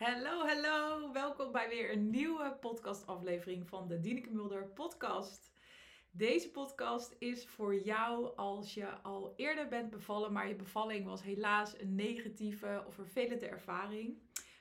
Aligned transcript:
Hallo, 0.00 0.46
hallo. 0.46 1.12
Welkom 1.12 1.52
bij 1.52 1.68
weer 1.68 1.92
een 1.92 2.10
nieuwe 2.10 2.56
podcastaflevering 2.60 3.68
van 3.68 3.88
de 3.88 4.00
Dieneke 4.00 4.30
Mulder 4.30 4.66
podcast. 4.66 5.52
Deze 6.10 6.50
podcast 6.50 7.16
is 7.18 7.46
voor 7.46 7.80
jou 7.80 8.36
als 8.36 8.74
je 8.74 8.86
al 8.86 9.34
eerder 9.36 9.68
bent 9.68 9.90
bevallen, 9.90 10.32
maar 10.32 10.48
je 10.48 10.54
bevalling 10.54 11.04
was 11.04 11.22
helaas 11.22 11.80
een 11.80 11.94
negatieve 11.94 12.84
of 12.86 12.94
vervelende 12.94 13.46
ervaring. 13.46 14.18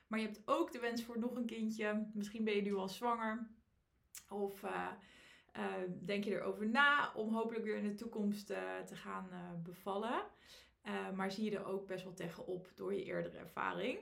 Maar 0.08 0.20
je 0.20 0.26
hebt 0.26 0.42
ook 0.46 0.72
de 0.72 0.80
wens 0.80 1.04
voor 1.04 1.20
nog 1.20 1.36
een 1.36 1.46
kindje. 1.46 2.10
Misschien 2.14 2.44
ben 2.44 2.56
je 2.56 2.62
nu 2.62 2.76
al 2.76 2.90
zwanger. 2.90 3.50
Of 4.30 4.64
uh, 4.64 4.88
uh, 5.58 5.64
denk 6.06 6.24
je 6.24 6.32
erover 6.32 6.70
na 6.70 7.12
om 7.16 7.34
hopelijk 7.34 7.66
weer 7.66 7.78
in 7.78 7.88
de 7.88 7.96
toekomst 7.96 8.52
uh, 8.52 8.80
te 8.80 8.96
gaan 8.96 9.30
bevallen. 9.64 10.24
maar 11.16 11.32
zie 11.32 11.52
je 11.52 11.58
er 11.58 11.66
ook 11.66 11.88
best 11.88 12.04
wel 12.04 12.14
tegenop 12.14 12.72
door 12.76 12.94
je 12.94 13.04
eerdere 13.04 13.38
ervaring. 13.38 14.00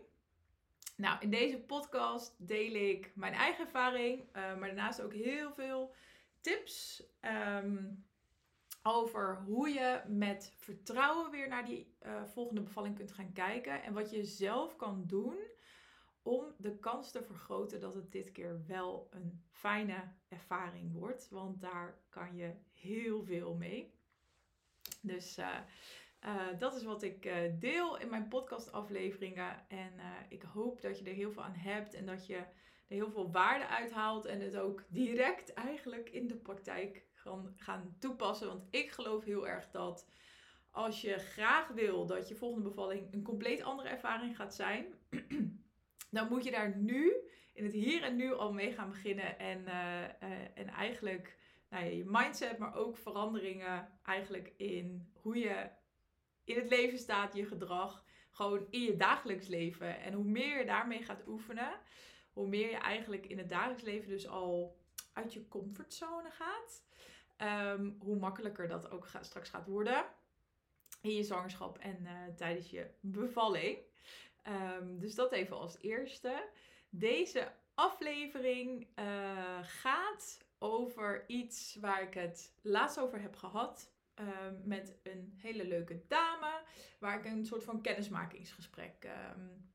Nou, 0.97 1.17
in 1.19 1.29
deze 1.29 1.59
podcast 1.59 2.47
deel 2.47 2.73
ik 2.73 3.11
mijn 3.15 3.33
eigen 3.33 3.65
ervaring, 3.65 4.19
uh, 4.19 4.33
maar 4.33 4.67
daarnaast 4.67 5.01
ook 5.01 5.13
heel 5.13 5.53
veel 5.53 5.93
tips 6.41 7.03
um, 7.21 8.05
over 8.83 9.41
hoe 9.45 9.69
je 9.69 10.01
met 10.07 10.53
vertrouwen 10.55 11.31
weer 11.31 11.47
naar 11.47 11.65
die 11.65 11.95
uh, 12.01 12.23
volgende 12.25 12.61
bevalling 12.61 12.95
kunt 12.95 13.11
gaan 13.11 13.33
kijken 13.33 13.83
en 13.83 13.93
wat 13.93 14.11
je 14.11 14.23
zelf 14.23 14.75
kan 14.75 15.03
doen 15.07 15.37
om 16.21 16.53
de 16.57 16.77
kans 16.77 17.11
te 17.11 17.23
vergroten 17.23 17.79
dat 17.79 17.95
het 17.95 18.11
dit 18.11 18.31
keer 18.31 18.65
wel 18.65 19.07
een 19.11 19.43
fijne 19.49 20.11
ervaring 20.27 20.93
wordt, 20.93 21.29
want 21.29 21.61
daar 21.61 21.99
kan 22.09 22.35
je 22.35 22.53
heel 22.73 23.23
veel 23.23 23.55
mee. 23.55 23.93
Dus 25.01 25.37
uh, 25.37 25.59
uh, 26.27 26.59
dat 26.59 26.75
is 26.75 26.83
wat 26.83 27.03
ik 27.03 27.25
uh, 27.25 27.33
deel 27.59 27.97
in 27.97 28.09
mijn 28.09 28.27
podcastafleveringen. 28.27 29.65
En 29.67 29.93
uh, 29.97 30.03
ik 30.29 30.41
hoop 30.41 30.81
dat 30.81 30.99
je 30.99 31.05
er 31.05 31.13
heel 31.13 31.31
veel 31.31 31.43
aan 31.43 31.55
hebt 31.55 31.93
en 31.93 32.05
dat 32.05 32.25
je 32.25 32.35
er 32.35 32.95
heel 32.95 33.11
veel 33.11 33.31
waarde 33.31 33.67
uithaalt. 33.67 34.25
En 34.25 34.41
het 34.41 34.57
ook 34.57 34.83
direct 34.89 35.53
eigenlijk 35.53 36.09
in 36.09 36.27
de 36.27 36.35
praktijk 36.35 37.05
kan 37.23 37.53
gaan 37.55 37.95
toepassen. 37.99 38.47
Want 38.47 38.63
ik 38.69 38.91
geloof 38.91 39.23
heel 39.23 39.47
erg 39.47 39.69
dat 39.71 40.07
als 40.71 41.01
je 41.01 41.17
graag 41.17 41.67
wil 41.67 42.05
dat 42.05 42.27
je 42.27 42.35
volgende 42.35 42.69
bevalling 42.69 43.13
een 43.13 43.23
compleet 43.23 43.61
andere 43.61 43.89
ervaring 43.89 44.35
gaat 44.35 44.55
zijn. 44.55 44.85
dan 46.11 46.27
moet 46.29 46.43
je 46.43 46.51
daar 46.51 46.77
nu, 46.77 47.13
in 47.53 47.63
het 47.63 47.73
hier 47.73 48.03
en 48.03 48.15
nu 48.15 48.33
al 48.33 48.53
mee 48.53 48.71
gaan 48.71 48.89
beginnen. 48.89 49.39
En, 49.39 49.67
en 50.53 50.67
eigenlijk 50.67 51.37
nou 51.69 51.83
ja, 51.85 51.89
je 51.89 52.05
mindset, 52.05 52.57
maar 52.57 52.75
ook 52.75 52.97
veranderingen 52.97 53.89
eigenlijk 54.03 54.53
in 54.57 55.11
hoe 55.13 55.37
je 55.37 55.69
in 56.47 56.55
het 56.55 56.69
leven 56.69 56.97
staat, 56.97 57.33
je 57.33 57.45
gedrag, 57.45 58.03
gewoon 58.31 58.67
in 58.69 58.81
je 58.81 58.95
dagelijks 58.95 59.47
leven. 59.47 59.99
En 59.99 60.13
hoe 60.13 60.23
meer 60.23 60.57
je 60.57 60.65
daarmee 60.65 61.03
gaat 61.03 61.27
oefenen, 61.27 61.79
hoe 62.33 62.47
meer 62.47 62.69
je 62.69 62.77
eigenlijk 62.77 63.25
in 63.25 63.37
het 63.37 63.49
dagelijks 63.49 63.83
leven 63.83 64.09
dus 64.09 64.27
al 64.27 64.77
uit 65.13 65.33
je 65.33 65.47
comfortzone 65.47 66.29
gaat. 66.29 66.85
Um, 67.75 67.97
hoe 67.99 68.15
makkelijker 68.15 68.67
dat 68.67 68.91
ook 68.91 69.07
straks 69.21 69.49
gaat 69.49 69.67
worden 69.67 70.05
in 71.01 71.13
je 71.13 71.23
zwangerschap 71.23 71.77
en 71.77 71.97
uh, 72.01 72.11
tijdens 72.35 72.69
je 72.69 72.89
bevalling. 72.99 73.77
Um, 74.79 74.99
dus 74.99 75.15
dat 75.15 75.31
even 75.31 75.57
als 75.57 75.77
eerste. 75.81 76.49
Deze 76.89 77.51
aflevering 77.73 78.87
uh, 78.99 79.59
gaat 79.61 80.45
over 80.59 81.23
iets 81.27 81.77
waar 81.81 82.01
ik 82.01 82.13
het 82.13 82.53
laatst 82.61 82.99
over 82.99 83.21
heb 83.21 83.35
gehad 83.35 83.91
Ehm, 84.17 84.55
met 84.63 84.99
een 85.03 85.33
hele 85.35 85.67
leuke 85.67 86.03
dame. 86.07 86.61
Waar 86.99 87.17
ik 87.19 87.25
een 87.25 87.45
soort 87.45 87.63
van 87.63 87.81
kennismakingsgesprek 87.81 89.09
um, 89.35 89.71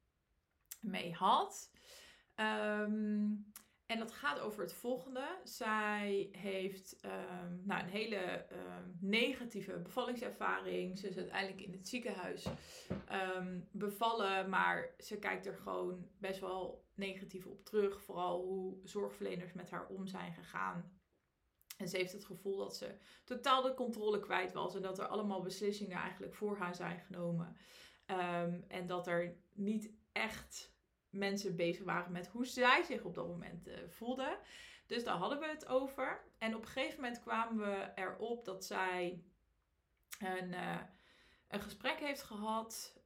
mee 0.81 1.13
had. 1.13 1.71
Um, 2.37 3.53
en 3.87 3.99
dat 3.99 4.13
gaat 4.13 4.41
over 4.41 4.63
het 4.63 4.75
volgende. 4.75 5.41
Zij 5.45 6.29
heeft 6.33 6.97
nou, 7.63 7.83
een 7.83 7.89
hele 7.89 8.47
negatieve 9.01 9.79
bevallingservaring. 9.79 10.99
Ze 10.99 11.09
is 11.09 11.17
uiteindelijk 11.17 11.61
in 11.61 11.73
het 11.73 11.89
ziekenhuis 11.89 12.47
bevallen. 13.71 14.49
Maar 14.49 14.95
ze 14.99 15.19
kijkt 15.19 15.47
er 15.47 15.57
gewoon 15.57 16.09
best 16.19 16.41
wel 16.41 16.87
negatief 16.95 17.47
op 17.47 17.65
terug. 17.65 18.03
Vooral 18.03 18.45
hoe 18.45 18.81
zorgverleners 18.85 19.53
met 19.53 19.71
haar 19.71 19.87
om 19.87 20.07
zijn 20.07 20.33
gegaan 20.33 21.02
en 21.83 21.89
ze 21.89 21.97
heeft 21.97 22.13
het 22.13 22.25
gevoel 22.25 22.57
dat 22.57 22.77
ze 22.77 22.97
totaal 23.25 23.63
de 23.63 23.75
controle 23.75 24.21
kwijt 24.21 24.53
was. 24.53 24.75
En 24.75 24.83
dat 24.83 24.99
er 24.99 25.07
allemaal 25.07 25.43
beslissingen 25.43 25.97
eigenlijk 25.97 26.35
voor 26.35 26.57
haar 26.57 26.75
zijn 26.75 26.99
genomen. 26.99 27.57
Um, 28.07 28.65
en 28.69 28.87
dat 28.87 29.07
er 29.07 29.37
niet 29.53 29.93
echt 30.13 30.75
mensen 31.11 31.57
bezig 31.57 31.85
waren 31.85 32.13
met 32.13 32.29
hoe 32.29 32.47
zij 32.47 32.83
zich 32.83 33.05
op 33.05 33.15
dat 33.15 33.27
moment 33.27 33.69
uh, 33.69 33.75
voelde. 33.89 34.39
Dus 34.87 35.05
daar 35.05 35.17
hadden 35.17 35.39
we 35.39 35.47
het 35.47 35.67
over. 35.67 36.25
En 36.39 36.55
op 36.55 36.63
een 36.63 36.69
gegeven 36.69 37.01
moment 37.01 37.21
kwamen 37.21 37.57
we 37.57 37.93
erop 37.95 38.45
dat 38.45 38.65
zij 38.65 39.25
een, 40.19 40.49
uh, 40.49 40.81
een 41.49 41.61
gesprek 41.61 41.99
heeft 41.99 42.23
gehad. 42.23 43.01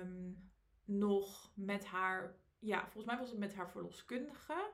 Um, 0.00 0.50
nog 0.84 1.52
met 1.54 1.84
haar, 1.84 2.36
ja, 2.58 2.80
volgens 2.80 3.04
mij 3.04 3.18
was 3.18 3.30
het 3.30 3.38
met 3.38 3.54
haar 3.54 3.70
verloskundige. 3.70 4.70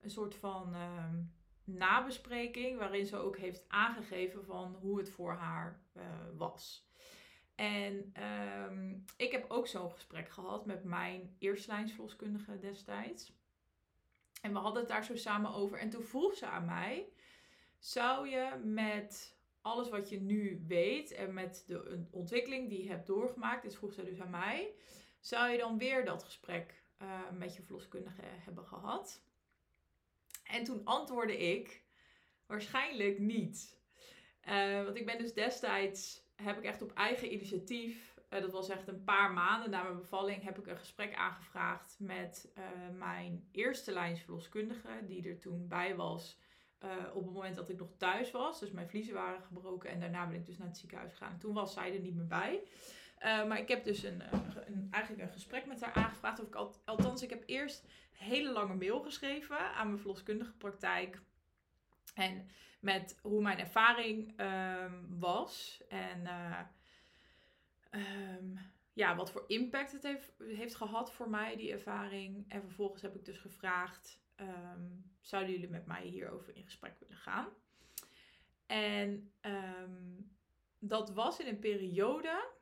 Een 0.00 0.10
soort 0.10 0.34
van. 0.34 0.74
Um, 0.74 1.36
nabespreking 1.68 2.78
waarin 2.78 3.06
ze 3.06 3.16
ook 3.16 3.36
heeft 3.36 3.64
aangegeven 3.68 4.44
van 4.44 4.74
hoe 4.80 4.98
het 4.98 5.10
voor 5.10 5.32
haar 5.32 5.80
uh, 5.96 6.02
was. 6.36 6.86
En 7.54 8.12
um, 8.70 9.04
ik 9.16 9.32
heb 9.32 9.50
ook 9.50 9.66
zo'n 9.66 9.90
gesprek 9.90 10.30
gehad 10.30 10.66
met 10.66 10.84
mijn 10.84 11.34
eerstlijnsverloskundige 11.38 12.58
destijds. 12.58 13.32
En 14.42 14.52
we 14.52 14.58
hadden 14.58 14.80
het 14.80 14.90
daar 14.90 15.04
zo 15.04 15.16
samen 15.16 15.54
over. 15.54 15.78
En 15.78 15.90
toen 15.90 16.02
vroeg 16.02 16.34
ze 16.34 16.46
aan 16.46 16.64
mij: 16.64 17.08
zou 17.78 18.28
je 18.28 18.60
met 18.64 19.36
alles 19.60 19.88
wat 19.88 20.08
je 20.08 20.20
nu 20.20 20.64
weet 20.66 21.10
en 21.10 21.34
met 21.34 21.64
de 21.66 22.06
ontwikkeling 22.10 22.68
die 22.68 22.82
je 22.82 22.88
hebt 22.88 23.06
doorgemaakt, 23.06 23.62
dit 23.62 23.76
vroeg 23.76 23.92
ze 23.92 24.04
dus 24.04 24.20
aan 24.20 24.30
mij, 24.30 24.74
zou 25.20 25.50
je 25.50 25.58
dan 25.58 25.78
weer 25.78 26.04
dat 26.04 26.24
gesprek 26.24 26.82
uh, 27.02 27.30
met 27.30 27.56
je 27.56 27.62
verloskundige 27.62 28.22
hebben 28.24 28.64
gehad? 28.64 29.22
En 30.48 30.64
toen 30.64 30.84
antwoordde 30.84 31.36
ik 31.36 31.82
waarschijnlijk 32.46 33.18
niet. 33.18 33.78
Uh, 34.48 34.84
want 34.84 34.96
ik 34.96 35.06
ben 35.06 35.18
dus 35.18 35.34
destijds, 35.34 36.22
heb 36.36 36.58
ik 36.58 36.64
echt 36.64 36.82
op 36.82 36.92
eigen 36.92 37.32
initiatief, 37.32 38.14
uh, 38.30 38.40
dat 38.40 38.52
was 38.52 38.68
echt 38.68 38.88
een 38.88 39.04
paar 39.04 39.32
maanden 39.32 39.70
na 39.70 39.82
mijn 39.82 39.96
bevalling, 39.96 40.42
heb 40.42 40.58
ik 40.58 40.66
een 40.66 40.78
gesprek 40.78 41.14
aangevraagd 41.14 41.96
met 41.98 42.52
uh, 42.58 42.64
mijn 42.98 43.48
eerste 43.52 43.92
lijnsverloskundige, 43.92 44.88
die 45.06 45.28
er 45.28 45.38
toen 45.38 45.68
bij 45.68 45.96
was 45.96 46.38
op 47.12 47.24
het 47.24 47.34
moment 47.34 47.56
dat 47.56 47.68
ik 47.68 47.78
nog 47.78 47.90
thuis 47.96 48.30
was. 48.30 48.60
Dus 48.60 48.70
mijn 48.70 48.88
vliezen 48.88 49.14
waren 49.14 49.42
gebroken 49.42 49.90
en 49.90 50.00
daarna 50.00 50.26
ben 50.26 50.36
ik 50.36 50.46
dus 50.46 50.58
naar 50.58 50.66
het 50.66 50.78
ziekenhuis 50.78 51.12
gegaan. 51.12 51.38
Toen 51.38 51.54
was 51.54 51.72
zij 51.72 51.94
er 51.94 52.00
niet 52.00 52.14
meer 52.14 52.26
bij. 52.26 52.62
Uh, 53.24 53.46
maar 53.46 53.58
ik 53.58 53.68
heb 53.68 53.84
dus 53.84 54.02
een, 54.02 54.22
een, 54.66 54.88
eigenlijk 54.90 55.24
een 55.24 55.32
gesprek 55.32 55.66
met 55.66 55.80
haar 55.80 55.92
aangevraagd. 55.92 56.40
Of 56.40 56.46
ik 56.46 56.54
al, 56.54 56.74
althans, 56.84 57.22
ik 57.22 57.30
heb 57.30 57.42
eerst 57.46 57.84
een 57.84 58.26
hele 58.26 58.52
lange 58.52 58.74
mail 58.74 59.00
geschreven 59.00 59.58
aan 59.58 59.86
mijn 59.86 59.98
verloskundige 59.98 60.52
praktijk. 60.52 61.20
En 62.14 62.48
met 62.80 63.18
hoe 63.22 63.42
mijn 63.42 63.58
ervaring 63.58 64.40
um, 64.40 65.18
was. 65.18 65.82
En 65.88 66.20
uh, 66.20 66.60
um, 67.90 68.58
ja, 68.92 69.16
wat 69.16 69.30
voor 69.30 69.44
impact 69.46 69.92
het 69.92 70.02
heeft, 70.02 70.32
heeft 70.38 70.74
gehad 70.74 71.12
voor 71.12 71.30
mij, 71.30 71.56
die 71.56 71.72
ervaring. 71.72 72.44
En 72.48 72.62
vervolgens 72.62 73.02
heb 73.02 73.14
ik 73.14 73.24
dus 73.24 73.38
gevraagd: 73.38 74.20
um, 74.40 75.12
zouden 75.20 75.52
jullie 75.52 75.68
met 75.68 75.86
mij 75.86 76.02
hierover 76.02 76.56
in 76.56 76.64
gesprek 76.64 76.94
willen 76.98 77.16
gaan? 77.16 77.48
En 78.66 79.32
dat 80.78 81.10
was 81.10 81.40
in 81.40 81.46
een 81.46 81.58
periode 81.58 82.56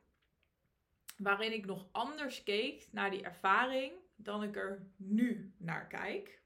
waarin 1.17 1.53
ik 1.53 1.65
nog 1.65 1.87
anders 1.91 2.43
keek 2.43 2.87
naar 2.91 3.11
die 3.11 3.23
ervaring 3.23 3.93
dan 4.15 4.43
ik 4.43 4.55
er 4.55 4.87
nu 4.95 5.53
naar 5.57 5.87
kijk. 5.87 6.41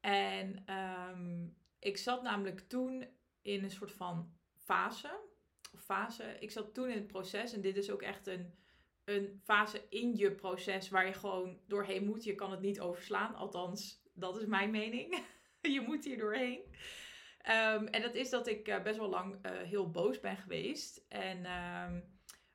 En 0.00 0.64
um, 0.74 1.56
ik 1.78 1.96
zat 1.96 2.22
namelijk 2.22 2.60
toen 2.60 3.06
in 3.42 3.64
een 3.64 3.70
soort 3.70 3.92
van 3.92 4.32
fase. 4.56 5.20
Of 5.72 5.80
fase. 5.80 6.36
Ik 6.40 6.50
zat 6.50 6.74
toen 6.74 6.88
in 6.88 6.96
het 6.96 7.06
proces 7.06 7.52
en 7.52 7.60
dit 7.60 7.76
is 7.76 7.90
ook 7.90 8.02
echt 8.02 8.26
een, 8.26 8.54
een 9.04 9.40
fase 9.44 9.86
in 9.88 10.16
je 10.16 10.32
proces 10.32 10.88
waar 10.88 11.06
je 11.06 11.12
gewoon 11.12 11.60
doorheen 11.66 12.06
moet. 12.06 12.24
Je 12.24 12.34
kan 12.34 12.50
het 12.50 12.60
niet 12.60 12.80
overslaan. 12.80 13.34
Althans, 13.34 14.02
dat 14.14 14.36
is 14.40 14.46
mijn 14.46 14.70
mening. 14.70 15.24
je 15.60 15.80
moet 15.80 16.04
hier 16.04 16.18
doorheen. 16.18 16.60
Um, 17.48 17.86
en 17.86 18.02
dat 18.02 18.14
is 18.14 18.30
dat 18.30 18.46
ik 18.46 18.68
uh, 18.68 18.82
best 18.82 18.98
wel 18.98 19.08
lang 19.08 19.46
uh, 19.46 19.52
heel 19.52 19.90
boos 19.90 20.20
ben 20.20 20.36
geweest. 20.36 21.04
En 21.08 21.52
um, 21.52 22.11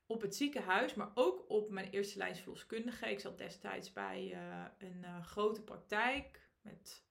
op 0.07 0.21
het 0.21 0.35
ziekenhuis, 0.35 0.93
maar 0.93 1.11
ook 1.13 1.45
op 1.47 1.69
mijn 1.69 1.89
eerste 1.89 2.17
lijns 2.17 2.39
verloskundige. 2.39 3.09
Ik 3.09 3.19
zat 3.19 3.37
destijds 3.37 3.93
bij 3.93 4.31
uh, 4.33 4.65
een 4.77 5.01
uh, 5.03 5.25
grote 5.25 5.63
praktijk 5.63 6.49
met 6.61 7.05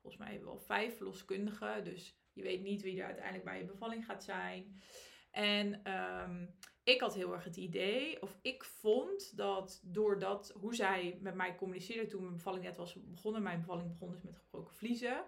volgens 0.00 0.22
mij 0.22 0.44
wel 0.44 0.58
vijf 0.58 0.96
verloskundigen. 0.96 1.84
Dus 1.84 2.18
je 2.32 2.42
weet 2.42 2.62
niet 2.62 2.82
wie 2.82 2.98
er 2.98 3.06
uiteindelijk 3.06 3.44
bij 3.44 3.58
je 3.58 3.64
bevalling 3.64 4.04
gaat 4.04 4.24
zijn. 4.24 4.82
En 5.30 5.82
ehm, 5.82 6.46
ik 6.84 7.00
had 7.00 7.14
heel 7.14 7.32
erg 7.32 7.44
het 7.44 7.56
idee, 7.56 8.22
of 8.22 8.38
ik 8.42 8.64
vond 8.64 9.36
dat 9.36 9.82
doordat 9.84 10.52
hoe 10.60 10.74
zij 10.74 11.18
met 11.20 11.34
mij 11.34 11.54
communiceerde 11.56 12.06
toen 12.06 12.22
mijn 12.22 12.34
bevalling 12.34 12.64
net 12.64 12.76
was 12.76 12.94
begonnen, 12.94 13.42
mijn 13.42 13.60
bevalling 13.60 13.88
begon 13.88 14.10
dus 14.10 14.22
met 14.22 14.36
gebroken 14.36 14.74
vliezen. 14.74 15.24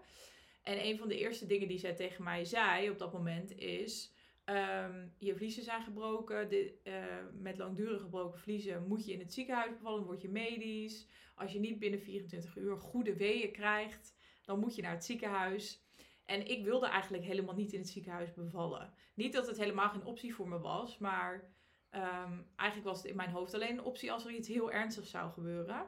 En 0.63 0.85
een 0.85 0.99
van 0.99 1.09
de 1.09 1.19
eerste 1.19 1.47
dingen 1.47 1.69
die 1.69 1.79
zij 1.79 1.95
tegen 1.95 2.25
mij 2.25 2.45
zei 2.45 2.91
op 2.91 2.99
dat 2.99 3.13
moment 3.13 3.53
is: 3.53 4.15
um, 4.49 5.13
Je 5.19 5.37
vliezen 5.37 5.63
zijn 5.63 5.83
gebroken. 5.83 6.49
De, 6.49 6.75
uh, 6.85 6.93
met 7.41 7.59
langdurig 7.59 8.01
gebroken 8.01 8.39
vliezen 8.39 8.87
moet 8.87 9.07
je 9.07 9.13
in 9.13 9.19
het 9.19 9.33
ziekenhuis 9.33 9.71
bevallen, 9.71 10.05
word 10.05 10.23
je 10.23 10.29
medisch. 10.29 11.07
Als 11.35 11.53
je 11.53 11.61
niet 11.61 11.79
binnen 11.79 12.01
24 12.01 12.57
uur 12.57 12.77
goede 12.77 13.17
weeën 13.17 13.53
krijgt, 13.53 14.15
dan 14.45 14.59
moet 14.59 14.75
je 14.75 14.83
naar 14.83 14.93
het 14.93 15.05
ziekenhuis. 15.05 15.83
En 16.25 16.47
ik 16.47 16.65
wilde 16.65 16.87
eigenlijk 16.87 17.25
helemaal 17.25 17.55
niet 17.55 17.73
in 17.73 17.81
het 17.81 17.89
ziekenhuis 17.89 18.35
bevallen. 18.35 18.93
Niet 19.15 19.33
dat 19.33 19.47
het 19.47 19.59
helemaal 19.59 19.89
geen 19.89 20.05
optie 20.05 20.35
voor 20.35 20.49
me 20.49 20.59
was, 20.59 20.99
maar 20.99 21.51
um, 21.91 22.47
eigenlijk 22.57 22.89
was 22.89 22.97
het 22.97 23.11
in 23.11 23.17
mijn 23.17 23.31
hoofd 23.31 23.55
alleen 23.55 23.79
een 23.79 23.85
optie 23.85 24.13
als 24.13 24.25
er 24.25 24.33
iets 24.33 24.49
heel 24.49 24.73
ernstigs 24.73 25.11
zou 25.11 25.31
gebeuren. 25.33 25.87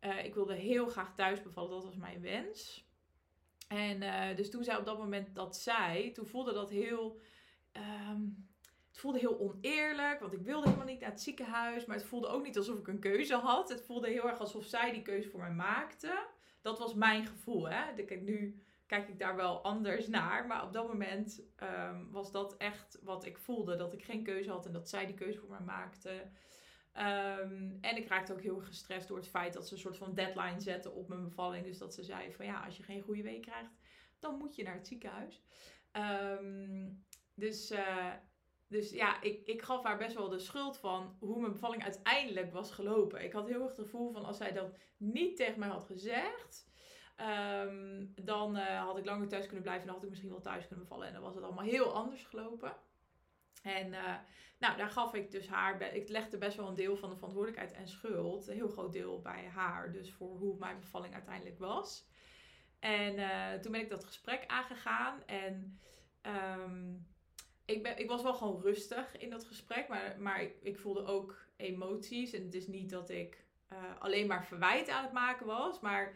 Uh, 0.00 0.24
ik 0.24 0.34
wilde 0.34 0.54
heel 0.54 0.86
graag 0.86 1.14
thuis 1.14 1.42
bevallen, 1.42 1.70
dat 1.70 1.84
was 1.84 1.96
mijn 1.96 2.20
wens. 2.20 2.86
En 3.68 4.02
uh, 4.02 4.36
dus 4.36 4.50
toen 4.50 4.64
zij 4.64 4.76
op 4.76 4.84
dat 4.84 4.98
moment 4.98 5.34
dat 5.34 5.56
zei, 5.56 6.12
toen 6.12 6.26
voelde 6.26 6.52
dat 6.52 6.70
heel. 6.70 7.20
Um, 7.76 8.50
het 8.88 9.00
voelde 9.00 9.18
heel 9.18 9.38
oneerlijk, 9.38 10.20
want 10.20 10.32
ik 10.32 10.40
wilde 10.40 10.66
helemaal 10.66 10.86
niet 10.86 11.00
naar 11.00 11.10
het 11.10 11.22
ziekenhuis. 11.22 11.84
Maar 11.84 11.96
het 11.96 12.06
voelde 12.06 12.26
ook 12.26 12.44
niet 12.44 12.56
alsof 12.56 12.78
ik 12.78 12.88
een 12.88 12.98
keuze 12.98 13.34
had. 13.34 13.68
Het 13.68 13.82
voelde 13.82 14.08
heel 14.08 14.28
erg 14.28 14.38
alsof 14.38 14.64
zij 14.64 14.92
die 14.92 15.02
keuze 15.02 15.28
voor 15.28 15.40
mij 15.40 15.52
maakte. 15.52 16.26
Dat 16.60 16.78
was 16.78 16.94
mijn 16.94 17.26
gevoel. 17.26 17.68
Hè? 17.68 18.16
Nu 18.20 18.62
kijk 18.86 19.08
ik 19.08 19.18
daar 19.18 19.36
wel 19.36 19.62
anders 19.62 20.08
naar. 20.08 20.46
Maar 20.46 20.64
op 20.64 20.72
dat 20.72 20.88
moment 20.88 21.42
um, 21.62 22.10
was 22.10 22.32
dat 22.32 22.56
echt 22.56 22.98
wat 23.02 23.24
ik 23.24 23.38
voelde. 23.38 23.76
Dat 23.76 23.92
ik 23.92 24.04
geen 24.04 24.22
keuze 24.22 24.50
had 24.50 24.66
en 24.66 24.72
dat 24.72 24.88
zij 24.88 25.06
die 25.06 25.14
keuze 25.14 25.38
voor 25.38 25.50
mij 25.50 25.60
maakte. 25.60 26.10
Um, 26.96 27.78
en 27.80 27.96
ik 27.96 28.08
raakte 28.08 28.32
ook 28.32 28.40
heel 28.40 28.56
erg 28.56 28.66
gestrest 28.66 29.08
door 29.08 29.16
het 29.16 29.28
feit 29.28 29.52
dat 29.52 29.68
ze 29.68 29.74
een 29.74 29.80
soort 29.80 29.96
van 29.96 30.14
deadline 30.14 30.60
zetten 30.60 30.94
op 30.94 31.08
mijn 31.08 31.22
bevalling. 31.22 31.64
Dus 31.64 31.78
dat 31.78 31.94
ze 31.94 32.02
zei 32.02 32.32
van 32.32 32.44
ja, 32.44 32.64
als 32.64 32.76
je 32.76 32.82
geen 32.82 33.02
goede 33.02 33.22
week 33.22 33.42
krijgt, 33.42 33.72
dan 34.18 34.38
moet 34.38 34.56
je 34.56 34.62
naar 34.62 34.74
het 34.74 34.86
ziekenhuis. 34.86 35.42
Um, 35.92 37.04
dus, 37.42 37.70
uh, 37.70 38.12
dus 38.68 38.90
ja, 38.90 39.22
ik, 39.22 39.46
ik 39.46 39.62
gaf 39.62 39.82
haar 39.82 39.98
best 39.98 40.14
wel 40.14 40.28
de 40.28 40.38
schuld 40.38 40.78
van 40.78 41.16
hoe 41.18 41.40
mijn 41.40 41.52
bevalling 41.52 41.82
uiteindelijk 41.82 42.52
was 42.52 42.70
gelopen. 42.70 43.24
Ik 43.24 43.32
had 43.32 43.48
heel 43.48 43.60
erg 43.60 43.76
het 43.76 43.84
gevoel 43.84 44.12
van 44.12 44.24
als 44.24 44.36
zij 44.36 44.52
dat 44.52 44.76
niet 44.96 45.36
tegen 45.36 45.58
mij 45.58 45.68
had 45.68 45.84
gezegd, 45.84 46.70
Um, 47.66 48.12
dan 48.14 48.56
uh, 48.56 48.84
had 48.84 48.98
ik 48.98 49.04
langer 49.04 49.28
thuis 49.28 49.44
kunnen 49.44 49.62
blijven 49.62 49.82
en 49.82 49.86
dan 49.86 49.96
had 49.96 50.04
ik 50.04 50.10
misschien 50.10 50.30
wel 50.30 50.40
thuis 50.40 50.66
kunnen 50.66 50.84
bevallen. 50.84 51.06
En 51.06 51.12
dan 51.12 51.22
was 51.22 51.34
het 51.34 51.44
allemaal 51.44 51.64
heel 51.64 51.92
anders 51.94 52.24
gelopen. 52.24 52.76
En 53.62 53.92
uh, 53.92 54.14
nou, 54.58 54.76
daar 54.76 54.88
gaf 54.88 55.14
ik 55.14 55.30
dus 55.30 55.48
haar, 55.48 55.94
ik 55.94 56.08
legde 56.08 56.38
best 56.38 56.56
wel 56.56 56.68
een 56.68 56.74
deel 56.74 56.96
van 56.96 57.10
de 57.10 57.16
verantwoordelijkheid 57.16 57.72
en 57.72 57.88
schuld, 57.88 58.48
een 58.48 58.54
heel 58.54 58.68
groot 58.68 58.92
deel 58.92 59.20
bij 59.20 59.46
haar, 59.46 59.92
dus 59.92 60.12
voor 60.12 60.36
hoe 60.36 60.58
mijn 60.58 60.80
bevalling 60.80 61.14
uiteindelijk 61.14 61.58
was. 61.58 62.08
En 62.80 63.14
toen 63.60 63.72
ben 63.72 63.80
ik 63.80 63.90
dat 63.90 64.04
gesprek 64.04 64.44
aangegaan 64.46 65.22
en 65.26 65.80
um, 66.22 67.06
ik, 67.64 67.82
ben, 67.82 67.98
ik 67.98 68.08
was 68.08 68.22
wel 68.22 68.34
gewoon 68.34 68.60
rustig 68.62 69.18
in 69.18 69.30
dat 69.30 69.44
gesprek, 69.44 69.88
maar, 69.88 70.16
maar 70.18 70.42
ik, 70.42 70.54
ik 70.62 70.78
voelde 70.78 71.04
ook 71.04 71.46
emoties. 71.56 72.32
En 72.32 72.44
het 72.44 72.54
is 72.54 72.66
niet 72.66 72.90
dat 72.90 73.10
ik 73.10 73.44
alleen 73.98 74.26
maar 74.26 74.46
verwijt 74.46 74.88
aan 74.88 75.02
het 75.02 75.12
maken 75.12 75.46
was, 75.46 75.80
maar 75.80 76.14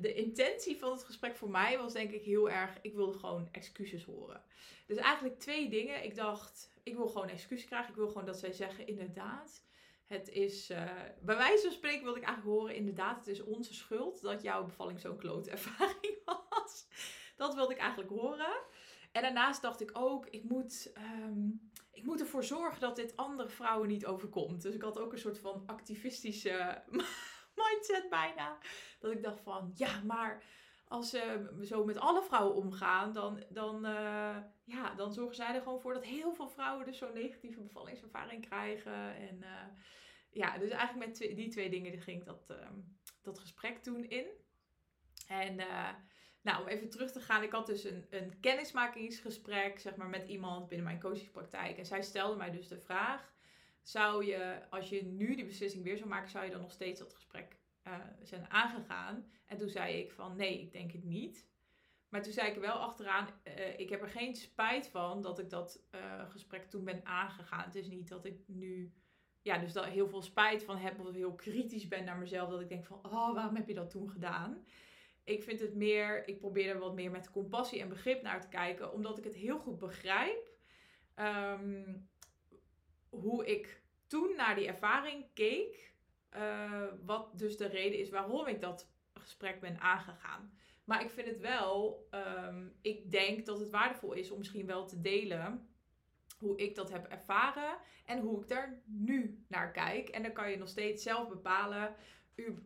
de 0.00 0.14
intentie 0.14 0.78
van 0.78 0.90
het 0.90 1.04
gesprek 1.04 1.36
voor 1.36 1.50
mij 1.50 1.78
was 1.78 1.92
denk 1.92 2.10
ik 2.10 2.22
heel 2.22 2.50
erg, 2.50 2.78
ik 2.82 2.94
wilde 2.94 3.18
gewoon 3.18 3.48
excuses 3.52 4.04
horen. 4.04 4.42
Dus 4.86 4.96
eigenlijk 4.96 5.38
twee 5.38 5.68
dingen. 5.68 6.04
Ik 6.04 6.14
dacht, 6.14 6.70
ik 6.82 6.96
wil 6.96 7.08
gewoon 7.08 7.28
excuses 7.28 7.66
krijgen. 7.66 7.90
Ik 7.90 7.96
wil 7.96 8.08
gewoon 8.08 8.26
dat 8.26 8.38
zij 8.38 8.52
zeggen, 8.52 8.86
inderdaad, 8.86 9.62
het 10.04 10.28
is, 10.28 10.70
uh, 10.70 10.90
bij 11.20 11.36
wijze 11.36 11.62
van 11.62 11.72
spreken 11.72 12.02
wilde 12.02 12.18
ik 12.18 12.24
eigenlijk 12.24 12.56
horen, 12.58 12.74
inderdaad, 12.74 13.16
het 13.16 13.26
is 13.26 13.42
onze 13.42 13.74
schuld 13.74 14.22
dat 14.22 14.42
jouw 14.42 14.64
bevalling 14.64 15.00
zo'n 15.00 15.16
klote 15.16 15.50
ervaring 15.50 16.18
was. 16.50 16.86
Dat 17.36 17.54
wilde 17.54 17.72
ik 17.72 17.80
eigenlijk 17.80 18.10
horen. 18.10 18.56
En 19.16 19.22
daarnaast 19.22 19.62
dacht 19.62 19.80
ik 19.80 19.90
ook, 19.92 20.26
ik 20.26 20.44
moet, 20.44 20.92
um, 21.24 21.70
ik 21.92 22.04
moet 22.04 22.20
ervoor 22.20 22.44
zorgen 22.44 22.80
dat 22.80 22.96
dit 22.96 23.16
andere 23.16 23.48
vrouwen 23.48 23.88
niet 23.88 24.06
overkomt. 24.06 24.62
Dus 24.62 24.74
ik 24.74 24.82
had 24.82 24.98
ook 24.98 25.12
een 25.12 25.18
soort 25.18 25.38
van 25.38 25.62
activistische 25.66 26.82
mindset 27.60 28.06
bijna. 28.10 28.58
Dat 28.98 29.12
ik 29.12 29.22
dacht 29.22 29.40
van, 29.40 29.72
ja, 29.74 30.00
maar 30.02 30.42
als 30.88 31.10
ze 31.10 31.50
zo 31.62 31.84
met 31.84 31.98
alle 31.98 32.22
vrouwen 32.22 32.56
omgaan, 32.56 33.12
dan, 33.12 33.44
dan, 33.48 33.86
uh, 33.86 34.36
ja, 34.64 34.94
dan 34.96 35.12
zorgen 35.12 35.36
zij 35.36 35.54
er 35.54 35.62
gewoon 35.62 35.80
voor 35.80 35.94
dat 35.94 36.04
heel 36.04 36.34
veel 36.34 36.48
vrouwen 36.48 36.86
dus 36.86 36.98
zo'n 36.98 37.14
negatieve 37.14 37.60
bevallingservaring 37.60 38.46
krijgen. 38.46 39.16
En 39.16 39.36
uh, 39.36 39.66
ja, 40.30 40.58
dus 40.58 40.70
eigenlijk 40.70 41.06
met 41.08 41.36
die 41.36 41.48
twee 41.48 41.70
dingen 41.70 42.00
ging 42.00 42.24
dat, 42.24 42.50
uh, 42.50 42.68
dat 43.22 43.38
gesprek 43.38 43.78
toen 43.78 44.08
in. 44.08 44.26
En 45.28 45.58
uh, 45.58 45.88
nou, 46.46 46.62
om 46.62 46.68
even 46.68 46.90
terug 46.90 47.12
te 47.12 47.20
gaan, 47.20 47.42
ik 47.42 47.52
had 47.52 47.66
dus 47.66 47.84
een, 47.84 48.06
een 48.10 48.40
kennismakingsgesprek 48.40 49.78
zeg 49.78 49.96
maar, 49.96 50.08
met 50.08 50.28
iemand 50.28 50.68
binnen 50.68 50.86
mijn 50.86 51.00
coachingspraktijk. 51.00 51.78
En 51.78 51.86
zij 51.86 52.02
stelde 52.02 52.36
mij 52.36 52.50
dus 52.50 52.68
de 52.68 52.78
vraag, 52.78 53.32
zou 53.82 54.24
je, 54.24 54.58
als 54.70 54.88
je 54.88 55.04
nu 55.04 55.34
die 55.34 55.44
beslissing 55.44 55.84
weer 55.84 55.96
zou 55.96 56.08
maken, 56.08 56.30
zou 56.30 56.44
je 56.44 56.50
dan 56.50 56.60
nog 56.60 56.72
steeds 56.72 57.00
dat 57.00 57.14
gesprek 57.14 57.56
uh, 57.86 57.94
zijn 58.22 58.50
aangegaan? 58.50 59.30
En 59.46 59.56
toen 59.56 59.68
zei 59.68 59.96
ik 59.96 60.12
van 60.12 60.36
nee, 60.36 60.60
ik 60.60 60.72
denk 60.72 60.92
het 60.92 61.04
niet. 61.04 61.46
Maar 62.08 62.22
toen 62.22 62.32
zei 62.32 62.48
ik 62.48 62.54
er 62.54 62.60
wel 62.60 62.78
achteraan, 62.78 63.28
uh, 63.44 63.78
ik 63.78 63.88
heb 63.88 64.02
er 64.02 64.08
geen 64.08 64.34
spijt 64.34 64.88
van 64.88 65.22
dat 65.22 65.38
ik 65.38 65.50
dat 65.50 65.82
uh, 65.94 66.30
gesprek 66.30 66.70
toen 66.70 66.84
ben 66.84 67.00
aangegaan. 67.04 67.64
Het 67.64 67.74
is 67.74 67.88
niet 67.88 68.08
dat 68.08 68.24
ik 68.24 68.40
nu, 68.46 68.92
ja, 69.42 69.58
dus 69.58 69.72
dat 69.72 69.84
heel 69.84 70.08
veel 70.08 70.22
spijt 70.22 70.64
van 70.64 70.76
heb 70.76 71.00
of 71.00 71.12
heel 71.12 71.34
kritisch 71.34 71.88
ben 71.88 72.04
naar 72.04 72.18
mezelf. 72.18 72.50
Dat 72.50 72.60
ik 72.60 72.68
denk 72.68 72.86
van, 72.86 72.98
oh, 73.02 73.34
waarom 73.34 73.56
heb 73.56 73.68
je 73.68 73.74
dat 73.74 73.90
toen 73.90 74.10
gedaan? 74.10 74.64
Ik 75.26 75.42
vind 75.42 75.60
het 75.60 75.74
meer, 75.74 76.28
ik 76.28 76.38
probeer 76.38 76.68
er 76.68 76.78
wat 76.78 76.94
meer 76.94 77.10
met 77.10 77.30
compassie 77.30 77.80
en 77.80 77.88
begrip 77.88 78.22
naar 78.22 78.40
te 78.40 78.48
kijken, 78.48 78.92
omdat 78.92 79.18
ik 79.18 79.24
het 79.24 79.34
heel 79.34 79.58
goed 79.58 79.78
begrijp. 79.78 80.50
Um, 81.16 82.08
hoe 83.08 83.46
ik 83.46 83.82
toen 84.06 84.36
naar 84.36 84.54
die 84.54 84.66
ervaring 84.66 85.26
keek. 85.34 85.94
Uh, 86.36 86.82
wat 87.04 87.38
dus 87.38 87.56
de 87.56 87.66
reden 87.66 87.98
is 87.98 88.10
waarom 88.10 88.46
ik 88.46 88.60
dat 88.60 88.90
gesprek 89.14 89.60
ben 89.60 89.80
aangegaan. 89.80 90.52
Maar 90.84 91.02
ik 91.02 91.10
vind 91.10 91.26
het 91.26 91.40
wel, 91.40 92.06
um, 92.10 92.78
ik 92.80 93.10
denk 93.10 93.46
dat 93.46 93.58
het 93.58 93.70
waardevol 93.70 94.12
is 94.12 94.30
om 94.30 94.38
misschien 94.38 94.66
wel 94.66 94.86
te 94.86 95.00
delen 95.00 95.68
hoe 96.38 96.58
ik 96.58 96.74
dat 96.74 96.90
heb 96.90 97.06
ervaren 97.06 97.78
en 98.04 98.20
hoe 98.20 98.40
ik 98.40 98.48
daar 98.48 98.82
nu 98.84 99.44
naar 99.48 99.72
kijk. 99.72 100.08
En 100.08 100.22
dan 100.22 100.32
kan 100.32 100.50
je 100.50 100.56
nog 100.56 100.68
steeds 100.68 101.02
zelf 101.02 101.28
bepalen. 101.28 101.94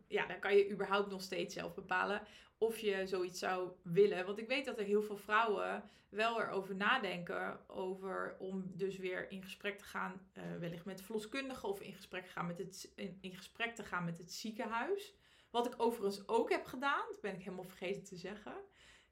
Ja, 0.07 0.27
dan 0.27 0.39
kan 0.39 0.57
je 0.57 0.71
überhaupt 0.71 1.11
nog 1.11 1.23
steeds 1.23 1.55
zelf 1.55 1.75
bepalen 1.75 2.23
of 2.61 2.79
je 2.79 3.07
zoiets 3.07 3.39
zou 3.39 3.71
willen. 3.83 4.27
Want 4.27 4.39
ik 4.39 4.49
weet 4.49 4.65
dat 4.65 4.79
er 4.79 4.85
heel 4.85 5.03
veel 5.03 5.17
vrouwen 5.17 5.83
wel 6.09 6.41
erover 6.41 6.75
nadenken. 6.75 7.61
Over 7.69 8.37
om 8.39 8.73
dus 8.77 8.97
weer 8.97 9.31
in 9.31 9.43
gesprek 9.43 9.79
te 9.79 9.85
gaan, 9.85 10.29
uh, 10.35 10.43
wellicht 10.59 10.85
met 10.85 11.03
verloskundigen 11.03 11.69
of 11.69 11.81
in 11.81 11.93
gesprek, 11.93 12.29
gaan 12.29 12.47
met 12.47 12.59
het, 12.59 12.93
in, 13.21 13.37
gesprek 13.37 13.75
te 13.75 13.85
gaan 13.85 14.05
met 14.05 14.19
het 14.19 14.33
ziekenhuis. 14.33 15.15
Wat 15.51 15.67
ik 15.67 15.75
overigens 15.77 16.29
ook 16.29 16.51
heb 16.51 16.67
gedaan, 16.67 17.05
dat 17.11 17.21
ben 17.21 17.35
ik 17.35 17.43
helemaal 17.43 17.65
vergeten 17.65 18.05
te 18.05 18.17
zeggen. 18.17 18.55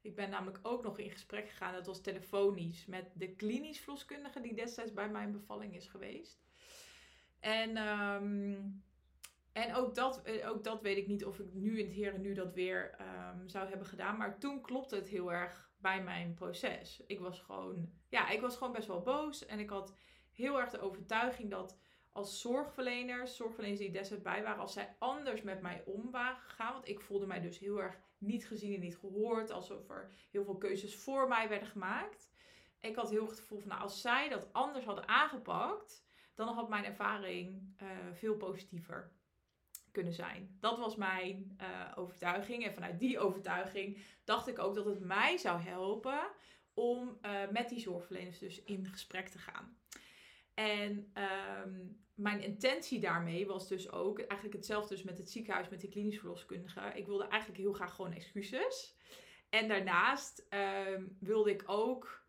Ik 0.01 0.15
ben 0.15 0.29
namelijk 0.29 0.59
ook 0.61 0.83
nog 0.83 0.99
in 0.99 1.11
gesprek 1.11 1.49
gegaan, 1.49 1.73
dat 1.73 1.85
was 1.85 2.01
telefonisch, 2.01 2.85
met 2.85 3.11
de 3.13 3.35
klinisch 3.35 3.79
verloskundige 3.79 4.41
die 4.41 4.53
destijds 4.53 4.93
bij 4.93 5.09
mijn 5.09 5.31
bevalling 5.31 5.75
is 5.75 5.87
geweest. 5.87 6.39
En 7.39 7.77
um, 7.77 8.83
en 9.51 9.75
ook 9.75 9.95
dat, 9.95 10.21
eh, 10.21 10.49
ook 10.49 10.63
dat 10.63 10.81
weet 10.81 10.97
ik 10.97 11.07
niet 11.07 11.25
of 11.25 11.39
ik 11.39 11.53
nu 11.53 11.79
in 11.79 11.85
het 11.85 11.95
heren 11.95 12.21
nu 12.21 12.33
dat 12.33 12.53
weer 12.53 12.95
um, 13.01 13.49
zou 13.49 13.67
hebben 13.67 13.87
gedaan. 13.87 14.17
Maar 14.17 14.39
toen 14.39 14.61
klopte 14.61 14.95
het 14.95 15.07
heel 15.07 15.31
erg 15.31 15.69
bij 15.77 16.03
mijn 16.03 16.33
proces. 16.33 17.03
Ik 17.07 17.19
was 17.19 17.39
gewoon, 17.39 17.89
ja, 18.09 18.29
ik 18.29 18.41
was 18.41 18.57
gewoon 18.57 18.73
best 18.73 18.87
wel 18.87 19.01
boos. 19.01 19.45
En 19.45 19.59
ik 19.59 19.69
had 19.69 19.95
heel 20.31 20.59
erg 20.59 20.69
de 20.69 20.79
overtuiging 20.79 21.49
dat 21.49 21.77
als 22.11 22.41
zorgverleners, 22.41 23.35
zorgverleners 23.35 23.79
die 23.79 23.91
destijds 23.91 24.23
bij 24.23 24.43
waren, 24.43 24.61
als 24.61 24.73
zij 24.73 24.95
anders 24.99 25.41
met 25.41 25.61
mij 25.61 25.83
om 25.85 26.11
waren 26.11 26.37
gegaan. 26.37 26.73
Want 26.73 26.87
ik 26.87 27.01
voelde 27.01 27.25
mij 27.25 27.39
dus 27.39 27.59
heel 27.59 27.81
erg 27.81 27.99
niet 28.17 28.47
gezien 28.47 28.73
en 28.73 28.79
niet 28.79 28.97
gehoord. 28.97 29.51
Alsof 29.51 29.89
er 29.89 30.11
heel 30.31 30.43
veel 30.43 30.57
keuzes 30.57 30.95
voor 30.95 31.27
mij 31.27 31.49
werden 31.49 31.67
gemaakt. 31.67 32.29
Ik 32.79 32.95
had 32.95 33.09
heel 33.09 33.21
erg 33.21 33.29
het 33.29 33.39
gevoel 33.39 33.59
van, 33.59 33.69
nou, 33.69 33.81
als 33.81 34.01
zij 34.01 34.29
dat 34.29 34.53
anders 34.53 34.85
hadden 34.85 35.07
aangepakt, 35.07 36.05
dan 36.35 36.47
had 36.47 36.69
mijn 36.69 36.85
ervaring 36.85 37.75
uh, 37.81 37.87
veel 38.13 38.35
positiever 38.35 39.11
kunnen 39.91 40.13
zijn. 40.13 40.57
Dat 40.59 40.77
was 40.77 40.95
mijn 40.95 41.57
uh, 41.61 41.91
overtuiging. 41.95 42.65
En 42.65 42.73
vanuit 42.73 42.99
die 42.99 43.19
overtuiging 43.19 43.97
dacht 44.23 44.47
ik 44.47 44.59
ook 44.59 44.75
dat 44.75 44.85
het 44.85 44.99
mij 44.99 45.37
zou 45.37 45.61
helpen 45.61 46.19
om 46.73 47.17
uh, 47.21 47.31
met 47.51 47.69
die 47.69 47.79
zorgverleners 47.79 48.39
dus 48.39 48.63
in 48.63 48.85
gesprek 48.85 49.27
te 49.27 49.37
gaan. 49.37 49.77
En 50.53 51.11
um, 51.63 52.03
mijn 52.15 52.41
intentie 52.41 52.99
daarmee 52.99 53.45
was 53.45 53.67
dus 53.67 53.91
ook 53.91 54.19
eigenlijk 54.19 54.53
hetzelfde 54.53 54.95
dus 54.95 55.03
met 55.03 55.17
het 55.17 55.29
ziekenhuis, 55.29 55.69
met 55.69 55.81
de 55.81 55.89
klinisch 55.89 56.19
verloskundige. 56.19 56.91
Ik 56.93 57.05
wilde 57.05 57.27
eigenlijk 57.27 57.61
heel 57.61 57.73
graag 57.73 57.95
gewoon 57.95 58.13
excuses. 58.13 58.95
En 59.49 59.67
daarnaast 59.67 60.45
um, 60.87 61.17
wilde 61.19 61.51
ik 61.51 61.63
ook 61.65 62.19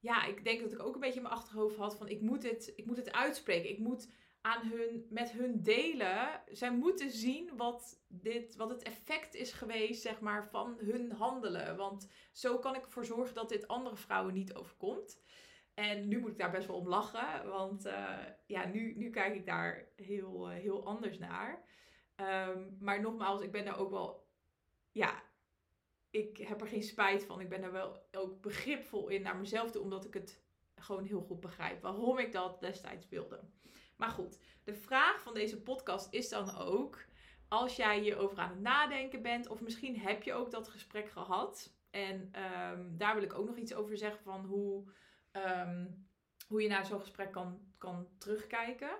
ja, 0.00 0.24
ik 0.24 0.44
denk 0.44 0.60
dat 0.60 0.72
ik 0.72 0.82
ook 0.82 0.94
een 0.94 1.00
beetje 1.00 1.16
in 1.16 1.22
mijn 1.22 1.34
achterhoofd 1.34 1.76
had 1.76 1.96
van 1.96 2.08
ik 2.08 2.20
moet 2.20 2.42
het, 2.42 2.72
ik 2.76 2.86
moet 2.86 2.96
het 2.96 3.12
uitspreken. 3.12 3.70
Ik 3.70 3.78
moet 3.78 4.08
aan 4.40 4.66
hun, 4.66 5.06
met 5.10 5.30
hun 5.30 5.62
delen. 5.62 6.42
Zij 6.46 6.72
moeten 6.72 7.10
zien 7.10 7.56
wat, 7.56 8.02
dit, 8.08 8.56
wat 8.56 8.70
het 8.70 8.82
effect 8.82 9.34
is 9.34 9.52
geweest, 9.52 10.02
zeg 10.02 10.20
maar, 10.20 10.48
van 10.48 10.76
hun 10.78 11.12
handelen. 11.12 11.76
Want 11.76 12.08
zo 12.32 12.58
kan 12.58 12.74
ik 12.74 12.84
ervoor 12.84 13.04
zorgen 13.04 13.34
dat 13.34 13.48
dit 13.48 13.68
andere 13.68 13.96
vrouwen 13.96 14.34
niet 14.34 14.54
overkomt. 14.54 15.20
En 15.74 16.08
nu 16.08 16.20
moet 16.20 16.30
ik 16.30 16.38
daar 16.38 16.50
best 16.50 16.66
wel 16.66 16.76
om 16.76 16.88
lachen, 16.88 17.48
want 17.48 17.86
uh, 17.86 18.18
ja, 18.46 18.66
nu, 18.66 18.94
nu 18.96 19.10
kijk 19.10 19.34
ik 19.34 19.46
daar 19.46 19.88
heel, 19.96 20.50
uh, 20.50 20.56
heel 20.56 20.86
anders 20.86 21.18
naar. 21.18 21.64
Um, 22.16 22.76
maar 22.80 23.00
nogmaals, 23.00 23.40
ik 23.40 23.52
ben 23.52 23.64
daar 23.64 23.78
ook 23.78 23.90
wel, 23.90 24.26
ja, 24.92 25.22
ik 26.10 26.36
heb 26.36 26.60
er 26.60 26.66
geen 26.66 26.82
spijt 26.82 27.24
van. 27.24 27.40
Ik 27.40 27.48
ben 27.48 27.62
er 27.62 27.72
wel 27.72 28.06
ook 28.12 28.40
begripvol 28.40 29.08
in 29.08 29.22
naar 29.22 29.36
mezelf 29.36 29.70
toe, 29.70 29.82
omdat 29.82 30.04
ik 30.04 30.14
het 30.14 30.42
gewoon 30.74 31.04
heel 31.04 31.20
goed 31.20 31.40
begrijp 31.40 31.82
waarom 31.82 32.18
ik 32.18 32.32
dat 32.32 32.60
destijds 32.60 33.08
wilde. 33.08 33.40
Maar 33.98 34.10
goed, 34.10 34.38
de 34.64 34.74
vraag 34.74 35.22
van 35.22 35.34
deze 35.34 35.62
podcast 35.62 36.12
is 36.12 36.28
dan 36.28 36.56
ook, 36.56 37.04
als 37.48 37.76
jij 37.76 38.00
hierover 38.00 38.38
aan 38.38 38.50
het 38.50 38.60
nadenken 38.60 39.22
bent, 39.22 39.48
of 39.48 39.60
misschien 39.60 39.98
heb 39.98 40.22
je 40.22 40.32
ook 40.32 40.50
dat 40.50 40.68
gesprek 40.68 41.10
gehad. 41.10 41.76
En 41.90 42.32
um, 42.70 42.96
daar 42.98 43.14
wil 43.14 43.22
ik 43.22 43.34
ook 43.34 43.46
nog 43.46 43.56
iets 43.56 43.74
over 43.74 43.96
zeggen 43.96 44.22
van 44.22 44.44
hoe, 44.44 44.92
um, 45.32 46.08
hoe 46.48 46.62
je 46.62 46.68
naar 46.68 46.86
zo'n 46.86 47.00
gesprek 47.00 47.32
kan, 47.32 47.60
kan 47.78 48.08
terugkijken. 48.18 48.90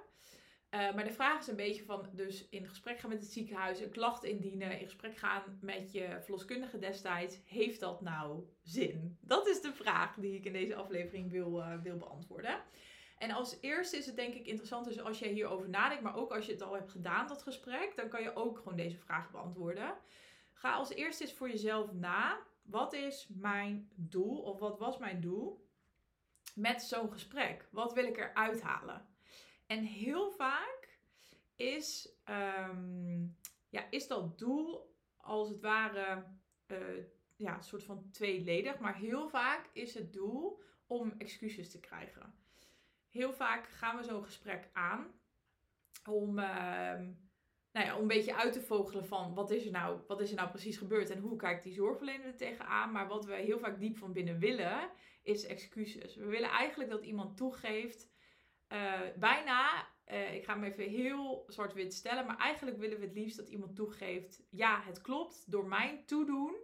Uh, 0.70 0.94
maar 0.94 1.04
de 1.04 1.12
vraag 1.12 1.40
is 1.40 1.46
een 1.46 1.56
beetje 1.56 1.84
van, 1.84 2.08
dus 2.12 2.48
in 2.48 2.66
gesprek 2.66 2.98
gaan 2.98 3.10
met 3.10 3.20
het 3.20 3.32
ziekenhuis, 3.32 3.80
een 3.80 3.90
klacht 3.90 4.24
indienen, 4.24 4.80
in 4.80 4.86
gesprek 4.86 5.16
gaan 5.16 5.58
met 5.60 5.92
je 5.92 6.18
verloskundige 6.20 6.78
destijds. 6.78 7.40
Heeft 7.44 7.80
dat 7.80 8.00
nou 8.00 8.44
zin? 8.62 9.18
Dat 9.20 9.48
is 9.48 9.60
de 9.60 9.72
vraag 9.72 10.14
die 10.14 10.34
ik 10.34 10.44
in 10.44 10.52
deze 10.52 10.74
aflevering 10.74 11.30
wil, 11.30 11.58
uh, 11.58 11.82
wil 11.82 11.96
beantwoorden. 11.96 12.60
En 13.18 13.30
als 13.30 13.56
eerste 13.60 13.96
is 13.96 14.06
het 14.06 14.16
denk 14.16 14.34
ik 14.34 14.46
interessant, 14.46 14.84
dus 14.86 15.00
als 15.00 15.18
je 15.18 15.28
hierover 15.28 15.68
nadenkt, 15.68 16.02
maar 16.02 16.16
ook 16.16 16.32
als 16.32 16.46
je 16.46 16.52
het 16.52 16.62
al 16.62 16.74
hebt 16.74 16.90
gedaan, 16.90 17.26
dat 17.26 17.42
gesprek, 17.42 17.96
dan 17.96 18.08
kan 18.08 18.22
je 18.22 18.36
ook 18.36 18.58
gewoon 18.58 18.76
deze 18.76 18.98
vraag 18.98 19.30
beantwoorden. 19.30 19.94
Ga 20.52 20.72
als 20.72 20.90
eerste 20.90 21.24
eens 21.24 21.32
voor 21.32 21.48
jezelf 21.48 21.92
na. 21.92 22.38
Wat 22.62 22.92
is 22.92 23.28
mijn 23.28 23.90
doel 23.94 24.38
of 24.42 24.58
wat 24.58 24.78
was 24.78 24.98
mijn 24.98 25.20
doel 25.20 25.66
met 26.54 26.82
zo'n 26.82 27.12
gesprek? 27.12 27.68
Wat 27.70 27.92
wil 27.92 28.04
ik 28.04 28.16
eruit 28.16 28.60
halen? 28.60 29.06
En 29.66 29.82
heel 29.82 30.30
vaak 30.30 30.98
is, 31.56 32.08
um, 32.68 33.36
ja, 33.68 33.90
is 33.90 34.06
dat 34.06 34.38
doel 34.38 34.94
als 35.16 35.48
het 35.48 35.60
ware 35.60 36.24
uh, 36.66 37.04
ja, 37.36 37.56
een 37.56 37.62
soort 37.62 37.84
van 37.84 38.10
tweeledig. 38.10 38.78
Maar 38.78 38.96
heel 38.96 39.28
vaak 39.28 39.70
is 39.72 39.94
het 39.94 40.12
doel 40.12 40.62
om 40.86 41.14
excuses 41.18 41.70
te 41.70 41.80
krijgen. 41.80 42.34
Heel 43.18 43.32
vaak 43.32 43.68
gaan 43.68 43.96
we 43.96 44.02
zo'n 44.02 44.24
gesprek 44.24 44.68
aan 44.72 45.06
om, 46.04 46.38
uh, 46.38 46.98
nou 47.72 47.86
ja, 47.86 47.94
om 47.94 48.02
een 48.02 48.08
beetje 48.08 48.36
uit 48.36 48.52
te 48.52 48.62
vogelen 48.62 49.06
van 49.06 49.34
wat 49.34 49.50
is, 49.50 49.64
er 49.64 49.70
nou, 49.70 50.00
wat 50.06 50.20
is 50.20 50.30
er 50.30 50.36
nou 50.36 50.48
precies 50.48 50.76
gebeurd 50.76 51.10
en 51.10 51.18
hoe 51.18 51.36
kijkt 51.36 51.62
die 51.62 51.72
zorgverlener 51.72 52.26
er 52.26 52.36
tegenaan. 52.36 52.92
Maar 52.92 53.08
wat 53.08 53.24
we 53.24 53.34
heel 53.34 53.58
vaak 53.58 53.80
diep 53.80 53.96
van 53.96 54.12
binnen 54.12 54.38
willen, 54.38 54.90
is 55.22 55.46
excuses. 55.46 56.16
We 56.16 56.26
willen 56.26 56.50
eigenlijk 56.50 56.90
dat 56.90 57.04
iemand 57.04 57.36
toegeeft 57.36 58.10
uh, 58.72 59.00
bijna, 59.16 59.88
uh, 60.06 60.34
ik 60.34 60.44
ga 60.44 60.54
hem 60.54 60.64
even 60.64 60.88
heel 60.88 61.44
zwart-wit 61.46 61.94
stellen, 61.94 62.26
maar 62.26 62.38
eigenlijk 62.38 62.78
willen 62.78 62.98
we 62.98 63.04
het 63.04 63.14
liefst 63.14 63.36
dat 63.36 63.48
iemand 63.48 63.76
toegeeft: 63.76 64.42
ja, 64.50 64.82
het 64.82 65.00
klopt, 65.00 65.50
door 65.50 65.66
mijn 65.66 66.04
toedoen 66.04 66.56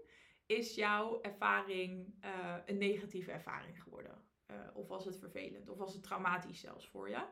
is 0.46 0.74
jouw 0.74 1.20
ervaring 1.20 2.14
uh, 2.24 2.56
een 2.66 2.78
negatieve 2.78 3.32
ervaring 3.32 3.82
geworden. 3.82 4.23
Of 4.74 4.88
was 4.88 5.04
het 5.04 5.18
vervelend, 5.18 5.68
of 5.68 5.78
was 5.78 5.92
het 5.92 6.02
traumatisch 6.02 6.60
zelfs 6.60 6.86
voor 6.88 7.08
je. 7.08 7.26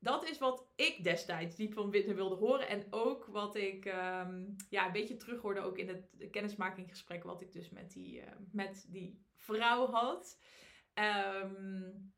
Dat 0.00 0.28
is 0.28 0.38
wat 0.38 0.68
ik 0.74 1.04
destijds 1.04 1.56
diep 1.56 1.72
van 1.72 1.90
binnen 1.90 2.14
wilde 2.14 2.34
horen. 2.34 2.68
En 2.68 2.86
ook 2.90 3.24
wat 3.24 3.56
ik 3.56 3.84
um, 3.84 4.56
ja, 4.68 4.86
een 4.86 4.92
beetje 4.92 5.16
terughoorde 5.16 5.60
ook 5.60 5.78
in 5.78 5.88
het 5.88 6.30
kennismakinggesprek 6.30 7.24
wat 7.24 7.40
ik 7.40 7.52
dus 7.52 7.70
met 7.70 7.92
die, 7.92 8.22
met 8.52 8.86
die 8.88 9.22
vrouw 9.34 9.86
had. 9.86 10.40
Um, 10.94 12.12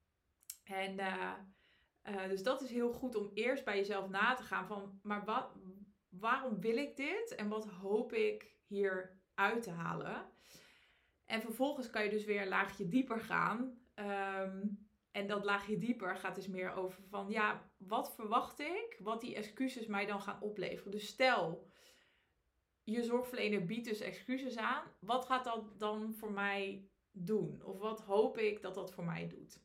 en 0.65 0.99
uh, 0.99 2.29
dus 2.29 2.43
dat 2.43 2.63
is 2.63 2.71
heel 2.71 2.93
goed 2.93 3.15
om 3.15 3.31
eerst 3.35 3.65
bij 3.65 3.77
jezelf 3.77 4.09
na 4.09 4.35
te 4.35 4.43
gaan 4.43 4.67
van, 4.67 5.01
maar 5.03 5.25
wat, 5.25 5.57
waarom 6.09 6.61
wil 6.61 6.77
ik 6.77 6.97
dit 6.97 7.35
en 7.35 7.49
wat 7.49 7.67
hoop 7.67 8.13
ik 8.13 8.55
hier 8.67 9.21
uit 9.35 9.63
te 9.63 9.71
halen? 9.71 10.31
En 11.27 11.41
vervolgens 11.41 11.91
kan 11.91 12.05
je 12.05 12.11
dus 12.11 12.25
weer 12.25 12.43
een 12.43 12.49
laagje 12.49 12.89
dieper 12.89 13.21
gaan. 13.21 13.80
Um, 13.95 14.89
en 15.11 15.27
dat 15.27 15.45
laagje 15.45 15.79
dieper 15.79 16.17
gaat 16.17 16.35
dus 16.35 16.49
meer 16.49 16.73
over 16.73 17.03
van, 17.03 17.31
ja, 17.31 17.71
wat 17.77 18.15
verwacht 18.15 18.59
ik? 18.59 18.97
Wat 18.99 19.21
die 19.21 19.35
excuses 19.35 19.87
mij 19.87 20.07
dan 20.07 20.23
gaan 20.23 20.41
opleveren. 20.41 20.93
Dus 20.93 21.07
stel, 21.07 21.71
je 22.83 23.03
zorgverlener 23.03 23.65
biedt 23.65 23.89
dus 23.89 24.01
excuses 24.01 24.57
aan. 24.57 24.85
Wat 25.01 25.25
gaat 25.25 25.45
dat 25.45 25.79
dan 25.79 26.15
voor 26.15 26.33
mij 26.33 26.89
doen? 27.11 27.63
Of 27.65 27.79
wat 27.79 28.01
hoop 28.01 28.39
ik 28.39 28.63
dat 28.63 28.75
dat 28.75 28.93
voor 28.93 29.05
mij 29.05 29.29
doet? 29.29 29.61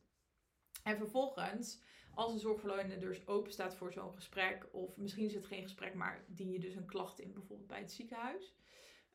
En 0.82 0.96
vervolgens 0.96 1.84
als 2.14 2.32
een 2.32 2.38
zorgverlener 2.38 3.00
dus 3.00 3.26
open 3.26 3.52
staat 3.52 3.76
voor 3.76 3.92
zo'n 3.92 4.14
gesprek, 4.14 4.68
of 4.72 4.96
misschien 4.96 5.24
is 5.24 5.34
het 5.34 5.46
geen 5.46 5.62
gesprek, 5.62 5.94
maar 5.94 6.24
dien 6.28 6.50
je 6.50 6.58
dus 6.58 6.74
een 6.74 6.86
klacht 6.86 7.20
in, 7.20 7.32
bijvoorbeeld 7.32 7.68
bij 7.68 7.80
het 7.80 7.92
ziekenhuis. 7.92 8.54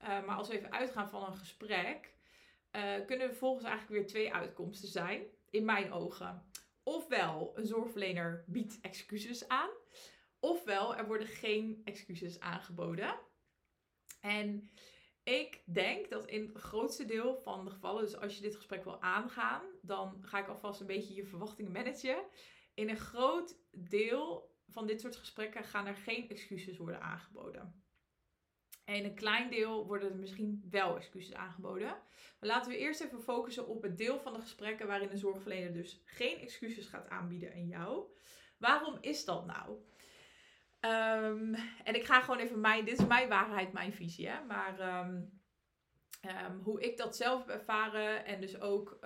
Uh, 0.02 0.08
maar 0.08 0.36
als 0.36 0.48
we 0.48 0.58
even 0.58 0.72
uitgaan 0.72 1.10
van 1.10 1.26
een 1.26 1.38
gesprek, 1.38 2.16
uh, 2.76 3.06
kunnen 3.06 3.28
er 3.30 3.36
volgens 3.36 3.66
eigenlijk 3.66 4.00
weer 4.00 4.08
twee 4.08 4.34
uitkomsten 4.34 4.90
zijn, 4.90 5.26
in 5.50 5.66
mijn 5.66 5.92
ogen. 5.92 6.50
Ofwel, 6.84 7.52
een 7.58 7.66
zorgverlener 7.66 8.44
biedt 8.48 8.80
excuses 8.82 9.48
aan, 9.48 9.70
ofwel, 10.40 10.96
er 10.96 11.08
worden 11.08 11.28
geen 11.28 11.82
excuses 11.84 12.40
aangeboden. 12.40 13.20
En 14.20 14.72
ik 15.24 15.64
denk 15.66 16.10
dat 16.10 16.26
in 16.26 16.48
het 16.48 16.58
grootste 16.58 17.06
deel 17.06 17.42
van 17.42 17.66
de 17.66 17.72
gevallen, 17.72 18.04
dus 18.04 18.18
als 18.18 18.36
je 18.36 18.42
dit 18.42 18.56
gesprek 18.56 18.84
wil 18.84 19.02
aangaan, 19.02 19.62
dan 19.82 20.18
ga 20.22 20.40
ik 20.40 20.48
alvast 20.48 20.80
een 20.80 20.88
beetje 20.88 21.14
je 21.14 21.26
verwachtingen 21.26 21.72
managen. 21.72 22.26
In 22.74 22.90
een 22.90 23.00
groot 23.00 23.58
deel 23.72 24.56
van 24.68 24.88
dit 24.88 25.02
soort 25.02 25.16
gesprekken 25.16 25.64
gaan 25.64 25.86
er 25.86 25.96
geen 25.96 26.30
excuses 26.30 26.78
worden 26.78 27.02
aangeboden. 27.02 27.84
En 28.86 29.06
een 29.06 29.16
klein 29.16 29.50
deel 29.50 29.88
worden 29.88 30.10
er 30.10 30.18
misschien 30.18 30.68
wel 30.70 30.98
excuses 30.98 31.34
aangeboden. 31.34 31.98
Maar 32.40 32.50
laten 32.50 32.72
we 32.72 32.78
eerst 32.78 33.02
even 33.02 33.22
focussen 33.22 33.68
op 33.68 33.82
het 33.82 33.98
deel 33.98 34.20
van 34.20 34.34
de 34.34 34.40
gesprekken 34.40 34.88
waarin 34.88 35.10
de 35.10 35.18
zorgverlener 35.18 35.74
dus 35.74 36.02
geen 36.06 36.40
excuses 36.40 36.88
gaat 36.88 37.10
aanbieden 37.10 37.54
aan 37.54 37.68
jou. 37.68 38.06
Waarom 38.58 38.98
is 39.02 39.26
dat 39.26 39.46
nou? 39.46 39.70
Um, 40.80 41.56
en 41.84 41.96
ik 41.96 42.04
ga 42.04 42.22
gewoon 42.22 42.40
even 42.40 42.60
mijn, 42.60 42.86
dit 42.86 43.00
is 43.00 43.06
mijn 43.06 43.30
waarheid, 43.30 43.74
mijn 43.74 43.94
visie. 43.94 44.28
Hè? 44.28 44.44
Maar 44.46 45.06
um, 45.06 45.42
um, 46.46 46.60
hoe 46.64 46.82
ik 46.82 46.98
dat 46.98 47.16
zelf 47.16 47.46
heb 47.46 47.50
ervaren 47.50 48.26
en 48.26 48.42
dus 48.42 48.60
ook 48.60 49.00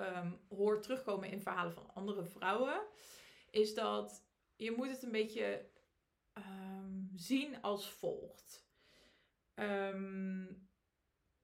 hoor 0.50 0.82
terugkomen 0.82 1.30
in 1.30 1.42
verhalen 1.42 1.74
van 1.74 1.94
andere 1.94 2.26
vrouwen 2.26 2.82
is 3.52 3.74
dat 3.74 4.26
je 4.56 4.72
moet 4.72 4.90
het 4.90 5.04
een 5.04 5.12
beetje 5.12 5.70
zien 7.16 7.62
als 7.62 7.90
volgt. 7.90 8.65
Um, 9.56 10.70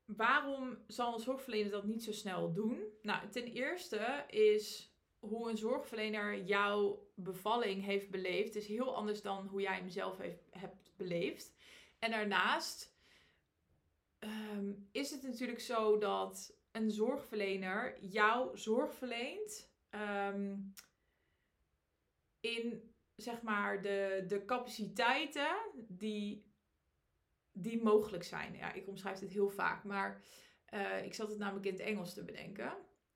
waarom 0.05 0.77
zal 0.87 1.13
een 1.13 1.19
zorgverlener 1.19 1.71
dat 1.71 1.85
niet 1.85 2.03
zo 2.03 2.11
snel 2.11 2.53
doen? 2.53 2.83
Nou, 3.01 3.29
ten 3.29 3.45
eerste 3.45 4.25
is 4.27 4.95
hoe 5.19 5.49
een 5.49 5.57
zorgverlener 5.57 6.43
jouw 6.43 7.07
bevalling 7.15 7.83
heeft 7.83 8.09
beleefd, 8.09 8.55
is 8.55 8.67
heel 8.67 8.95
anders 8.95 9.21
dan 9.21 9.47
hoe 9.47 9.61
jij 9.61 9.75
hem 9.75 9.89
zelf 9.89 10.17
heeft, 10.17 10.43
hebt 10.49 10.91
beleefd. 10.95 11.53
En 11.99 12.11
daarnaast 12.11 12.95
um, 14.19 14.87
is 14.91 15.11
het 15.11 15.23
natuurlijk 15.23 15.59
zo 15.59 15.97
dat 15.97 16.57
een 16.71 16.91
zorgverlener 16.91 18.05
jou 18.05 18.57
zorg 18.57 18.93
verleent. 18.93 19.71
Um, 20.33 20.73
in 22.39 22.93
zeg 23.15 23.41
maar 23.41 23.81
de, 23.81 24.23
de 24.27 24.45
capaciteiten 24.45 25.57
die, 25.87 26.50
die 27.53 27.83
mogelijk 27.83 28.23
zijn. 28.23 28.55
Ja, 28.55 28.73
ik 28.73 28.87
omschrijf 28.87 29.19
dit 29.19 29.31
heel 29.31 29.49
vaak, 29.49 29.83
maar 29.83 30.21
uh, 30.73 31.05
ik 31.05 31.13
zat 31.13 31.29
het 31.29 31.37
namelijk 31.37 31.65
in 31.65 31.71
het 31.71 31.81
Engels 31.81 32.13
te 32.13 32.23
bedenken. 32.23 32.73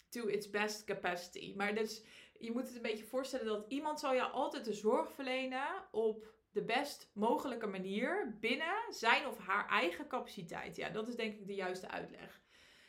To 0.09 0.27
its 0.27 0.49
best 0.49 0.83
capacity. 0.83 1.53
Maar 1.55 1.75
dus 1.75 2.03
je 2.39 2.51
moet 2.51 2.67
het 2.67 2.75
een 2.75 2.81
beetje 2.81 3.05
voorstellen 3.05 3.45
dat 3.45 3.65
iemand 3.67 3.99
zal 3.99 4.13
je 4.13 4.21
altijd 4.21 4.65
de 4.65 4.73
zorg 4.73 5.11
verlenen 5.11 5.67
op 5.91 6.33
de 6.51 6.63
best 6.63 7.09
mogelijke 7.13 7.67
manier 7.67 8.37
binnen 8.39 8.75
zijn 8.89 9.27
of 9.27 9.37
haar 9.37 9.69
eigen 9.69 10.07
capaciteit. 10.07 10.75
Ja, 10.75 10.89
dat 10.89 11.07
is 11.07 11.15
denk 11.15 11.33
ik 11.33 11.47
de 11.47 11.55
juiste 11.55 11.89
uitleg. 11.89 12.41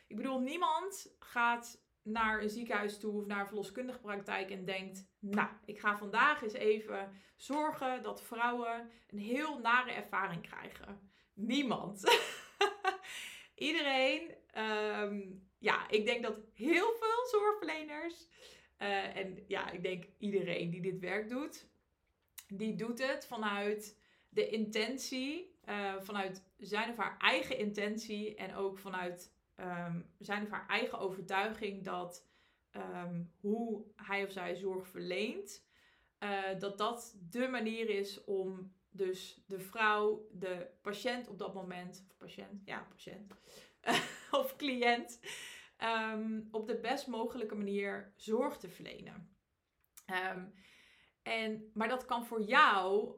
Ik 0.07 0.15
bedoel, 0.15 0.39
niemand 0.39 1.15
gaat 1.19 1.85
naar 2.07 2.41
een 2.41 2.49
ziekenhuis 2.49 2.99
toe 2.99 3.21
of 3.21 3.25
naar 3.25 3.39
een 3.39 3.47
verloskundige 3.47 3.99
praktijk 3.99 4.51
en 4.51 4.65
denkt: 4.65 5.07
Nou, 5.19 5.49
ik 5.65 5.79
ga 5.79 5.97
vandaag 5.97 6.41
eens 6.41 6.53
even 6.53 7.11
zorgen 7.35 8.03
dat 8.03 8.23
vrouwen 8.23 8.91
een 9.07 9.19
heel 9.19 9.59
nare 9.59 9.91
ervaring 9.91 10.41
krijgen. 10.41 11.11
Niemand. 11.33 12.03
iedereen, 13.67 14.35
ehm, 14.51 15.21
ja, 15.57 15.89
ik 15.89 16.05
denk 16.05 16.23
dat 16.23 16.37
heel 16.53 16.93
veel 16.99 17.25
zorgverleners, 17.39 18.27
uh, 18.79 19.15
en 19.15 19.43
ja, 19.47 19.71
ik 19.71 19.83
denk 19.83 20.05
iedereen 20.17 20.69
die 20.69 20.81
dit 20.81 20.99
werk 20.99 21.29
doet, 21.29 21.67
die 22.47 22.75
doet 22.75 23.07
het 23.07 23.27
vanuit 23.27 23.97
de 24.29 24.49
intentie, 24.49 25.55
uh, 25.69 26.01
vanuit 26.01 26.43
zijn 26.57 26.89
of 26.89 26.97
haar 26.97 27.17
eigen 27.17 27.57
intentie 27.57 28.35
en 28.35 28.55
ook 28.55 28.79
vanuit 28.79 29.35
um, 29.59 30.11
zijn 30.19 30.43
of 30.43 30.49
haar 30.49 30.67
eigen 30.67 30.99
overtuiging 30.99 31.83
dat 31.83 32.27
um, 32.71 33.31
hoe 33.39 33.85
hij 33.95 34.23
of 34.23 34.31
zij 34.31 34.55
zorg 34.55 34.87
verleent, 34.87 35.65
uh, 36.19 36.59
dat 36.59 36.77
dat 36.77 37.17
de 37.29 37.47
manier 37.47 37.89
is 37.89 38.23
om 38.23 38.75
dus 38.89 39.43
de 39.47 39.59
vrouw, 39.59 40.27
de 40.31 40.67
patiënt 40.81 41.27
op 41.27 41.37
dat 41.37 41.53
moment, 41.53 42.05
of 42.09 42.17
patiënt, 42.17 42.65
ja, 42.65 42.87
patiënt, 42.89 43.33
of 44.41 44.55
cliënt, 44.55 45.19
um, 46.13 46.47
op 46.51 46.67
de 46.67 46.79
best 46.79 47.07
mogelijke 47.07 47.55
manier 47.55 48.13
zorg 48.15 48.57
te 48.57 48.69
verlenen. 48.69 49.35
En, 51.21 51.71
maar 51.73 51.87
dat 51.87 52.05
kan 52.05 52.25
voor 52.25 52.41
jou, 52.41 53.15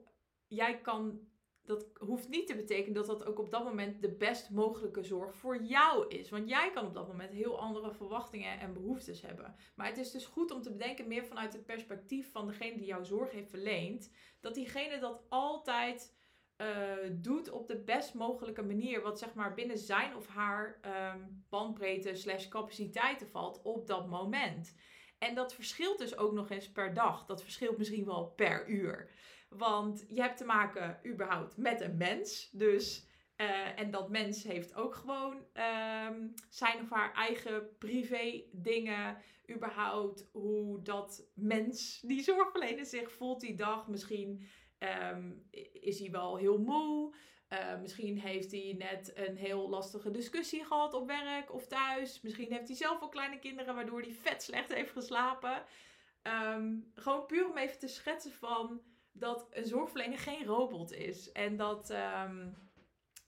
jij 0.47 0.81
kan 0.81 1.28
dat 1.69 1.87
hoeft 1.99 2.29
niet 2.29 2.47
te 2.47 2.55
betekenen 2.55 2.93
dat 2.93 3.05
dat 3.05 3.25
ook 3.25 3.39
op 3.39 3.49
dat 3.49 3.63
moment 3.63 4.01
de 4.01 4.11
best 4.11 4.49
mogelijke 4.49 5.03
zorg 5.03 5.35
voor 5.35 5.63
jou 5.63 6.07
is. 6.07 6.29
Want 6.29 6.49
jij 6.49 6.71
kan 6.71 6.85
op 6.85 6.93
dat 6.93 7.07
moment 7.07 7.33
heel 7.33 7.59
andere 7.59 7.91
verwachtingen 7.93 8.59
en 8.59 8.73
behoeftes 8.73 9.21
hebben. 9.21 9.55
Maar 9.75 9.87
het 9.87 9.97
is 9.97 10.11
dus 10.11 10.25
goed 10.25 10.51
om 10.51 10.61
te 10.61 10.71
bedenken, 10.71 11.07
meer 11.07 11.25
vanuit 11.25 11.53
het 11.53 11.65
perspectief 11.65 12.31
van 12.31 12.47
degene 12.47 12.77
die 12.77 12.85
jouw 12.85 13.03
zorg 13.03 13.31
heeft 13.31 13.49
verleend, 13.49 14.11
dat 14.39 14.55
diegene 14.55 14.99
dat 14.99 15.23
altijd 15.29 16.17
uh, 16.57 16.67
doet 17.11 17.51
op 17.51 17.67
de 17.67 17.83
best 17.83 18.13
mogelijke 18.13 18.63
manier. 18.63 19.01
Wat 19.01 19.19
zeg 19.19 19.33
maar 19.33 19.53
binnen 19.53 19.77
zijn 19.77 20.15
of 20.15 20.27
haar 20.27 20.79
um, 21.15 21.45
bandbreedte 21.49 22.15
slash 22.15 22.47
capaciteiten 22.47 23.27
valt 23.27 23.61
op 23.61 23.87
dat 23.87 24.07
moment. 24.07 24.75
En 25.17 25.35
dat 25.35 25.53
verschilt 25.53 25.97
dus 25.97 26.17
ook 26.17 26.33
nog 26.33 26.49
eens 26.49 26.71
per 26.71 26.93
dag. 26.93 27.25
Dat 27.25 27.41
verschilt 27.41 27.77
misschien 27.77 28.05
wel 28.05 28.25
per 28.25 28.69
uur. 28.69 29.09
Want 29.49 30.05
je 30.07 30.21
hebt 30.21 30.37
te 30.37 30.45
maken 30.45 30.99
überhaupt 31.05 31.57
met 31.57 31.81
een 31.81 31.97
mens. 31.97 32.49
Dus, 32.51 33.07
uh, 33.37 33.79
en 33.79 33.91
dat 33.91 34.09
mens 34.09 34.43
heeft 34.43 34.75
ook 34.75 34.95
gewoon 34.95 35.45
um, 36.07 36.33
zijn 36.49 36.81
of 36.81 36.89
haar 36.89 37.13
eigen 37.13 37.77
privé 37.77 38.43
dingen. 38.51 39.17
Überhaupt 39.49 40.29
hoe 40.31 40.81
dat 40.81 41.29
mens, 41.33 42.01
die 42.01 42.21
zorgverlener, 42.21 42.85
zich 42.85 43.11
voelt 43.11 43.41
die 43.41 43.55
dag. 43.55 43.87
Misschien 43.87 44.47
um, 45.11 45.47
is 45.73 45.99
hij 45.99 46.11
wel 46.11 46.37
heel 46.37 46.57
moe. 46.57 47.15
Uh, 47.49 47.79
misschien 47.81 48.19
heeft 48.19 48.51
hij 48.51 48.75
net 48.77 49.11
een 49.15 49.37
heel 49.37 49.69
lastige 49.69 50.11
discussie 50.11 50.65
gehad 50.65 50.93
op 50.93 51.07
werk 51.07 51.53
of 51.53 51.67
thuis. 51.67 52.21
Misschien 52.21 52.51
heeft 52.51 52.67
hij 52.67 52.77
zelf 52.77 53.01
al 53.01 53.09
kleine 53.09 53.39
kinderen 53.39 53.75
waardoor 53.75 54.01
hij 54.01 54.13
vet 54.13 54.43
slecht 54.43 54.73
heeft 54.73 54.91
geslapen. 54.91 55.63
Um, 56.23 56.91
gewoon 56.93 57.25
puur 57.25 57.49
om 57.49 57.57
even 57.57 57.79
te 57.79 57.87
schetsen 57.87 58.31
van 58.31 58.81
dat 59.19 59.47
een 59.51 59.65
zorgverlener 59.65 60.19
geen 60.19 60.45
robot 60.45 60.91
is. 60.91 61.31
En 61.31 61.57
dat, 61.57 61.89
um, 61.89 62.57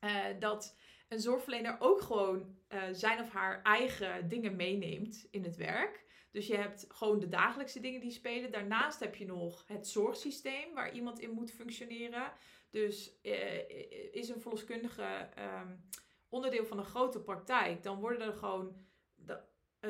uh, 0.01 0.25
dat 0.39 0.77
een 1.07 1.19
zorgverlener 1.19 1.75
ook 1.79 2.01
gewoon 2.01 2.55
uh, 2.69 2.83
zijn 2.91 3.19
of 3.19 3.29
haar 3.29 3.61
eigen 3.61 4.29
dingen 4.29 4.55
meeneemt 4.55 5.27
in 5.31 5.43
het 5.43 5.55
werk. 5.55 6.09
Dus 6.31 6.47
je 6.47 6.55
hebt 6.55 6.85
gewoon 6.87 7.19
de 7.19 7.27
dagelijkse 7.27 7.79
dingen 7.79 8.01
die 8.01 8.11
spelen. 8.11 8.51
Daarnaast 8.51 8.99
heb 8.99 9.15
je 9.15 9.25
nog 9.25 9.63
het 9.67 9.87
zorgsysteem 9.87 10.73
waar 10.73 10.93
iemand 10.93 11.19
in 11.19 11.31
moet 11.31 11.51
functioneren. 11.51 12.31
Dus 12.69 13.19
uh, 13.23 13.69
is 14.11 14.29
een 14.29 14.41
verloskundige 14.41 15.29
um, 15.37 15.89
onderdeel 16.29 16.65
van 16.65 16.77
een 16.77 16.85
grote 16.85 17.21
praktijk, 17.21 17.83
dan 17.83 17.99
worden 17.99 18.27
er 18.27 18.33
gewoon. 18.33 18.85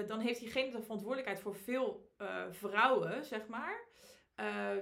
dan 0.07 0.19
heeft 0.19 0.39
diegene 0.39 0.71
de 0.71 0.81
verantwoordelijkheid 0.81 1.39
voor 1.39 1.55
veel 1.55 2.11
vrouwen, 2.49 3.25
zeg 3.25 3.47
maar. 3.47 3.87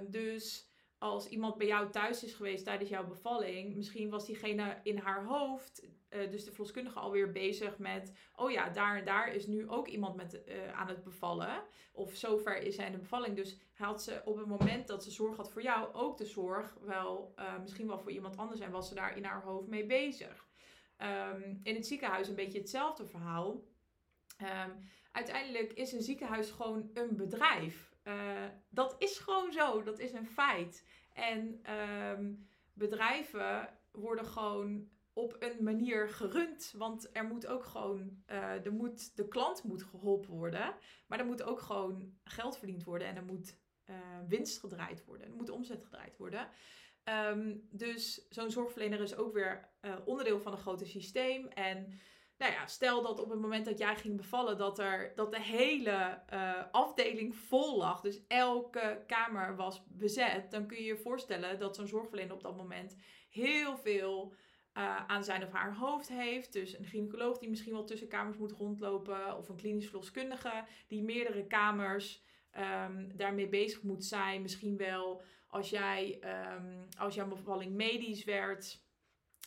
dus 0.10 0.69
als 1.00 1.28
iemand 1.28 1.58
bij 1.58 1.68
jou 1.68 1.90
thuis 1.90 2.24
is 2.24 2.34
geweest 2.34 2.66
tijdens 2.66 2.90
jouw 2.90 3.08
bevalling, 3.08 3.76
misschien 3.76 4.10
was 4.10 4.26
diegene 4.26 4.78
in 4.84 4.98
haar 4.98 5.26
hoofd, 5.26 5.88
uh, 6.10 6.30
dus 6.32 6.44
de 6.44 6.52
verloskundige 6.52 7.00
alweer 7.00 7.32
bezig 7.32 7.78
met, 7.78 8.14
oh 8.36 8.52
ja, 8.52 8.70
daar 8.70 8.98
en 8.98 9.06
daar 9.06 9.34
is 9.34 9.48
nu 9.48 9.70
ook 9.70 9.88
iemand 9.88 10.16
met, 10.16 10.42
uh, 10.48 10.80
aan 10.80 10.88
het 10.88 11.04
bevallen. 11.04 11.64
Of 11.92 12.14
zover 12.14 12.58
is 12.58 12.76
zij 12.76 12.86
in 12.86 12.92
de 12.92 12.98
bevalling. 12.98 13.36
Dus 13.36 13.60
had 13.74 14.04
ze 14.04 14.22
op 14.26 14.38
het 14.38 14.46
moment 14.46 14.88
dat 14.88 15.04
ze 15.04 15.12
zorg 15.12 15.36
had 15.36 15.52
voor 15.52 15.62
jou 15.62 15.94
ook 15.94 16.18
de 16.18 16.26
zorg 16.26 16.78
wel, 16.82 17.34
uh, 17.40 17.60
misschien 17.62 17.88
wel 17.88 18.00
voor 18.00 18.12
iemand 18.12 18.38
anders 18.38 18.60
en 18.60 18.72
was 18.72 18.88
ze 18.88 18.96
daar 18.96 19.18
in 19.18 19.24
haar 19.24 19.44
hoofd 19.44 19.68
mee 19.68 19.86
bezig. 19.86 20.48
Um, 21.34 21.60
in 21.64 21.76
het 21.76 21.88
ziekenhuis 21.88 22.28
een 22.28 22.36
beetje 22.36 22.60
hetzelfde 22.60 23.06
verhaal. 23.06 23.64
Um, 24.42 24.90
uiteindelijk 25.12 25.74
is 25.74 25.92
een 25.92 26.02
ziekenhuis 26.02 26.50
gewoon 26.50 26.90
een 26.94 27.16
bedrijf. 27.16 27.89
Uh, 28.10 28.46
dat 28.70 28.96
is 28.98 29.18
gewoon 29.18 29.52
zo, 29.52 29.84
dat 29.84 30.00
is 30.00 30.12
een 30.12 30.28
feit. 30.28 30.86
En 31.14 31.62
um, 31.74 32.48
bedrijven 32.74 33.78
worden 33.92 34.26
gewoon 34.26 34.90
op 35.14 35.36
een 35.40 35.64
manier 35.64 36.10
gerund. 36.10 36.74
Want 36.78 37.10
er 37.16 37.26
moet 37.26 37.48
ook 37.48 37.64
gewoon, 37.64 38.24
er 38.26 38.74
moet, 38.74 39.16
de 39.16 39.28
klant 39.28 39.64
moet 39.64 39.84
geholpen 39.84 40.34
worden. 40.34 40.76
Maar 41.08 41.20
er 41.20 41.26
moet 41.26 41.44
ook 41.44 41.60
gewoon 41.60 42.14
geld 42.24 42.58
verdiend 42.58 42.84
worden. 42.84 43.08
En 43.08 43.16
er 43.16 43.24
moet 43.24 43.58
uh, 43.86 43.96
winst 44.28 44.60
gedraaid 44.60 45.06
worden. 45.06 45.28
Er 45.28 45.36
moet 45.36 45.50
omzet 45.50 45.84
gedraaid 45.84 46.18
worden. 46.18 46.50
Um, 47.04 47.68
dus 47.72 48.28
zo'n 48.30 48.52
zorgverlener 48.52 49.02
is 49.02 49.16
ook 49.16 49.34
weer 49.34 49.70
onderdeel 50.06 50.40
van 50.40 50.52
een 50.52 50.58
groter 50.58 50.88
systeem. 50.88 51.48
En 51.48 52.00
nou 52.40 52.52
ja, 52.52 52.68
stel 52.68 53.02
dat 53.02 53.20
op 53.20 53.30
het 53.30 53.40
moment 53.40 53.66
dat 53.66 53.78
jij 53.78 53.96
ging 53.96 54.18
bevallen, 54.18 54.58
dat, 54.58 54.80
er, 54.80 55.12
dat 55.16 55.32
de 55.32 55.42
hele 55.42 56.22
uh, 56.34 56.64
afdeling 56.72 57.36
vol 57.36 57.78
lag. 57.78 58.02
Dus 58.02 58.22
elke 58.28 59.04
kamer 59.08 59.56
was 59.56 59.84
bezet. 59.88 60.52
Dan 60.52 60.68
kun 60.68 60.78
je 60.78 60.84
je 60.84 60.98
voorstellen 60.98 61.60
dat 61.60 61.76
zo'n 61.76 61.88
zorgverlener 61.88 62.34
op 62.34 62.42
dat 62.42 62.58
moment 62.58 62.98
heel 63.30 63.78
veel 63.78 64.34
uh, 64.74 65.06
aan 65.08 65.24
zijn 65.24 65.44
of 65.44 65.52
haar 65.52 65.76
hoofd 65.76 66.10
heeft. 66.10 66.54
Dus 66.54 66.78
een 66.78 66.86
gynaecoloog 66.86 67.38
die 67.38 67.50
misschien 67.50 67.74
wel 67.74 67.86
tussen 67.86 68.08
kamers 68.08 68.38
moet 68.38 68.52
rondlopen. 68.52 69.38
Of 69.38 69.50
een 69.50 69.56
klinisch 69.56 69.88
verloskundige 69.88 70.66
die 70.88 71.04
meerdere 71.04 71.48
kamers 71.48 72.24
um, 72.86 73.18
daarmee 73.18 73.50
bezig 73.50 73.84
moet 73.84 74.06
zijn. 74.06 74.42
Misschien 74.42 74.78
wel 74.78 75.22
als 75.48 75.70
jij, 75.70 76.20
um, 76.56 76.88
als 76.98 77.16
jouw 77.16 77.28
bevalling 77.28 77.74
medisch 77.74 78.24
werd 78.24 78.88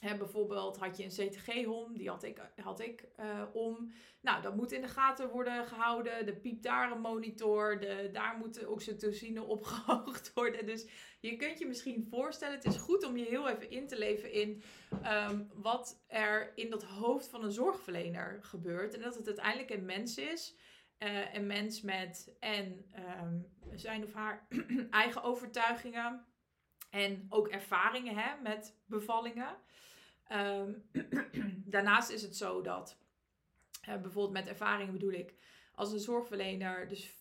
He, 0.02 0.16
bijvoorbeeld 0.16 0.76
had 0.76 0.96
je 0.96 1.04
een 1.04 1.28
CTG-hom, 1.28 1.96
die 1.96 2.08
had 2.08 2.22
ik, 2.22 2.40
had 2.62 2.80
ik 2.80 3.08
uh, 3.20 3.42
om. 3.52 3.92
Nou, 4.20 4.42
dat 4.42 4.56
moet 4.56 4.72
in 4.72 4.80
de 4.80 4.88
gaten 4.88 5.28
worden 5.28 5.66
gehouden. 5.66 6.26
De 6.26 6.36
piept 6.36 6.62
daar 6.62 6.92
een 6.92 7.00
monitor. 7.00 7.80
De, 7.80 8.08
daar 8.12 8.36
moet 8.36 8.54
de 8.54 8.70
oxytocine 8.70 9.42
opgehoogd 9.56 10.32
worden. 10.34 10.66
Dus 10.66 10.86
je 11.20 11.36
kunt 11.36 11.58
je 11.58 11.66
misschien 11.66 12.06
voorstellen, 12.10 12.54
het 12.54 12.64
is 12.64 12.76
goed 12.76 13.04
om 13.04 13.16
je 13.16 13.24
heel 13.24 13.48
even 13.48 13.70
in 13.70 13.86
te 13.86 13.98
leven 13.98 14.32
in 14.32 14.62
um, 15.04 15.50
wat 15.54 16.04
er 16.06 16.52
in 16.54 16.70
dat 16.70 16.84
hoofd 16.84 17.28
van 17.28 17.44
een 17.44 17.52
zorgverlener 17.52 18.38
gebeurt. 18.42 18.94
En 18.94 19.00
dat 19.00 19.14
het 19.14 19.26
uiteindelijk 19.26 19.70
een 19.70 19.84
mens 19.84 20.16
is. 20.16 20.56
Uh, 20.98 21.34
een 21.34 21.46
mens 21.46 21.80
met 21.80 22.36
en 22.40 22.84
um, 23.20 23.46
zijn 23.74 24.04
of 24.04 24.12
haar 24.12 24.46
eigen 24.90 25.22
overtuigingen. 25.22 26.26
En 26.90 27.26
ook 27.28 27.48
ervaringen 27.48 28.16
hè, 28.16 28.40
met 28.42 28.78
bevallingen. 28.86 29.56
Um, 30.34 30.82
daarnaast 31.74 32.10
is 32.10 32.22
het 32.22 32.36
zo 32.36 32.62
dat, 32.62 32.96
uh, 33.88 34.00
bijvoorbeeld 34.00 34.32
met 34.32 34.46
ervaringen 34.46 34.92
bedoel 34.92 35.12
ik, 35.12 35.34
als 35.74 35.92
een 35.92 36.00
zorgverlener 36.00 36.88
dus 36.88 37.16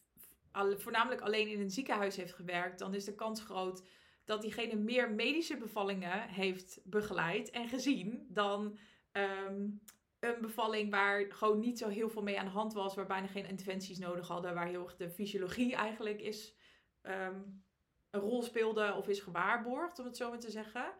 voornamelijk 0.77 1.21
alleen 1.21 1.47
in 1.47 1.59
een 1.59 1.71
ziekenhuis 1.71 2.15
heeft 2.15 2.33
gewerkt, 2.33 2.79
dan 2.79 2.93
is 2.93 3.05
de 3.05 3.15
kans 3.15 3.41
groot 3.41 3.83
dat 4.25 4.41
diegene 4.41 4.75
meer 4.75 5.11
medische 5.11 5.57
bevallingen 5.57 6.21
heeft 6.21 6.81
begeleid 6.83 7.49
en 7.49 7.67
gezien 7.67 8.25
dan 8.29 8.77
um, 9.11 9.81
een 10.19 10.41
bevalling 10.41 10.91
waar 10.91 11.25
gewoon 11.31 11.59
niet 11.59 11.77
zo 11.77 11.87
heel 11.87 12.09
veel 12.09 12.21
mee 12.21 12.39
aan 12.39 12.45
de 12.45 12.51
hand 12.51 12.73
was, 12.73 12.95
waar 12.95 13.07
bijna 13.07 13.27
geen 13.27 13.47
interventies 13.47 13.97
nodig 13.97 14.27
hadden, 14.27 14.53
waar 14.53 14.67
heel 14.67 14.83
erg 14.83 14.95
de 14.95 15.09
fysiologie 15.09 15.75
eigenlijk 15.75 16.21
is, 16.21 16.55
um, 17.01 17.63
een 18.09 18.19
rol 18.19 18.41
speelde 18.41 18.93
of 18.93 19.07
is 19.07 19.19
gewaarborgd, 19.19 19.99
om 19.99 20.05
het 20.05 20.17
zo 20.17 20.29
maar 20.29 20.39
te 20.39 20.51
zeggen. 20.51 20.93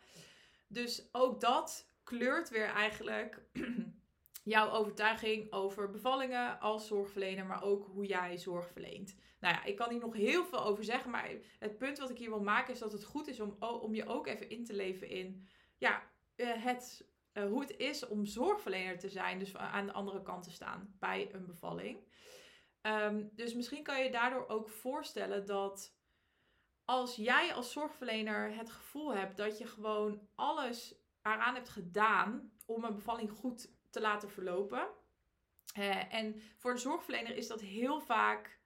Dus 0.67 1.09
ook 1.11 1.41
dat 1.41 1.90
kleurt 2.03 2.49
weer 2.49 2.65
eigenlijk 2.65 3.41
jouw 4.43 4.69
overtuiging 4.69 5.51
over 5.51 5.89
bevallingen 5.89 6.59
als 6.59 6.87
zorgverlener, 6.87 7.45
maar 7.45 7.63
ook 7.63 7.85
hoe 7.85 8.05
jij 8.05 8.37
zorg 8.37 8.71
verleent. 8.71 9.15
Nou 9.39 9.55
ja, 9.55 9.63
ik 9.63 9.75
kan 9.75 9.89
hier 9.89 9.99
nog 9.99 10.13
heel 10.13 10.45
veel 10.45 10.63
over 10.63 10.83
zeggen, 10.83 11.11
maar 11.11 11.29
het 11.59 11.77
punt 11.77 11.97
wat 11.97 12.09
ik 12.09 12.17
hier 12.17 12.29
wil 12.29 12.43
maken 12.43 12.73
is 12.73 12.79
dat 12.79 12.91
het 12.91 13.03
goed 13.03 13.27
is 13.27 13.39
om, 13.39 13.55
om 13.59 13.95
je 13.95 14.05
ook 14.05 14.27
even 14.27 14.49
in 14.49 14.65
te 14.65 14.73
leven 14.73 15.09
in 15.09 15.47
ja, 15.77 16.03
eh, 16.35 16.63
het, 16.63 17.07
uh, 17.33 17.43
hoe 17.43 17.61
het 17.61 17.77
is 17.77 18.07
om 18.07 18.25
zorgverlener 18.25 18.99
te 18.99 19.09
zijn, 19.09 19.39
dus 19.39 19.55
aan 19.55 19.85
de 19.85 19.93
andere 19.93 20.21
kant 20.21 20.43
te 20.43 20.51
staan 20.51 20.95
bij 20.99 21.29
een 21.33 21.45
bevalling. 21.45 21.99
Um, 22.81 23.29
dus 23.35 23.53
misschien 23.53 23.83
kan 23.83 24.03
je 24.03 24.11
daardoor 24.11 24.47
ook 24.47 24.69
voorstellen 24.69 25.45
dat 25.45 25.95
als 26.85 27.15
jij 27.15 27.53
als 27.53 27.71
zorgverlener 27.71 28.55
het 28.55 28.69
gevoel 28.69 29.13
hebt 29.13 29.37
dat 29.37 29.57
je 29.57 29.65
gewoon 29.65 30.27
alles 30.35 31.00
eraan 31.23 31.55
hebt 31.55 31.69
gedaan 31.69 32.51
om 32.65 32.83
een 32.83 32.95
bevalling 32.95 33.31
goed 33.31 33.73
te 33.89 34.01
laten 34.01 34.29
verlopen. 34.29 34.87
En 36.09 36.41
voor 36.57 36.71
een 36.71 36.77
zorgverlener 36.77 37.35
is 37.35 37.47
dat 37.47 37.61
heel 37.61 37.99
vaak 37.99 38.59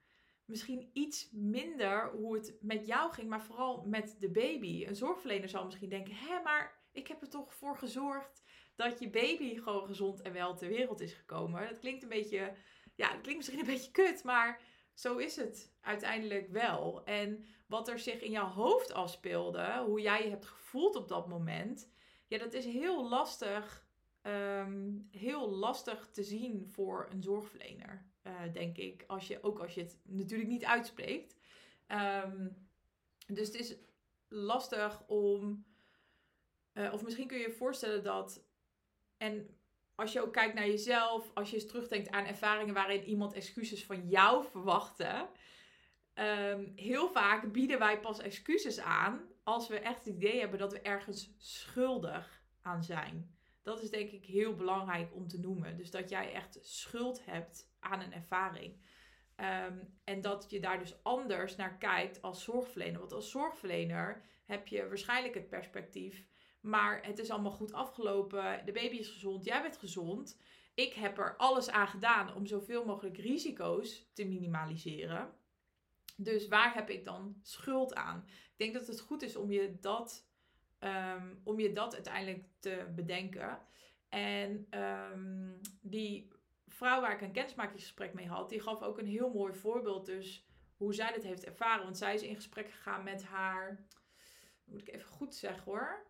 misschien 0.45 0.89
iets 0.93 1.29
minder 1.31 2.09
hoe 2.11 2.35
het 2.35 2.57
met 2.61 2.85
jou 2.85 3.13
ging, 3.13 3.29
maar 3.29 3.43
vooral 3.43 3.83
met 3.85 4.15
de 4.19 4.31
baby. 4.31 4.85
Een 4.85 4.95
zorgverlener 4.95 5.49
zal 5.49 5.65
misschien 5.65 5.89
denken: 5.89 6.15
hé, 6.15 6.41
maar 6.43 6.83
ik 6.91 7.07
heb 7.07 7.21
er 7.21 7.29
toch 7.29 7.53
voor 7.53 7.77
gezorgd 7.77 8.43
dat 8.75 8.99
je 8.99 9.09
baby 9.09 9.57
gewoon 9.57 9.85
gezond 9.85 10.21
en 10.21 10.33
wel 10.33 10.55
ter 10.55 10.67
wereld 10.67 11.01
is 11.01 11.13
gekomen. 11.13 11.69
Dat 11.69 11.79
klinkt 11.79 12.03
een 12.03 12.09
beetje, 12.09 12.55
ja, 12.95 13.11
dat 13.11 13.21
klinkt 13.21 13.35
misschien 13.35 13.59
een 13.59 13.73
beetje 13.73 13.91
kut, 13.91 14.23
maar 14.23 14.61
zo 14.93 15.17
is 15.17 15.35
het 15.35 15.75
uiteindelijk 15.81 16.49
wel. 16.49 17.03
En 17.05 17.45
wat 17.67 17.87
er 17.87 17.99
zich 17.99 18.21
in 18.21 18.31
jouw 18.31 18.47
hoofd 18.47 18.93
afspeelde, 18.93 19.83
hoe 19.85 20.01
jij 20.01 20.23
je 20.23 20.29
hebt 20.29 20.45
gevoeld 20.45 20.95
op 20.95 21.07
dat 21.07 21.27
moment, 21.27 21.93
dat 22.37 22.53
is 22.53 22.65
heel 22.65 23.09
lastig, 23.09 23.87
ehm, 24.21 24.91
heel 25.11 25.49
lastig 25.49 26.09
te 26.11 26.23
zien 26.23 26.67
voor 26.71 27.07
een 27.11 27.23
zorgverlener, 27.23 28.05
uh, 28.23 28.53
denk 28.53 28.77
ik. 28.77 29.03
Als 29.07 29.27
je, 29.27 29.43
ook 29.43 29.59
als 29.59 29.73
je 29.73 29.81
het 29.81 29.97
natuurlijk 30.03 30.49
niet 30.49 30.65
uitspreekt. 30.65 31.35
Ehm, 31.87 32.47
dus 33.27 33.47
het 33.47 33.55
is 33.55 33.75
lastig 34.27 35.07
om, 35.07 35.65
uh, 36.73 36.93
of 36.93 37.03
misschien 37.03 37.27
kun 37.27 37.37
je 37.37 37.47
je 37.47 37.53
voorstellen 37.53 38.03
dat, 38.03 38.43
en 39.17 39.57
als 39.95 40.13
je 40.13 40.21
ook 40.21 40.33
kijkt 40.33 40.53
naar 40.53 40.67
jezelf, 40.67 41.31
als 41.33 41.49
je 41.49 41.55
eens 41.55 41.67
terugdenkt 41.67 42.09
aan 42.09 42.25
ervaringen 42.25 42.73
waarin 42.73 43.03
iemand 43.03 43.33
excuses 43.33 43.85
van 43.85 44.07
jou 44.07 44.45
verwachtte, 44.45 45.27
um, 46.13 46.73
heel 46.75 47.09
vaak 47.09 47.51
bieden 47.51 47.79
wij 47.79 47.99
pas 47.99 48.19
excuses 48.19 48.79
aan 48.79 49.29
als 49.45 49.67
we 49.67 49.79
echt 49.79 50.05
het 50.05 50.15
idee 50.15 50.39
hebben 50.39 50.59
dat 50.59 50.71
we 50.71 50.81
ergens 50.81 51.35
schuldig 51.37 52.43
aan 52.61 52.83
zijn. 52.83 53.35
Dat 53.61 53.81
is 53.81 53.89
denk 53.89 54.09
ik 54.09 54.25
heel 54.25 54.55
belangrijk 54.55 55.13
om 55.13 55.27
te 55.27 55.39
noemen. 55.39 55.77
Dus 55.77 55.91
dat 55.91 56.09
jij 56.09 56.33
echt 56.33 56.59
schuld 56.61 57.25
hebt 57.25 57.73
aan 57.79 58.01
een 58.01 58.13
ervaring. 58.13 58.79
Ehm, 59.35 59.77
en 60.03 60.21
dat 60.21 60.45
je 60.49 60.59
daar 60.59 60.79
dus 60.79 61.03
anders 61.03 61.55
naar 61.55 61.77
kijkt 61.77 62.21
als 62.21 62.43
zorgverlener. 62.43 62.99
Want 62.99 63.11
als 63.11 63.31
zorgverlener 63.31 64.25
heb 64.45 64.67
je 64.67 64.87
waarschijnlijk 64.87 65.33
het 65.33 65.49
perspectief. 65.49 66.25
Maar 66.61 67.05
het 67.05 67.19
is 67.19 67.29
allemaal 67.29 67.51
goed 67.51 67.73
afgelopen. 67.73 68.65
De 68.65 68.71
baby 68.71 68.95
is 68.95 69.09
gezond. 69.09 69.43
Jij 69.43 69.61
bent 69.61 69.77
gezond. 69.77 70.41
Ik 70.73 70.93
heb 70.93 71.17
er 71.17 71.35
alles 71.37 71.69
aan 71.69 71.87
gedaan 71.87 72.35
om 72.35 72.45
zoveel 72.45 72.85
mogelijk 72.85 73.17
risico's 73.17 74.09
te 74.13 74.25
minimaliseren. 74.25 75.33
Dus 76.15 76.47
waar 76.47 76.73
heb 76.73 76.89
ik 76.89 77.05
dan 77.05 77.39
schuld 77.41 77.95
aan? 77.95 78.23
Ik 78.27 78.57
denk 78.57 78.73
dat 78.73 78.87
het 78.87 78.99
goed 78.99 79.21
is 79.21 79.35
om 79.35 79.51
je 79.51 79.77
dat, 79.79 80.27
ehm, 80.79 81.35
om 81.43 81.59
je 81.59 81.73
dat 81.73 81.93
uiteindelijk 81.93 82.45
te 82.59 82.91
bedenken. 82.95 83.59
En 84.09 84.67
ehm, 84.69 85.51
die 85.81 86.31
vrouw 86.67 87.01
waar 87.01 87.13
ik 87.13 87.21
een 87.21 87.31
kennismakingsgesprek 87.31 88.13
mee 88.13 88.27
had, 88.27 88.49
die 88.49 88.61
gaf 88.61 88.81
ook 88.81 88.97
een 88.97 89.07
heel 89.07 89.29
mooi 89.29 89.53
voorbeeld. 89.53 90.05
Dus 90.05 90.47
hoe 90.77 90.93
zij 90.93 91.11
het 91.13 91.23
heeft 91.23 91.45
ervaren. 91.45 91.83
Want 91.83 91.97
zij 91.97 92.13
is 92.13 92.21
in 92.21 92.35
gesprek 92.35 92.71
gegaan 92.71 93.03
met 93.03 93.23
haar. 93.23 93.87
Moet 94.63 94.81
ik 94.81 94.93
even 94.93 95.07
goed 95.07 95.35
zeggen 95.35 95.63
hoor. 95.63 96.05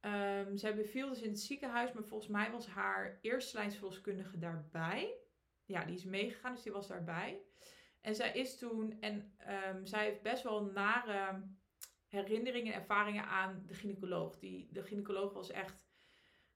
Um, 0.00 0.56
zij 0.56 0.74
beviel 0.74 1.08
dus 1.08 1.22
in 1.22 1.30
het 1.30 1.40
ziekenhuis, 1.40 1.92
maar 1.92 2.04
volgens 2.04 2.30
mij 2.30 2.50
was 2.50 2.66
haar 2.66 3.18
eerste 3.20 3.56
lijnsverloskundige 3.56 4.38
daarbij. 4.38 5.14
Ja, 5.64 5.84
die 5.84 5.96
is 5.96 6.04
meegegaan, 6.04 6.54
dus 6.54 6.62
die 6.62 6.72
was 6.72 6.86
daarbij. 6.86 7.40
En 8.06 8.14
zij 8.14 8.32
is 8.32 8.58
toen, 8.58 9.00
en 9.00 9.36
um, 9.74 9.86
zij 9.86 10.04
heeft 10.04 10.22
best 10.22 10.42
wel 10.42 10.64
nare 10.64 11.42
herinneringen 12.08 12.72
en 12.72 12.80
ervaringen 12.80 13.26
aan 13.26 13.62
de 13.66 13.74
gynaecoloog. 13.74 14.38
Die, 14.38 14.68
de 14.72 14.82
gynaecoloog 14.82 15.32
was 15.32 15.50
echt, 15.50 15.84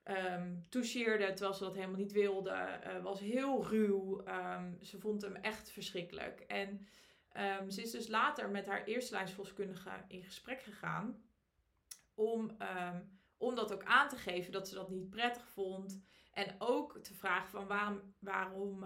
um, 0.05 0.67
toucheerde 0.69 1.33
terwijl 1.33 1.55
ze 1.55 1.65
dat 1.65 1.75
helemaal 1.75 1.97
niet 1.97 2.13
wilde. 2.13 2.81
Uh, 2.87 3.03
was 3.03 3.21
heel 3.21 3.67
ruw. 3.67 4.27
Um, 4.27 4.79
ze 4.83 4.99
vond 4.99 5.23
hem 5.23 5.35
echt 5.35 5.71
verschrikkelijk. 5.71 6.41
En 6.41 6.87
ze 7.69 7.83
is 7.83 7.91
dus 7.91 8.09
later 8.09 8.51
met 8.51 8.67
haar 8.67 8.85
eerste 8.85 9.15
lijnsvolkskundige 9.15 10.05
in 10.09 10.23
gesprek 10.23 10.63
gegaan. 10.63 11.23
Om, 12.15 12.57
om 13.37 13.55
dat 13.55 13.73
ook 13.73 13.85
aan 13.85 14.09
te 14.09 14.17
geven 14.17 14.53
dat 14.53 14.69
ze 14.69 14.75
dat 14.75 14.91
niet 14.91 15.11
prettig 15.11 15.49
vond. 15.49 16.03
En 16.33 16.55
ook 16.59 16.99
te 16.99 17.15
vragen 17.15 17.51
van 17.51 17.67
waarom, 17.67 18.15
waarom 18.19 18.85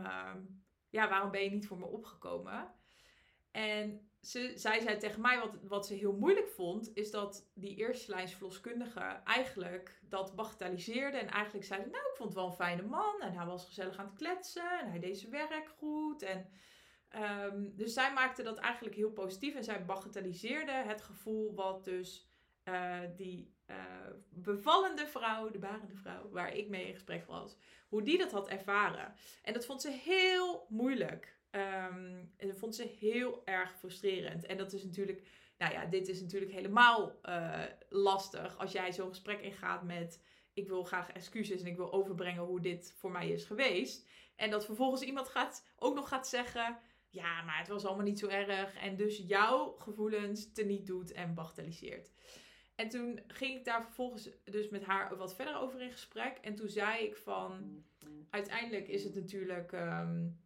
ja, 0.94 1.08
waarom 1.08 1.30
ben 1.30 1.42
je 1.42 1.50
niet 1.50 1.66
voor 1.66 1.78
me 1.78 1.86
opgekomen? 1.86 2.74
En 3.50 4.10
ze, 4.20 4.52
zij 4.54 4.80
zei 4.80 4.96
tegen 4.96 5.20
mij, 5.20 5.38
wat, 5.38 5.58
wat 5.62 5.86
ze 5.86 5.94
heel 5.94 6.12
moeilijk 6.12 6.48
vond, 6.48 6.90
is 6.96 7.10
dat 7.10 7.50
die 7.54 7.76
eerste 7.76 8.10
lijns 8.10 8.34
verloskundige 8.34 9.00
eigenlijk 9.24 10.00
dat 10.02 10.34
bagatelliseerde. 10.34 11.16
En 11.16 11.28
eigenlijk 11.28 11.66
zei, 11.66 11.80
nou, 11.80 12.08
ik 12.10 12.16
vond 12.16 12.28
het 12.28 12.38
wel 12.38 12.46
een 12.46 12.52
fijne 12.52 12.82
man. 12.82 13.20
En 13.20 13.32
hij 13.32 13.46
was 13.46 13.66
gezellig 13.66 13.96
aan 13.96 14.06
het 14.06 14.14
kletsen. 14.14 14.80
En 14.80 14.90
hij 14.90 14.98
deed 14.98 15.18
zijn 15.18 15.32
werk 15.32 15.68
goed. 15.68 16.22
En, 16.22 16.48
um, 17.52 17.76
dus 17.76 17.92
zij 17.92 18.12
maakte 18.12 18.42
dat 18.42 18.58
eigenlijk 18.58 18.96
heel 18.96 19.12
positief. 19.12 19.54
En 19.54 19.64
zij 19.64 19.84
bagatelliseerde 19.84 20.72
het 20.72 21.02
gevoel 21.02 21.54
wat 21.54 21.84
dus 21.84 22.30
uh, 22.64 23.00
die 23.16 23.53
uh, 23.70 23.76
bevallende 24.30 25.06
vrouw, 25.06 25.50
de 25.50 25.58
barende 25.58 25.96
vrouw, 25.96 26.28
waar 26.30 26.56
ik 26.56 26.68
mee 26.68 26.86
in 26.86 26.94
gesprek 26.94 27.26
was, 27.26 27.56
hoe 27.88 28.02
die 28.02 28.18
dat 28.18 28.32
had 28.32 28.48
ervaren. 28.48 29.14
En 29.42 29.52
dat 29.52 29.66
vond 29.66 29.82
ze 29.82 29.90
heel 29.90 30.66
moeilijk. 30.68 31.38
Um, 31.50 32.32
en 32.36 32.46
dat 32.46 32.58
vond 32.58 32.74
ze 32.74 32.82
heel 32.82 33.42
erg 33.44 33.78
frustrerend. 33.78 34.46
En 34.46 34.56
dat 34.56 34.72
is 34.72 34.84
natuurlijk, 34.84 35.26
nou 35.58 35.72
ja, 35.72 35.86
dit 35.86 36.08
is 36.08 36.20
natuurlijk 36.20 36.52
helemaal 36.52 37.18
uh, 37.22 37.62
lastig 37.88 38.58
als 38.58 38.72
jij 38.72 38.92
zo'n 38.92 39.08
gesprek 39.08 39.40
ingaat 39.40 39.82
met 39.82 40.22
ik 40.52 40.68
wil 40.68 40.84
graag 40.84 41.10
excuses 41.10 41.60
en 41.60 41.66
ik 41.66 41.76
wil 41.76 41.92
overbrengen 41.92 42.44
hoe 42.44 42.60
dit 42.60 42.94
voor 42.96 43.10
mij 43.10 43.28
is 43.28 43.44
geweest. 43.44 44.08
En 44.36 44.50
dat 44.50 44.64
vervolgens 44.64 45.02
iemand 45.02 45.28
gaat, 45.28 45.66
ook 45.76 45.94
nog 45.94 46.08
gaat 46.08 46.28
zeggen, 46.28 46.78
ja, 47.08 47.42
maar 47.42 47.58
het 47.58 47.68
was 47.68 47.84
allemaal 47.84 48.04
niet 48.04 48.18
zo 48.18 48.28
erg. 48.28 48.76
En 48.76 48.96
dus 48.96 49.22
jouw 49.26 49.74
gevoelens 49.78 50.52
teniet 50.52 50.86
doet 50.86 51.12
en 51.12 51.34
bagatelliseert. 51.34 52.12
En 52.74 52.88
toen 52.88 53.20
ging 53.26 53.58
ik 53.58 53.64
daar 53.64 53.82
vervolgens 53.82 54.28
dus 54.44 54.68
met 54.68 54.84
haar 54.84 55.16
wat 55.16 55.34
verder 55.34 55.56
over 55.56 55.80
in 55.80 55.90
gesprek. 55.90 56.38
En 56.38 56.54
toen 56.54 56.68
zei 56.68 57.04
ik 57.04 57.16
van, 57.16 57.84
uiteindelijk 58.30 58.88
is 58.88 59.04
het 59.04 59.14
natuurlijk, 59.14 59.72
um, 59.72 60.40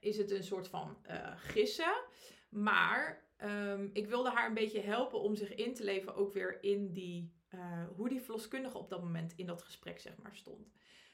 is 0.00 0.16
het 0.16 0.30
een 0.30 0.44
soort 0.44 0.68
van 0.68 0.98
uh, 1.10 1.32
gissen. 1.36 2.02
Maar 2.48 3.28
um, 3.44 3.90
ik 3.92 4.06
wilde 4.06 4.30
haar 4.30 4.48
een 4.48 4.54
beetje 4.54 4.80
helpen 4.80 5.20
om 5.20 5.36
zich 5.36 5.54
in 5.54 5.74
te 5.74 5.84
leven 5.84 6.14
ook 6.14 6.32
weer 6.32 6.62
in 6.62 6.92
die, 6.92 7.32
uh, 7.54 7.88
hoe 7.96 8.08
die 8.08 8.22
verloskundige 8.22 8.78
op 8.78 8.88
dat 8.88 9.02
moment 9.02 9.32
in 9.36 9.46
dat 9.46 9.62
gesprek 9.62 10.00
zeg 10.00 10.16
maar 10.16 10.36
stond. 10.36 10.72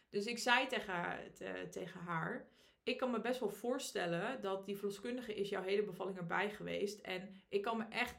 Dus 0.09 0.27
ik 0.27 0.39
zei 0.39 0.67
tegen, 0.67 1.33
te, 1.35 1.67
tegen 1.71 2.01
haar, 2.01 2.49
ik 2.85 2.97
kan 2.97 3.11
me 3.11 3.21
best 3.21 3.41
wel 3.41 3.51
voorstellen 3.51 4.41
dat 4.41 4.67
die 4.67 4.77
verloskundige 4.77 5.35
is 5.35 5.49
jouw 5.49 5.63
hele 5.63 5.83
bevalling 5.83 6.17
erbij 6.17 6.51
geweest. 6.51 7.01
En 7.01 7.43
ik 7.49 7.63
kan 7.63 7.77
me 7.77 7.85
echt 7.89 8.17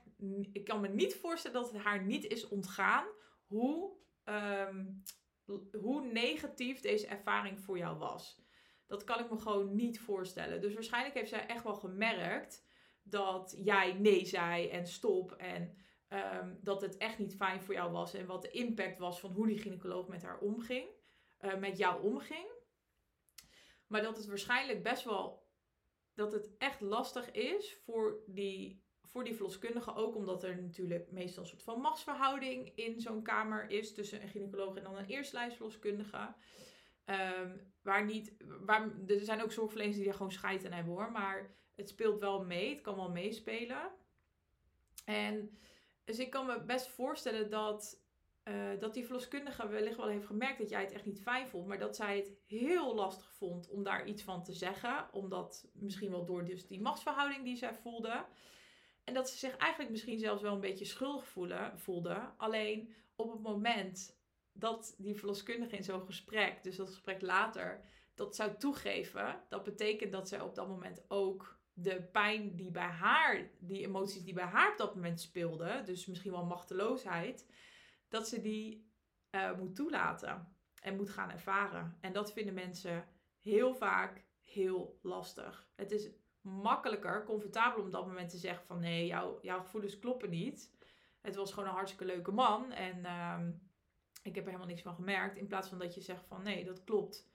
ik 0.51 0.65
kan 0.65 0.81
me 0.81 0.87
niet 0.87 1.15
voorstellen 1.15 1.61
dat 1.61 1.71
het 1.71 1.81
haar 1.81 2.03
niet 2.03 2.25
is 2.25 2.47
ontgaan 2.47 3.05
hoe, 3.47 3.91
um, 4.23 5.03
hoe 5.81 6.05
negatief 6.05 6.79
deze 6.79 7.07
ervaring 7.07 7.59
voor 7.59 7.77
jou 7.77 7.97
was. 7.97 8.43
Dat 8.87 9.03
kan 9.03 9.19
ik 9.19 9.29
me 9.29 9.37
gewoon 9.37 9.75
niet 9.75 9.99
voorstellen. 9.99 10.61
Dus 10.61 10.73
waarschijnlijk 10.73 11.15
heeft 11.15 11.29
zij 11.29 11.47
echt 11.47 11.63
wel 11.63 11.75
gemerkt 11.75 12.65
dat 13.03 13.55
jij 13.57 13.93
nee 13.93 14.25
zei 14.25 14.69
en 14.69 14.87
stop. 14.87 15.31
En 15.31 15.77
um, 16.09 16.59
dat 16.61 16.81
het 16.81 16.97
echt 16.97 17.19
niet 17.19 17.35
fijn 17.35 17.61
voor 17.61 17.73
jou 17.73 17.91
was. 17.91 18.13
En 18.13 18.25
wat 18.25 18.41
de 18.41 18.51
impact 18.51 18.99
was 18.99 19.19
van 19.19 19.31
hoe 19.31 19.47
die 19.47 19.57
gynaecoloog 19.57 20.07
met 20.07 20.23
haar 20.23 20.39
omging. 20.39 20.87
Uh, 21.41 21.55
met 21.55 21.77
jou 21.77 22.03
omging. 22.03 22.47
Maar 23.87 24.01
dat 24.01 24.17
het 24.17 24.25
waarschijnlijk 24.25 24.83
best 24.83 25.03
wel. 25.03 25.43
Dat 26.13 26.31
het 26.31 26.57
echt 26.57 26.81
lastig 26.81 27.31
is 27.31 27.77
voor 27.85 28.23
die 28.25 28.83
voor 29.15 29.23
die 29.23 29.35
verloskundige 29.35 29.95
ook 29.95 30.15
omdat 30.15 30.43
er 30.43 30.61
natuurlijk 30.61 31.11
meestal 31.11 31.43
een 31.43 31.49
soort 31.49 31.63
van 31.63 31.81
machtsverhouding 31.81 32.71
in 32.75 32.99
zo'n 32.99 33.23
kamer 33.23 33.69
is 33.69 33.93
tussen 33.93 34.21
een 34.21 34.29
gynaecoloog 34.29 34.75
en 34.75 34.83
dan 34.83 34.97
een 34.97 35.05
eerstlijnsverloskundige. 35.05 36.33
Um, 37.05 37.73
waar 37.81 38.05
niet, 38.05 38.35
waar, 38.59 38.91
er 39.07 39.19
zijn 39.19 39.43
ook 39.43 39.51
zorgverleners 39.51 39.97
die 39.97 40.07
er 40.07 40.13
gewoon 40.13 40.31
scheid 40.31 40.65
aan 40.65 40.71
hebben 40.71 40.93
hoor, 40.93 41.11
maar 41.11 41.55
het 41.75 41.89
speelt 41.89 42.19
wel 42.19 42.43
mee, 42.43 42.69
het 42.69 42.81
kan 42.81 42.95
wel 42.95 43.11
meespelen. 43.11 43.91
En 45.05 45.59
dus 46.03 46.19
ik 46.19 46.29
kan 46.29 46.45
me 46.45 46.63
best 46.63 46.87
voorstellen 46.87 47.49
dat, 47.49 48.04
uh, 48.47 48.79
dat 48.79 48.93
die 48.93 49.05
verloskundige 49.05 49.67
wellicht 49.67 49.97
wel 49.97 50.07
heeft 50.07 50.25
gemerkt 50.25 50.57
dat 50.57 50.69
jij 50.69 50.81
het 50.81 50.91
echt 50.91 51.05
niet 51.05 51.21
fijn 51.21 51.47
vond, 51.47 51.67
maar 51.67 51.79
dat 51.79 51.95
zij 51.95 52.17
het 52.17 52.31
heel 52.47 52.95
lastig 52.95 53.33
vond 53.33 53.69
om 53.69 53.83
daar 53.83 54.07
iets 54.07 54.23
van 54.23 54.43
te 54.43 54.53
zeggen, 54.53 55.07
omdat 55.11 55.67
misschien 55.73 56.11
wel 56.11 56.25
door 56.25 56.45
dus 56.45 56.67
die 56.67 56.81
machtsverhouding 56.81 57.43
die 57.43 57.57
zij 57.57 57.73
voelde. 57.73 58.25
En 59.03 59.13
dat 59.13 59.29
ze 59.29 59.37
zich 59.37 59.57
eigenlijk 59.57 59.91
misschien 59.91 60.19
zelfs 60.19 60.41
wel 60.41 60.53
een 60.53 60.59
beetje 60.59 60.85
schuldig 60.85 61.27
voelde. 61.75 62.33
Alleen 62.37 62.93
op 63.15 63.31
het 63.31 63.41
moment 63.41 64.17
dat 64.53 64.95
die 64.97 65.15
verloskundige 65.15 65.75
in 65.75 65.83
zo'n 65.83 66.05
gesprek, 66.05 66.63
dus 66.63 66.75
dat 66.75 66.87
gesprek 66.87 67.21
later, 67.21 67.83
dat 68.15 68.35
zou 68.35 68.57
toegeven, 68.57 69.41
dat 69.49 69.63
betekent 69.63 70.11
dat 70.11 70.29
zij 70.29 70.41
op 70.41 70.55
dat 70.55 70.67
moment 70.67 71.05
ook 71.07 71.59
de 71.73 72.01
pijn 72.01 72.55
die 72.55 72.71
bij 72.71 72.87
haar, 72.87 73.49
die 73.59 73.85
emoties 73.85 74.23
die 74.23 74.33
bij 74.33 74.43
haar 74.43 74.71
op 74.71 74.77
dat 74.77 74.95
moment 74.95 75.21
speelden, 75.21 75.85
dus 75.85 76.05
misschien 76.05 76.31
wel 76.31 76.45
machteloosheid, 76.45 77.45
dat 78.15 78.27
ze 78.27 78.41
die 78.41 78.91
uh, 79.31 79.57
moet 79.57 79.75
toelaten. 79.75 80.53
en 80.81 80.95
moet 80.95 81.09
gaan 81.09 81.31
ervaren. 81.31 81.97
En 82.01 82.13
dat 82.13 82.33
vinden 82.33 82.53
mensen 82.53 83.07
heel 83.39 83.75
vaak 83.75 84.25
heel 84.41 84.99
lastig. 85.01 85.67
Het 85.75 85.91
is 85.91 86.09
makkelijker, 86.41 87.23
comfortabel 87.23 87.79
om 87.79 87.85
op 87.85 87.91
dat 87.91 88.07
moment 88.07 88.29
te 88.29 88.37
zeggen 88.37 88.65
van 88.65 88.79
nee, 88.79 89.05
jouw, 89.05 89.39
jouw 89.41 89.59
gevoelens 89.59 89.99
kloppen 89.99 90.29
niet. 90.29 90.71
Het 91.21 91.35
was 91.35 91.53
gewoon 91.53 91.69
een 91.69 91.75
hartstikke 91.75 92.05
leuke 92.05 92.31
man 92.31 92.71
en 92.71 93.05
ehm, 93.05 93.51
ik 94.23 94.35
heb 94.35 94.43
er 94.43 94.49
helemaal 94.49 94.67
niks 94.67 94.81
van 94.81 94.95
gemerkt. 94.95 95.37
In 95.37 95.47
plaats 95.47 95.69
van 95.69 95.79
dat 95.79 95.95
je 95.95 96.01
zegt 96.01 96.25
van 96.25 96.43
nee, 96.43 96.65
dat 96.65 96.83
klopt. 96.83 97.29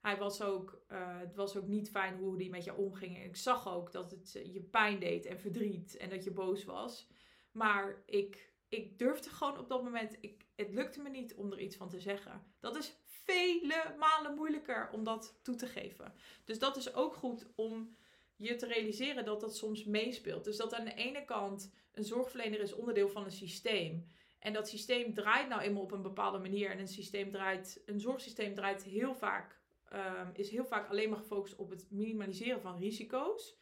Hij 0.00 0.18
was 0.18 0.42
ook, 0.42 0.84
uh, 0.88 1.18
het 1.18 1.34
was 1.34 1.56
ook 1.56 1.66
niet 1.66 1.90
fijn 1.90 2.16
hoe 2.18 2.36
hij 2.36 2.48
met 2.48 2.64
je 2.64 2.74
omging. 2.74 3.24
Ik 3.24 3.36
zag 3.36 3.68
ook 3.68 3.92
dat 3.92 4.10
het 4.10 4.32
je 4.32 4.62
pijn 4.62 4.98
deed 4.98 5.26
en 5.26 5.38
verdriet 5.38 5.96
en 5.96 6.10
dat 6.10 6.24
je 6.24 6.30
boos 6.30 6.64
was. 6.64 7.08
Maar 7.52 8.02
ik, 8.06 8.52
ik 8.68 8.98
durfde 8.98 9.30
gewoon 9.30 9.58
op 9.58 9.68
dat 9.68 9.82
moment, 9.82 10.16
ik, 10.20 10.46
het 10.56 10.72
lukte 10.72 11.02
me 11.02 11.08
niet 11.08 11.34
om 11.34 11.52
er 11.52 11.60
iets 11.60 11.76
van 11.76 11.88
te 11.88 12.00
zeggen. 12.00 12.42
Dat 12.60 12.76
is 12.76 12.96
vele 13.06 13.94
malen 13.98 14.34
moeilijker 14.34 14.88
om 14.92 15.04
dat 15.04 15.38
toe 15.42 15.54
te 15.54 15.66
geven. 15.66 16.14
Dus 16.44 16.58
dat 16.58 16.76
is 16.76 16.94
ook 16.94 17.14
goed 17.14 17.46
om 17.54 17.96
je 18.36 18.56
te 18.56 18.66
realiseren 18.66 19.24
dat 19.24 19.40
dat 19.40 19.56
soms 19.56 19.84
meespeelt. 19.84 20.44
Dus 20.44 20.56
dat 20.56 20.74
aan 20.74 20.84
de 20.84 20.94
ene 20.94 21.24
kant 21.24 21.72
een 21.92 22.04
zorgverlener 22.04 22.60
is 22.60 22.74
onderdeel 22.74 23.08
van 23.08 23.24
een 23.24 23.32
systeem. 23.32 24.06
En 24.38 24.52
dat 24.52 24.68
systeem 24.68 25.14
draait 25.14 25.48
nou 25.48 25.60
eenmaal 25.60 25.82
op 25.82 25.92
een 25.92 26.02
bepaalde 26.02 26.38
manier. 26.38 26.70
En 26.70 26.78
een 26.78 26.88
systeem 26.88 27.30
draait, 27.30 27.82
een 27.86 28.00
zorgsysteem 28.00 28.54
draait 28.54 28.82
heel 28.82 29.14
vaak, 29.14 29.60
um, 29.92 30.30
is 30.32 30.50
heel 30.50 30.64
vaak 30.64 30.88
alleen 30.88 31.08
maar 31.10 31.18
gefocust 31.18 31.56
op 31.56 31.70
het 31.70 31.86
minimaliseren 31.90 32.60
van 32.60 32.78
risico's. 32.78 33.58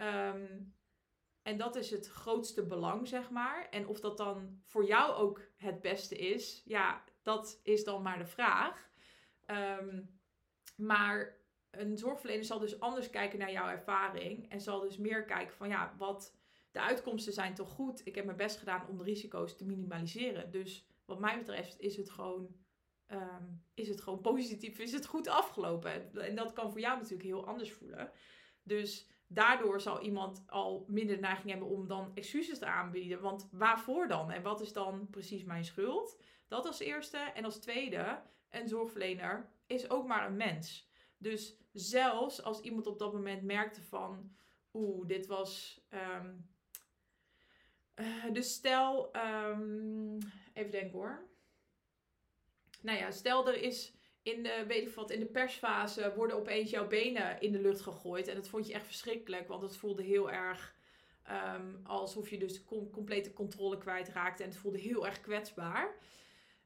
Um, 0.00 0.74
en 1.48 1.56
dat 1.56 1.76
is 1.76 1.90
het 1.90 2.08
grootste 2.08 2.66
belang, 2.66 3.08
zeg 3.08 3.30
maar. 3.30 3.68
En 3.70 3.86
of 3.86 4.00
dat 4.00 4.16
dan 4.16 4.60
voor 4.64 4.84
jou 4.84 5.14
ook 5.14 5.40
het 5.56 5.80
beste 5.80 6.16
is, 6.16 6.62
ja, 6.64 7.04
dat 7.22 7.60
is 7.62 7.84
dan 7.84 8.02
maar 8.02 8.18
de 8.18 8.26
vraag. 8.26 8.90
Um, 9.80 10.20
maar 10.76 11.36
een 11.70 11.98
zorgverlener 11.98 12.44
zal 12.44 12.58
dus 12.58 12.80
anders 12.80 13.10
kijken 13.10 13.38
naar 13.38 13.52
jouw 13.52 13.68
ervaring. 13.68 14.50
En 14.50 14.60
zal 14.60 14.80
dus 14.80 14.96
meer 14.96 15.24
kijken 15.24 15.54
van 15.56 15.68
ja, 15.68 15.94
wat 15.98 16.36
de 16.70 16.80
uitkomsten 16.80 17.32
zijn 17.32 17.54
toch 17.54 17.70
goed. 17.70 18.06
Ik 18.06 18.14
heb 18.14 18.24
mijn 18.24 18.36
best 18.36 18.58
gedaan 18.58 18.88
om 18.88 18.98
de 18.98 19.04
risico's 19.04 19.56
te 19.56 19.64
minimaliseren. 19.64 20.50
Dus 20.50 20.86
wat 21.04 21.18
mij 21.18 21.38
betreft 21.38 21.80
is 21.80 21.96
het 21.96 22.10
gewoon, 22.10 22.56
um, 23.12 23.64
is 23.74 23.88
het 23.88 24.00
gewoon 24.00 24.20
positief, 24.20 24.78
is 24.78 24.92
het 24.92 25.06
goed 25.06 25.28
afgelopen. 25.28 26.14
En 26.14 26.34
dat 26.34 26.52
kan 26.52 26.70
voor 26.70 26.80
jou 26.80 26.96
natuurlijk 26.96 27.28
heel 27.28 27.46
anders 27.46 27.72
voelen. 27.72 28.10
Dus 28.62 29.08
daardoor 29.28 29.80
zal 29.80 30.00
iemand 30.00 30.44
al 30.46 30.84
minder 30.88 31.20
neiging 31.20 31.50
hebben 31.50 31.68
om 31.68 31.86
dan 31.86 32.10
excuses 32.14 32.58
te 32.58 32.66
aanbieden. 32.66 33.20
Want 33.20 33.48
waarvoor 33.52 34.08
dan? 34.08 34.30
En 34.30 34.42
wat 34.42 34.60
is 34.60 34.72
dan 34.72 35.08
precies 35.10 35.44
mijn 35.44 35.64
schuld? 35.64 36.20
Dat 36.48 36.66
als 36.66 36.80
eerste. 36.80 37.16
En 37.16 37.44
als 37.44 37.60
tweede, 37.60 38.22
een 38.50 38.68
zorgverlener 38.68 39.50
is 39.66 39.90
ook 39.90 40.06
maar 40.06 40.26
een 40.26 40.36
mens. 40.36 40.90
Dus 41.18 41.56
zelfs 41.72 42.42
als 42.42 42.60
iemand 42.60 42.86
op 42.86 42.98
dat 42.98 43.12
moment 43.12 43.42
merkte 43.42 43.82
van, 43.82 44.36
oeh, 44.72 45.06
dit 45.06 45.26
was. 45.26 45.80
Um, 45.90 46.48
dus 48.32 48.54
stel, 48.54 49.10
um, 49.16 50.18
even 50.52 50.70
denken 50.70 50.98
hoor. 50.98 51.28
Nou 52.82 52.98
ja, 52.98 53.10
stel 53.10 53.48
er 53.48 53.62
is 53.62 53.97
in 54.34 54.42
de, 54.42 54.64
weet 54.66 54.88
ik 54.88 54.94
wat, 54.94 55.10
in 55.10 55.20
de 55.20 55.26
persfase 55.26 56.12
worden 56.16 56.36
opeens 56.36 56.70
jouw 56.70 56.86
benen 56.86 57.40
in 57.40 57.52
de 57.52 57.60
lucht 57.60 57.80
gegooid. 57.80 58.28
En 58.28 58.34
dat 58.34 58.48
vond 58.48 58.66
je 58.66 58.72
echt 58.72 58.86
verschrikkelijk, 58.86 59.48
want 59.48 59.62
het 59.62 59.76
voelde 59.76 60.02
heel 60.02 60.30
erg 60.30 60.74
um, 61.56 61.80
alsof 61.82 62.30
je 62.30 62.38
dus 62.38 62.64
com 62.64 62.90
complete 62.90 63.32
controle 63.32 63.78
kwijtraakte. 63.78 64.42
En 64.42 64.48
het 64.48 64.58
voelde 64.58 64.78
heel 64.78 65.06
erg 65.06 65.20
kwetsbaar. 65.20 65.94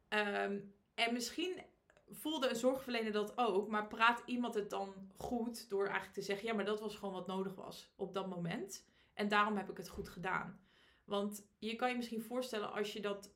Um, 0.08 0.74
en 0.94 1.12
misschien 1.12 1.62
voelde 2.08 2.48
een 2.48 2.56
zorgverlener 2.56 3.12
dat 3.12 3.38
ook, 3.38 3.68
maar 3.68 3.86
praat 3.86 4.22
iemand 4.26 4.54
het 4.54 4.70
dan 4.70 4.94
goed 5.16 5.68
door 5.68 5.84
eigenlijk 5.84 6.14
te 6.14 6.22
zeggen: 6.22 6.46
ja, 6.46 6.54
maar 6.54 6.64
dat 6.64 6.80
was 6.80 6.96
gewoon 6.96 7.14
wat 7.14 7.26
nodig 7.26 7.54
was 7.54 7.92
op 7.96 8.14
dat 8.14 8.28
moment. 8.28 8.86
En 9.14 9.28
daarom 9.28 9.56
heb 9.56 9.70
ik 9.70 9.76
het 9.76 9.88
goed 9.88 10.08
gedaan. 10.08 10.60
Want 11.04 11.46
je 11.58 11.76
kan 11.76 11.88
je 11.88 11.96
misschien 11.96 12.22
voorstellen 12.22 12.72
als 12.72 12.92
je 12.92 13.00
dat 13.00 13.34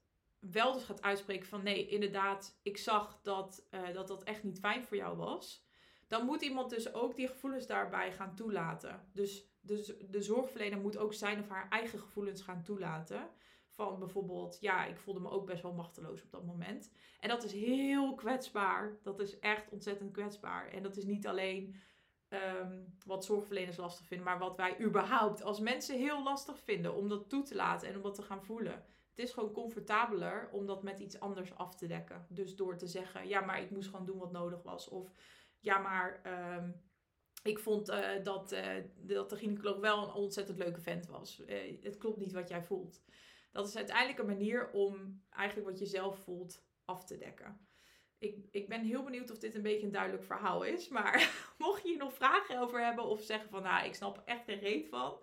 wel 0.50 0.72
dus 0.72 0.84
gaat 0.84 1.02
uitspreken 1.02 1.48
van 1.48 1.62
nee, 1.62 1.88
inderdaad, 1.88 2.58
ik 2.62 2.76
zag 2.76 3.20
dat, 3.22 3.66
uh, 3.70 3.92
dat 3.92 4.08
dat 4.08 4.22
echt 4.22 4.42
niet 4.42 4.58
fijn 4.58 4.84
voor 4.84 4.96
jou 4.96 5.16
was. 5.16 5.64
Dan 6.08 6.26
moet 6.26 6.42
iemand 6.42 6.70
dus 6.70 6.94
ook 6.94 7.16
die 7.16 7.28
gevoelens 7.28 7.66
daarbij 7.66 8.12
gaan 8.12 8.34
toelaten. 8.34 9.08
Dus, 9.12 9.54
de 10.10 10.22
zorgverlener 10.22 10.78
moet 10.78 10.96
ook 10.96 11.14
zijn 11.14 11.40
of 11.40 11.48
haar 11.48 11.68
eigen 11.68 11.98
gevoelens 11.98 12.42
gaan 12.42 12.62
toelaten. 12.62 13.28
Van 13.68 13.98
bijvoorbeeld, 13.98 14.58
ja, 14.60 14.84
ik 14.84 14.98
voelde 14.98 15.20
me 15.20 15.30
ook 15.30 15.46
best 15.46 15.62
wel 15.62 15.72
machteloos 15.72 16.22
op 16.22 16.30
dat 16.30 16.44
moment. 16.44 16.92
En 17.20 17.28
dat 17.28 17.44
is 17.44 17.52
heel 17.52 18.14
kwetsbaar. 18.14 18.98
Dat 19.02 19.20
is 19.20 19.38
echt 19.38 19.70
ontzettend 19.70 20.12
kwetsbaar. 20.12 20.68
En 20.68 20.82
dat 20.82 20.96
is 20.96 21.04
niet 21.04 21.26
alleen 21.26 21.76
um, 22.28 22.96
wat 23.06 23.24
zorgverleners 23.24 23.76
lastig 23.76 24.06
vinden, 24.06 24.26
maar 24.26 24.38
wat 24.38 24.56
wij 24.56 24.80
überhaupt 24.80 25.42
als 25.42 25.60
mensen 25.60 25.98
heel 25.98 26.22
lastig 26.22 26.58
vinden 26.58 26.94
om 26.94 27.08
dat 27.08 27.28
toe 27.28 27.42
te 27.42 27.54
laten 27.54 27.88
en 27.88 27.96
om 27.96 28.02
dat 28.02 28.14
te 28.14 28.22
gaan 28.22 28.44
voelen. 28.44 28.84
Het 29.16 29.24
is 29.24 29.32
gewoon 29.32 29.52
comfortabeler 29.52 30.48
om 30.52 30.66
dat 30.66 30.82
met 30.82 30.98
iets 30.98 31.20
anders 31.20 31.54
af 31.54 31.76
te 31.76 31.86
dekken. 31.86 32.26
Dus 32.28 32.56
door 32.56 32.76
te 32.76 32.86
zeggen, 32.86 33.28
ja, 33.28 33.40
maar 33.40 33.62
ik 33.62 33.70
moest 33.70 33.88
gewoon 33.88 34.06
doen 34.06 34.18
wat 34.18 34.32
nodig 34.32 34.62
was. 34.62 34.88
Of 34.88 35.12
ja, 35.60 35.78
maar 35.78 36.20
um, 36.56 36.82
ik 37.42 37.58
vond 37.58 37.88
uh, 37.88 38.08
dat, 38.22 38.52
uh, 38.52 38.74
dat 38.96 39.30
de 39.30 39.36
gynaecoloog 39.36 39.78
wel 39.78 40.02
een 40.02 40.14
ontzettend 40.14 40.58
leuke 40.58 40.80
vent 40.80 41.06
was. 41.06 41.42
Uh, 41.46 41.82
het 41.82 41.96
klopt 41.96 42.18
niet 42.18 42.32
wat 42.32 42.48
jij 42.48 42.62
voelt. 42.62 43.04
Dat 43.52 43.68
is 43.68 43.76
uiteindelijk 43.76 44.18
een 44.18 44.26
manier 44.26 44.70
om 44.70 45.22
eigenlijk 45.30 45.68
wat 45.68 45.78
je 45.78 45.86
zelf 45.86 46.18
voelt 46.18 46.64
af 46.84 47.04
te 47.04 47.16
dekken. 47.16 47.66
Ik, 48.18 48.46
ik 48.50 48.68
ben 48.68 48.84
heel 48.84 49.02
benieuwd 49.02 49.30
of 49.30 49.38
dit 49.38 49.54
een 49.54 49.62
beetje 49.62 49.86
een 49.86 49.92
duidelijk 49.92 50.24
verhaal 50.24 50.62
is. 50.62 50.88
Maar 50.88 51.30
mocht 51.58 51.82
je 51.82 51.88
hier 51.88 51.98
nog 51.98 52.14
vragen 52.14 52.60
over 52.60 52.84
hebben 52.84 53.04
of 53.04 53.22
zeggen 53.22 53.50
van 53.50 53.62
nou, 53.62 53.86
ik 53.86 53.94
snap 53.94 54.22
echt 54.24 54.44
geen 54.44 54.58
reet 54.58 54.88
van, 54.88 55.18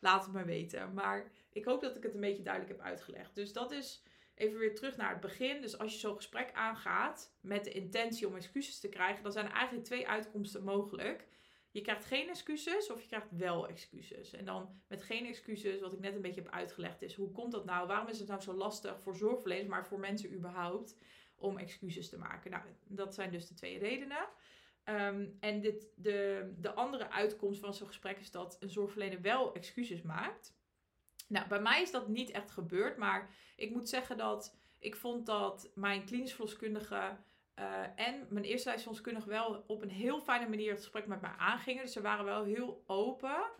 laat 0.00 0.24
het 0.24 0.32
me 0.32 0.44
weten. 0.44 0.94
Maar 0.94 1.32
ik 1.56 1.64
hoop 1.64 1.80
dat 1.80 1.96
ik 1.96 2.02
het 2.02 2.14
een 2.14 2.20
beetje 2.20 2.42
duidelijk 2.42 2.76
heb 2.76 2.86
uitgelegd. 2.86 3.34
Dus 3.34 3.52
dat 3.52 3.70
is 3.70 4.02
even 4.34 4.58
weer 4.58 4.74
terug 4.74 4.96
naar 4.96 5.10
het 5.10 5.20
begin. 5.20 5.60
Dus 5.60 5.78
als 5.78 5.92
je 5.92 5.98
zo'n 5.98 6.16
gesprek 6.16 6.52
aangaat 6.52 7.36
met 7.40 7.64
de 7.64 7.72
intentie 7.72 8.26
om 8.26 8.36
excuses 8.36 8.80
te 8.80 8.88
krijgen, 8.88 9.22
dan 9.22 9.32
zijn 9.32 9.46
er 9.46 9.52
eigenlijk 9.52 9.84
twee 9.84 10.08
uitkomsten 10.08 10.64
mogelijk. 10.64 11.26
Je 11.70 11.80
krijgt 11.80 12.04
geen 12.04 12.28
excuses 12.28 12.90
of 12.90 13.00
je 13.00 13.06
krijgt 13.06 13.30
wel 13.30 13.68
excuses. 13.68 14.32
En 14.32 14.44
dan 14.44 14.82
met 14.88 15.02
geen 15.02 15.26
excuses, 15.26 15.80
wat 15.80 15.92
ik 15.92 16.00
net 16.00 16.14
een 16.14 16.22
beetje 16.22 16.42
heb 16.42 16.52
uitgelegd, 16.52 17.02
is 17.02 17.14
hoe 17.14 17.32
komt 17.32 17.52
dat 17.52 17.64
nou? 17.64 17.86
Waarom 17.86 18.08
is 18.08 18.18
het 18.18 18.28
nou 18.28 18.40
zo 18.40 18.54
lastig 18.54 19.00
voor 19.00 19.16
zorgverleners, 19.16 19.68
maar 19.68 19.86
voor 19.86 19.98
mensen 19.98 20.34
überhaupt, 20.34 20.96
om 21.36 21.58
excuses 21.58 22.08
te 22.08 22.18
maken? 22.18 22.50
Nou, 22.50 22.62
dat 22.84 23.14
zijn 23.14 23.30
dus 23.30 23.48
de 23.48 23.54
twee 23.54 23.78
redenen. 23.78 24.28
Um, 24.84 25.36
en 25.40 25.60
dit, 25.60 25.88
de, 25.96 26.52
de 26.58 26.72
andere 26.72 27.10
uitkomst 27.10 27.60
van 27.60 27.74
zo'n 27.74 27.86
gesprek 27.86 28.18
is 28.18 28.30
dat 28.30 28.56
een 28.60 28.70
zorgverlener 28.70 29.20
wel 29.20 29.54
excuses 29.54 30.02
maakt. 30.02 30.55
Nou, 31.26 31.48
bij 31.48 31.60
mij 31.60 31.82
is 31.82 31.90
dat 31.90 32.08
niet 32.08 32.30
echt 32.30 32.50
gebeurd, 32.50 32.96
maar 32.96 33.30
ik 33.56 33.70
moet 33.70 33.88
zeggen 33.88 34.16
dat 34.16 34.56
ik 34.78 34.96
vond 34.96 35.26
dat 35.26 35.70
mijn 35.74 36.04
klinisch 36.04 36.32
verloskundige 36.32 37.16
uh, 37.58 37.82
en 37.96 38.26
mijn 38.28 38.44
eerste 38.44 38.68
lijstverloskundige 38.68 39.28
wel 39.28 39.64
op 39.66 39.82
een 39.82 39.90
heel 39.90 40.20
fijne 40.20 40.48
manier 40.48 40.70
het 40.70 40.80
gesprek 40.80 41.06
met 41.06 41.20
mij 41.20 41.34
aangingen. 41.38 41.82
Dus 41.82 41.92
ze 41.92 42.00
waren 42.00 42.24
wel 42.24 42.44
heel 42.44 42.82
open. 42.86 43.50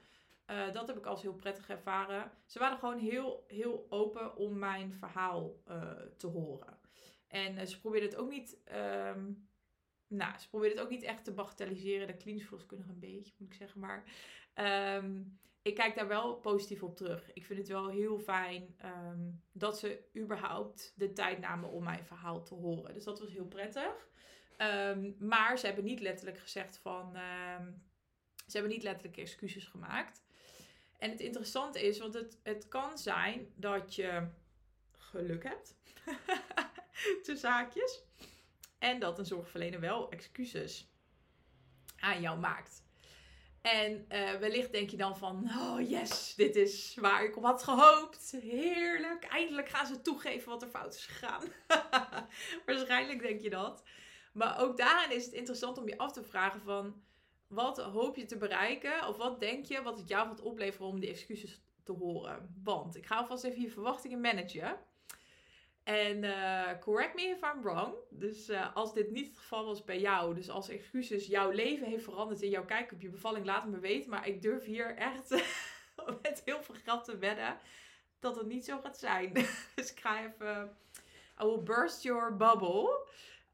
Uh, 0.50 0.72
dat 0.72 0.86
heb 0.86 0.96
ik 0.96 1.06
als 1.06 1.22
heel 1.22 1.34
prettig 1.34 1.68
ervaren. 1.68 2.30
Ze 2.44 2.58
waren 2.58 2.78
gewoon 2.78 2.98
heel, 2.98 3.44
heel 3.48 3.86
open 3.88 4.36
om 4.36 4.58
mijn 4.58 4.92
verhaal 4.92 5.54
uh, 5.68 5.92
te 6.16 6.26
horen. 6.26 6.78
En 7.28 7.68
ze 7.68 7.80
probeerden 7.80 8.08
het 8.08 8.18
ook 8.18 8.30
niet. 8.30 8.58
Um, 9.14 9.48
nou, 10.06 10.38
ze 10.38 10.48
probeerden 10.48 10.78
het 10.78 10.86
ook 10.86 10.92
niet 10.92 11.02
echt 11.02 11.24
te 11.24 11.32
bagatelliseren. 11.32 12.06
De 12.06 12.16
klinisch 12.16 12.44
verloskundige 12.44 12.90
een 12.90 12.98
beetje, 12.98 13.32
moet 13.36 13.48
ik 13.48 13.54
zeggen. 13.54 13.80
Maar 13.80 14.04
um, 14.96 15.38
ik 15.66 15.74
kijk 15.74 15.94
daar 15.94 16.08
wel 16.08 16.34
positief 16.34 16.82
op 16.82 16.96
terug. 16.96 17.32
Ik 17.32 17.44
vind 17.44 17.58
het 17.58 17.68
wel 17.68 17.88
heel 17.88 18.18
fijn 18.18 18.76
um, 18.84 19.42
dat 19.52 19.78
ze 19.78 20.04
überhaupt 20.16 20.92
de 20.96 21.12
tijd 21.12 21.38
namen 21.38 21.70
om 21.70 21.84
mijn 21.84 22.04
verhaal 22.04 22.42
te 22.42 22.54
horen. 22.54 22.94
Dus 22.94 23.04
dat 23.04 23.20
was 23.20 23.32
heel 23.32 23.46
prettig. 23.46 24.08
Um, 24.58 25.16
maar 25.18 25.58
ze 25.58 25.66
hebben 25.66 25.84
niet 25.84 26.00
letterlijk 26.00 26.38
gezegd 26.38 26.78
van. 26.78 27.16
Um, 27.16 27.84
ze 28.46 28.52
hebben 28.52 28.72
niet 28.72 28.82
letterlijk 28.82 29.16
excuses 29.16 29.66
gemaakt. 29.66 30.22
En 30.98 31.10
het 31.10 31.20
interessante 31.20 31.86
is, 31.86 31.98
want 31.98 32.14
het, 32.14 32.40
het 32.42 32.68
kan 32.68 32.98
zijn 32.98 33.52
dat 33.54 33.94
je 33.94 34.28
geluk 34.92 35.42
hebt. 35.42 35.76
Tussen 37.16 37.36
zaakjes. 37.36 38.02
En 38.78 39.00
dat 39.00 39.18
een 39.18 39.26
zorgverlener 39.26 39.80
wel 39.80 40.10
excuses 40.10 40.90
aan 41.96 42.20
jou 42.20 42.38
maakt. 42.38 42.85
En 43.66 44.06
uh, 44.08 44.30
wellicht 44.34 44.72
denk 44.72 44.90
je 44.90 44.96
dan 44.96 45.16
van, 45.16 45.50
oh 45.58 45.88
yes, 45.88 46.34
dit 46.36 46.56
is 46.56 46.96
waar 47.00 47.24
ik 47.24 47.36
op 47.36 47.44
had 47.44 47.62
gehoopt. 47.62 48.36
Heerlijk, 48.40 49.24
eindelijk 49.24 49.68
gaan 49.68 49.86
ze 49.86 50.00
toegeven 50.00 50.48
wat 50.48 50.62
er 50.62 50.68
fout 50.68 50.94
is 50.94 51.06
gegaan. 51.06 51.42
Waarschijnlijk 52.66 53.22
denk 53.22 53.40
je 53.40 53.50
dat. 53.50 53.82
Maar 54.32 54.60
ook 54.60 54.76
daarin 54.76 55.16
is 55.16 55.24
het 55.24 55.34
interessant 55.34 55.78
om 55.78 55.88
je 55.88 55.98
af 55.98 56.12
te 56.12 56.22
vragen 56.22 56.60
van, 56.60 57.02
wat 57.46 57.78
hoop 57.78 58.16
je 58.16 58.24
te 58.24 58.36
bereiken? 58.36 59.08
Of 59.08 59.16
wat 59.16 59.40
denk 59.40 59.64
je 59.64 59.82
wat 59.82 59.98
het 59.98 60.08
jou 60.08 60.28
gaat 60.28 60.40
opleveren 60.40 60.86
om 60.86 61.00
die 61.00 61.10
excuses 61.10 61.60
te 61.82 61.92
horen? 61.92 62.60
Want 62.64 62.96
ik 62.96 63.06
ga 63.06 63.16
alvast 63.16 63.44
even 63.44 63.62
je 63.62 63.70
verwachtingen 63.70 64.20
managen. 64.20 64.78
En 65.86 66.24
uh, 66.24 66.78
correct 66.80 67.14
me 67.14 67.22
if 67.22 67.42
I'm 67.42 67.62
wrong. 67.62 67.94
Dus 68.10 68.48
uh, 68.48 68.76
als 68.76 68.94
dit 68.94 69.10
niet 69.10 69.26
het 69.26 69.38
geval 69.38 69.64
was 69.64 69.84
bij 69.84 70.00
jou, 70.00 70.34
dus 70.34 70.50
als 70.50 70.68
excuses 70.68 71.26
jouw 71.26 71.50
leven 71.50 71.86
heeft 71.86 72.04
veranderd 72.04 72.42
in 72.42 72.50
jouw 72.50 72.64
kijk 72.64 72.92
op 72.92 73.00
je 73.00 73.08
bevalling, 73.08 73.46
laat 73.46 73.62
het 73.62 73.72
me 73.72 73.78
weten. 73.78 74.10
Maar 74.10 74.28
ik 74.28 74.42
durf 74.42 74.64
hier 74.64 74.96
echt 74.96 75.30
met 76.22 76.42
heel 76.44 76.62
veel 76.62 76.74
geld 76.84 77.04
te 77.04 77.18
wedden 77.18 77.58
dat 78.18 78.36
het 78.36 78.46
niet 78.46 78.64
zo 78.64 78.80
gaat 78.80 78.98
zijn. 78.98 79.32
dus 79.74 79.90
ik 79.92 80.00
ga 80.00 80.24
even. 80.24 80.76
I 81.42 81.44
will 81.44 81.62
burst 81.62 82.02
your 82.02 82.36
bubble. 82.36 83.06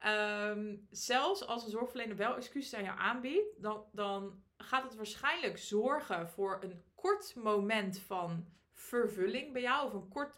Um, 0.06 0.86
zelfs 0.90 1.46
als 1.46 1.64
een 1.64 1.70
zorgverlener 1.70 2.16
wel 2.16 2.36
excuses 2.36 2.74
aan 2.74 2.84
jou 2.84 2.98
aanbiedt, 2.98 3.62
dan, 3.62 3.84
dan 3.92 4.42
gaat 4.56 4.82
het 4.82 4.94
waarschijnlijk 4.94 5.58
zorgen 5.58 6.28
voor 6.28 6.58
een 6.62 6.82
kort 6.94 7.34
moment 7.34 8.00
van 8.00 8.46
vervulling 8.92 9.52
bij 9.52 9.62
jou. 9.62 9.86
Of 9.86 9.92
een 9.92 10.08
kort 10.08 10.34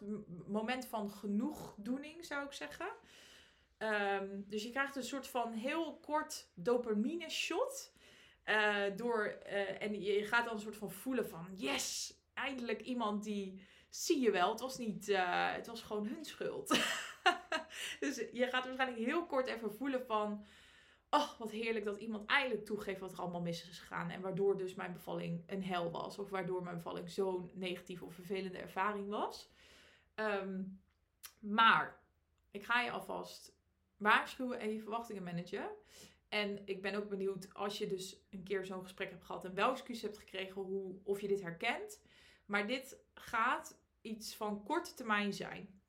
moment 0.47 0.85
van 0.85 1.11
genoegdoening, 1.11 2.25
zou 2.25 2.45
ik 2.45 2.51
zeggen. 2.51 2.87
Um, 3.77 4.45
dus 4.47 4.63
je 4.63 4.69
krijgt 4.69 4.95
een 4.95 5.03
soort 5.03 5.27
van 5.27 5.51
heel 5.51 5.97
kort 5.99 6.51
dopamine 6.53 7.29
shot. 7.29 7.93
Uh, 8.45 8.83
door, 8.95 9.37
uh, 9.45 9.81
en 9.81 10.01
je 10.01 10.25
gaat 10.25 10.45
dan 10.45 10.53
een 10.53 10.59
soort 10.59 10.77
van 10.77 10.91
voelen 10.91 11.27
van 11.27 11.47
yes, 11.55 12.13
eindelijk 12.33 12.81
iemand 12.81 13.23
die 13.23 13.67
zie 13.89 14.19
je 14.19 14.31
wel. 14.31 14.51
Het 14.51 14.59
was 14.59 14.77
niet, 14.77 15.09
uh, 15.09 15.53
het 15.53 15.67
was 15.67 15.81
gewoon 15.81 16.07
hun 16.07 16.25
schuld. 16.25 16.67
dus 17.99 18.15
je 18.31 18.47
gaat 18.47 18.65
waarschijnlijk 18.65 19.05
heel 19.05 19.25
kort 19.25 19.47
even 19.47 19.73
voelen 19.73 20.05
van 20.05 20.45
oh, 21.09 21.39
wat 21.39 21.51
heerlijk 21.51 21.85
dat 21.85 21.97
iemand 21.97 22.29
eindelijk 22.29 22.65
toegeeft 22.65 22.99
wat 22.99 23.11
er 23.11 23.19
allemaal 23.19 23.41
mis 23.41 23.69
is 23.69 23.79
gegaan. 23.79 24.09
En 24.09 24.21
waardoor 24.21 24.57
dus 24.57 24.75
mijn 24.75 24.93
bevalling 24.93 25.43
een 25.45 25.63
hel 25.63 25.91
was. 25.91 26.19
Of 26.19 26.29
waardoor 26.29 26.63
mijn 26.63 26.75
bevalling 26.75 27.09
zo'n 27.09 27.51
negatieve 27.53 28.05
of 28.05 28.13
vervelende 28.13 28.57
ervaring 28.57 29.09
was. 29.09 29.49
Um, 30.15 30.81
maar 31.39 31.99
ik 32.51 32.63
ga 32.63 32.81
je 32.81 32.91
alvast 32.91 33.57
waarschuwen 33.97 34.59
en 34.59 34.73
je 34.73 34.81
verwachtingen 34.81 35.23
managen. 35.23 35.69
En 36.29 36.67
ik 36.67 36.81
ben 36.81 36.95
ook 36.95 37.09
benieuwd 37.09 37.53
als 37.53 37.77
je 37.77 37.87
dus 37.87 38.25
een 38.29 38.43
keer 38.43 38.65
zo'n 38.65 38.83
gesprek 38.83 39.09
hebt 39.09 39.23
gehad 39.23 39.45
en 39.45 39.53
wel 39.53 39.71
excuus 39.71 40.01
hebt 40.01 40.17
gekregen, 40.17 40.61
hoe, 40.61 40.95
of 41.03 41.21
je 41.21 41.27
dit 41.27 41.41
herkent. 41.41 42.01
Maar 42.45 42.67
dit 42.67 42.99
gaat 43.13 43.79
iets 44.01 44.35
van 44.35 44.63
korte 44.63 44.93
termijn 44.93 45.33
zijn. 45.33 45.81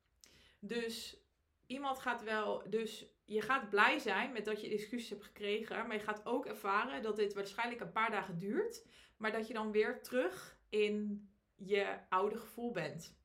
Dus 0.58 1.20
iemand 1.66 1.98
gaat 1.98 2.22
wel, 2.22 2.70
dus 2.70 3.06
je 3.26 3.40
gaat 3.40 3.70
blij 3.70 3.98
zijn 3.98 4.32
met 4.32 4.44
dat 4.44 4.60
je 4.60 4.70
excuses 4.70 5.10
hebt 5.10 5.24
gekregen. 5.24 5.86
Maar 5.86 5.96
je 5.96 6.02
gaat 6.02 6.26
ook 6.26 6.46
ervaren 6.46 7.02
dat 7.02 7.16
dit 7.16 7.34
waarschijnlijk 7.34 7.80
een 7.80 7.92
paar 7.92 8.10
dagen 8.10 8.38
duurt. 8.38 8.86
Maar 9.16 9.32
dat 9.32 9.46
je 9.46 9.54
dan 9.54 9.70
weer 9.70 10.02
terug 10.02 10.58
in 10.68 11.28
je 11.54 11.98
oude 12.08 12.36
gevoel 12.38 12.72
bent. 12.72 13.18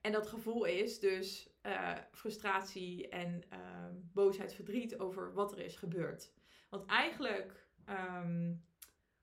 En 0.00 0.12
dat 0.12 0.26
gevoel 0.26 0.64
is 0.64 1.00
dus 1.00 1.50
uh, 1.62 1.92
frustratie 2.12 3.08
en 3.08 3.42
uh, 3.52 3.58
boosheid, 3.92 4.54
verdriet 4.54 4.98
over 4.98 5.34
wat 5.34 5.52
er 5.52 5.58
is 5.58 5.76
gebeurd. 5.76 6.32
Want 6.70 6.86
eigenlijk, 6.86 7.66
um, 7.88 8.64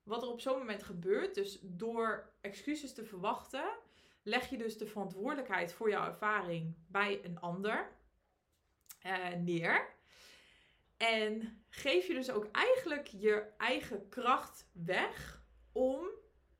wat 0.03 0.23
er 0.23 0.29
op 0.29 0.39
zo'n 0.39 0.57
moment 0.57 0.83
gebeurt, 0.83 1.35
dus 1.35 1.59
door 1.63 2.33
excuses 2.41 2.93
te 2.93 3.03
verwachten, 3.03 3.77
leg 4.23 4.49
je 4.49 4.57
dus 4.57 4.77
de 4.77 4.85
verantwoordelijkheid 4.85 5.73
voor 5.73 5.89
jouw 5.89 6.05
ervaring 6.05 6.75
bij 6.87 7.19
een 7.23 7.39
ander 7.39 7.91
uh, 9.05 9.33
neer. 9.33 9.99
En 10.97 11.63
geef 11.69 12.07
je 12.07 12.13
dus 12.13 12.31
ook 12.31 12.47
eigenlijk 12.51 13.07
je 13.07 13.53
eigen 13.57 14.09
kracht 14.09 14.69
weg 14.73 15.43
om 15.71 16.09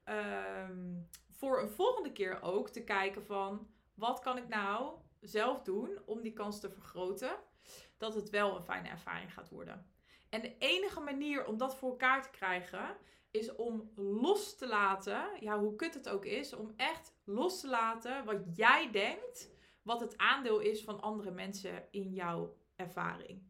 um, 0.06 1.10
voor 1.30 1.62
een 1.62 1.70
volgende 1.70 2.12
keer 2.12 2.42
ook 2.42 2.70
te 2.70 2.84
kijken 2.84 3.24
van 3.26 3.68
wat 3.94 4.20
kan 4.20 4.38
ik 4.38 4.48
nou 4.48 5.00
zelf 5.20 5.62
doen 5.62 6.00
om 6.06 6.22
die 6.22 6.34
kans 6.34 6.60
te 6.60 6.70
vergroten 6.70 7.40
dat 7.98 8.16
het 8.16 8.30
wel 8.30 8.56
een 8.56 8.64
fijne 8.64 8.90
ervaring 8.90 9.34
gaat 9.34 9.50
worden. 9.50 9.92
En 10.30 10.42
de 10.42 10.58
enige 10.58 11.00
manier 11.00 11.46
om 11.46 11.58
dat 11.58 11.76
voor 11.76 11.90
elkaar 11.90 12.24
te 12.24 12.30
krijgen 12.30 12.98
is 13.32 13.56
om 13.56 13.92
los 13.96 14.58
te 14.58 14.68
laten, 14.68 15.30
ja 15.40 15.60
hoe 15.60 15.76
kut 15.76 15.94
het 15.94 16.10
ook 16.10 16.26
is, 16.26 16.54
om 16.54 16.74
echt 16.76 17.16
los 17.24 17.60
te 17.60 17.68
laten 17.68 18.26
wat 18.26 18.58
jij 18.58 18.92
denkt 18.92 19.52
wat 19.82 20.00
het 20.00 20.18
aandeel 20.18 20.60
is 20.60 20.84
van 20.84 21.02
andere 21.02 21.32
mensen 21.32 21.88
in 21.92 22.14
jouw 22.14 22.56
ervaring. 22.76 23.42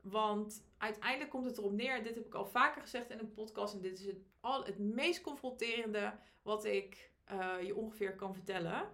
Want 0.00 0.66
uiteindelijk 0.78 1.30
komt 1.30 1.44
het 1.44 1.58
erop 1.58 1.72
neer, 1.72 2.02
dit 2.02 2.14
heb 2.14 2.26
ik 2.26 2.34
al 2.34 2.46
vaker 2.46 2.82
gezegd 2.82 3.10
in 3.10 3.18
een 3.18 3.32
podcast, 3.32 3.74
en 3.74 3.80
dit 3.80 3.98
is 3.98 4.06
het, 4.06 4.22
al, 4.40 4.64
het 4.64 4.78
meest 4.78 5.20
confronterende 5.20 6.18
wat 6.42 6.64
ik 6.64 7.10
uh, 7.32 7.62
je 7.62 7.76
ongeveer 7.76 8.16
kan 8.16 8.34
vertellen. 8.34 8.90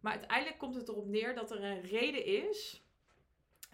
Maar 0.00 0.12
uiteindelijk 0.12 0.58
komt 0.58 0.74
het 0.74 0.88
erop 0.88 1.06
neer 1.06 1.34
dat 1.34 1.50
er 1.50 1.64
een 1.64 1.80
reden 1.80 2.24
is 2.24 2.82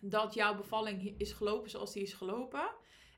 dat 0.01 0.35
jouw 0.35 0.57
bevalling 0.57 1.15
is 1.19 1.33
gelopen 1.33 1.71
zoals 1.71 1.93
die 1.93 2.03
is 2.03 2.13
gelopen. 2.13 2.71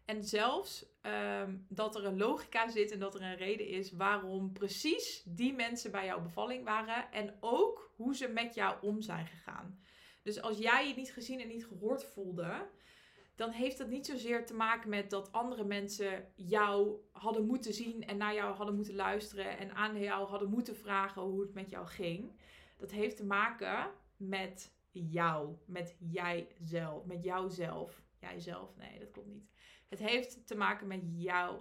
En 0.06 0.24
zelfs 0.24 0.86
um, 1.02 1.66
dat 1.68 1.96
er 1.96 2.04
een 2.04 2.16
logica 2.16 2.68
zit 2.68 2.90
en 2.90 2.98
dat 2.98 3.14
er 3.14 3.22
een 3.22 3.36
reden 3.36 3.68
is 3.68 3.92
waarom 3.92 4.52
precies 4.52 5.22
die 5.24 5.52
mensen 5.52 5.90
bij 5.90 6.04
jouw 6.04 6.22
bevalling 6.22 6.64
waren. 6.64 7.12
En 7.12 7.36
ook 7.40 7.92
hoe 7.96 8.16
ze 8.16 8.28
met 8.28 8.54
jou 8.54 8.76
om 8.80 9.02
zijn 9.02 9.26
gegaan. 9.26 9.80
Dus 10.22 10.42
als 10.42 10.58
jij 10.58 10.88
je 10.88 10.94
niet 10.94 11.12
gezien 11.12 11.40
en 11.40 11.48
niet 11.48 11.66
gehoord 11.66 12.04
voelde, 12.04 12.68
dan 13.34 13.50
heeft 13.50 13.78
dat 13.78 13.88
niet 13.88 14.06
zozeer 14.06 14.46
te 14.46 14.54
maken 14.54 14.88
met 14.88 15.10
dat 15.10 15.32
andere 15.32 15.64
mensen 15.64 16.32
jou 16.34 17.00
hadden 17.12 17.46
moeten 17.46 17.74
zien 17.74 18.06
en 18.06 18.16
naar 18.16 18.34
jou 18.34 18.54
hadden 18.54 18.74
moeten 18.74 18.94
luisteren 18.94 19.58
en 19.58 19.74
aan 19.74 20.00
jou 20.00 20.28
hadden 20.28 20.50
moeten 20.50 20.76
vragen 20.76 21.22
hoe 21.22 21.40
het 21.40 21.54
met 21.54 21.70
jou 21.70 21.86
ging. 21.86 22.40
Dat 22.76 22.90
heeft 22.90 23.16
te 23.16 23.24
maken 23.24 23.90
met 24.16 24.74
jou, 24.92 25.56
met 25.66 25.96
jijzelf, 25.98 27.04
met 27.04 27.22
jouzelf. 27.22 28.02
Jijzelf, 28.20 28.76
nee, 28.76 28.98
dat 28.98 29.10
klopt 29.10 29.28
niet. 29.28 29.50
Het 29.88 29.99
heeft 29.99 30.46
te 30.46 30.57
maken 30.57 30.87
met 30.87 31.01
jou 31.05 31.61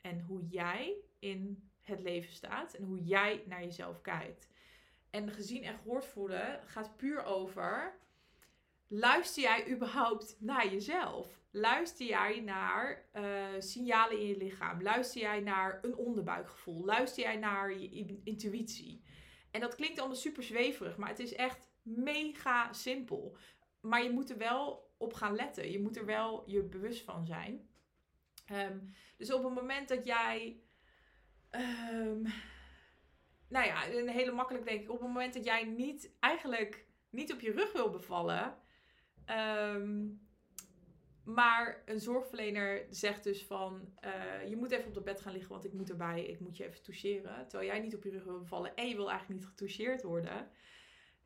en 0.00 0.20
hoe 0.20 0.46
jij 0.46 0.96
in 1.18 1.70
het 1.82 2.00
leven 2.00 2.32
staat 2.32 2.74
en 2.74 2.84
hoe 2.84 3.02
jij 3.02 3.44
naar 3.46 3.62
jezelf 3.62 4.00
kijkt. 4.00 4.48
En 5.10 5.30
gezien 5.30 5.62
en 5.62 5.78
gehoord 5.78 6.06
voelen 6.06 6.60
gaat 6.66 6.96
puur 6.96 7.24
over: 7.24 7.98
luister 8.86 9.42
jij 9.42 9.70
überhaupt 9.70 10.36
naar 10.40 10.68
jezelf? 10.68 11.40
Luister 11.50 12.06
jij 12.06 12.40
naar 12.40 13.08
uh, 13.14 13.46
signalen 13.58 14.18
in 14.18 14.26
je 14.26 14.36
lichaam? 14.36 14.82
Luister 14.82 15.20
jij 15.20 15.40
naar 15.40 15.78
een 15.82 15.96
onderbuikgevoel? 15.96 16.84
Luister 16.84 17.22
jij 17.22 17.36
naar 17.36 17.78
je 17.78 18.20
intuïtie? 18.24 19.02
En 19.50 19.60
dat 19.60 19.74
klinkt 19.74 19.98
allemaal 19.98 20.16
super 20.16 20.42
zweverig, 20.42 20.96
maar 20.96 21.08
het 21.08 21.18
is 21.18 21.34
echt 21.34 21.68
mega 21.82 22.72
simpel. 22.72 23.36
Maar 23.80 24.02
je 24.02 24.10
moet 24.10 24.30
er 24.30 24.38
wel 24.38 24.92
op 24.96 25.12
gaan 25.12 25.34
letten. 25.34 25.70
Je 25.70 25.80
moet 25.80 25.96
er 25.96 26.06
wel 26.06 26.50
je 26.50 26.62
bewust 26.62 27.04
van 27.04 27.26
zijn. 27.26 27.68
Um, 28.52 28.94
dus 29.16 29.32
op 29.32 29.44
het 29.44 29.54
moment 29.54 29.88
dat 29.88 30.04
jij. 30.04 30.60
Um, 31.50 32.22
nou 33.48 33.66
ja, 33.66 33.88
een 33.88 34.08
hele 34.08 34.32
makkelijk 34.32 34.64
denk 34.64 34.80
ik. 34.80 34.90
Op 34.90 34.98
het 34.98 35.08
moment 35.08 35.34
dat 35.34 35.44
jij 35.44 35.64
niet 35.64 36.16
eigenlijk 36.20 36.86
niet 37.10 37.32
op 37.32 37.40
je 37.40 37.52
rug 37.52 37.72
wil 37.72 37.90
bevallen. 37.90 38.56
Um, 39.26 40.26
maar 41.24 41.82
een 41.84 42.00
zorgverlener 42.00 42.86
zegt 42.90 43.24
dus 43.24 43.44
van, 43.44 43.94
uh, 44.04 44.48
je 44.48 44.56
moet 44.56 44.70
even 44.70 44.86
op 44.86 44.94
de 44.94 45.00
bed 45.00 45.20
gaan 45.20 45.32
liggen, 45.32 45.50
want 45.50 45.64
ik 45.64 45.72
moet 45.72 45.90
erbij, 45.90 46.24
ik 46.24 46.40
moet 46.40 46.56
je 46.56 46.64
even 46.64 46.82
toucheren. 46.82 47.48
Terwijl 47.48 47.70
jij 47.70 47.80
niet 47.80 47.94
op 47.94 48.02
je 48.02 48.10
rug 48.10 48.24
wil 48.24 48.38
bevallen 48.38 48.74
en 48.74 48.88
je 48.88 48.96
wil 48.96 49.10
eigenlijk 49.10 49.40
niet 49.40 49.50
getoucheerd 49.50 50.02
worden. 50.02 50.50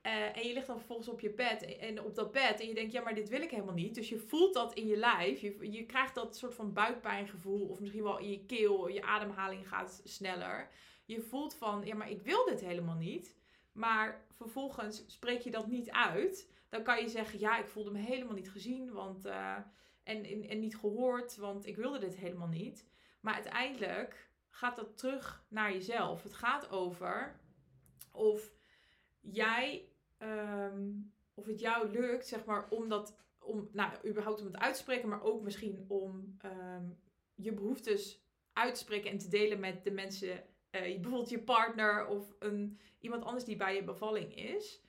Uh, 0.07 0.37
en 0.37 0.47
je 0.47 0.53
ligt 0.53 0.67
dan 0.67 0.77
vervolgens 0.77 1.09
op 1.09 1.21
je 1.21 1.31
bed 1.31 1.77
en 1.77 2.03
op 2.03 2.15
dat 2.15 2.33
bed 2.33 2.61
en 2.61 2.67
je 2.67 2.75
denkt, 2.75 2.93
ja, 2.93 3.03
maar 3.03 3.15
dit 3.15 3.29
wil 3.29 3.41
ik 3.43 3.51
helemaal 3.51 3.75
niet. 3.75 3.95
Dus 3.95 4.09
je 4.09 4.19
voelt 4.19 4.55
dat 4.55 4.75
in 4.75 4.87
je 4.87 4.97
lijf. 4.97 5.41
Je, 5.41 5.73
je 5.73 5.87
krijgt 5.87 6.15
dat 6.15 6.37
soort 6.37 6.55
van 6.55 6.73
buikpijngevoel 6.73 7.69
of 7.69 7.81
misschien 7.81 8.03
wel 8.03 8.19
in 8.19 8.31
je 8.31 8.45
keel. 8.45 8.89
Je 8.89 9.03
ademhaling 9.03 9.69
gaat 9.69 10.01
sneller. 10.05 10.71
Je 11.05 11.21
voelt 11.21 11.55
van, 11.55 11.85
ja, 11.85 11.95
maar 11.95 12.11
ik 12.11 12.23
wil 12.23 12.45
dit 12.45 12.61
helemaal 12.61 12.95
niet. 12.95 13.37
Maar 13.73 14.25
vervolgens 14.31 15.05
spreek 15.07 15.41
je 15.41 15.51
dat 15.51 15.67
niet 15.67 15.91
uit. 15.91 16.51
Dan 16.69 16.83
kan 16.83 17.01
je 17.01 17.09
zeggen, 17.09 17.39
ja, 17.39 17.59
ik 17.59 17.69
voelde 17.69 17.91
me 17.91 17.99
helemaal 17.99 18.35
niet 18.35 18.51
gezien 18.51 18.93
want, 18.93 19.27
uh, 19.27 19.57
en, 20.03 20.25
en, 20.25 20.49
en 20.49 20.59
niet 20.59 20.77
gehoord, 20.77 21.37
want 21.37 21.67
ik 21.67 21.77
wilde 21.77 21.99
dit 21.99 22.17
helemaal 22.17 22.49
niet. 22.49 22.89
Maar 23.21 23.35
uiteindelijk 23.35 24.31
gaat 24.51 24.77
dat 24.77 24.99
terug 24.99 25.45
naar 25.49 25.73
jezelf. 25.73 26.23
Het 26.23 26.35
gaat 26.35 26.71
over 26.71 27.41
of 28.13 28.51
jij 29.21 29.92
um, 30.23 31.13
of 31.35 31.47
het 31.47 31.61
jou 31.61 31.91
lukt, 31.91 32.27
zeg 32.27 32.45
maar, 32.45 32.69
om 32.69 32.89
dat, 32.89 33.17
om, 33.39 33.69
nou, 33.73 33.93
überhaupt 34.07 34.41
om 34.41 34.47
het 34.47 34.57
uit 34.57 34.75
te 34.75 34.81
spreken, 34.81 35.09
maar 35.09 35.23
ook 35.23 35.43
misschien 35.43 35.85
om 35.89 36.37
um, 36.45 36.99
je 37.35 37.53
behoeftes 37.53 38.25
uit 38.53 38.75
te 38.75 38.81
spreken 38.81 39.11
en 39.11 39.19
te 39.19 39.29
delen 39.29 39.61
met 39.61 39.85
de 39.85 39.91
mensen, 39.91 40.31
uh, 40.31 40.41
bijvoorbeeld 40.71 41.31
je 41.31 41.43
partner 41.43 42.07
of 42.07 42.35
een, 42.39 42.79
iemand 43.01 43.25
anders 43.25 43.45
die 43.45 43.57
bij 43.57 43.75
je 43.75 43.85
bevalling 43.85 44.35
is. 44.35 44.83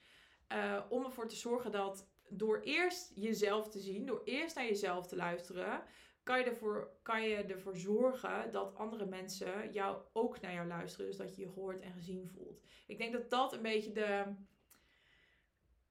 Uh, 0.54 0.82
om 0.90 1.04
ervoor 1.04 1.28
te 1.28 1.36
zorgen 1.36 1.72
dat 1.72 2.12
door 2.30 2.60
eerst 2.60 3.12
jezelf 3.16 3.70
te 3.70 3.80
zien, 3.80 4.06
door 4.06 4.22
eerst 4.24 4.56
naar 4.56 4.66
jezelf 4.66 5.08
te 5.08 5.16
luisteren, 5.16 5.84
kan 6.24 6.40
je, 6.40 6.46
ervoor, 6.46 6.92
kan 7.02 7.24
je 7.24 7.36
ervoor 7.36 7.78
zorgen 7.78 8.52
dat 8.52 8.76
andere 8.76 9.06
mensen 9.06 9.72
jou 9.72 10.02
ook 10.14 10.42
naar 10.42 10.54
jou 10.54 10.68
luisteren. 10.68 11.06
Dus 11.06 11.18
dat 11.18 11.36
je 11.36 11.42
je 11.42 11.52
gehoord 11.52 11.82
en 11.82 11.94
gezien 11.94 12.28
voelt. 12.28 12.62
Ik 12.88 12.98
denk 12.98 13.14
dat 13.14 13.30
dat 13.30 13.54
een 13.54 13.62
beetje 13.62 13.92
de, 13.92 14.24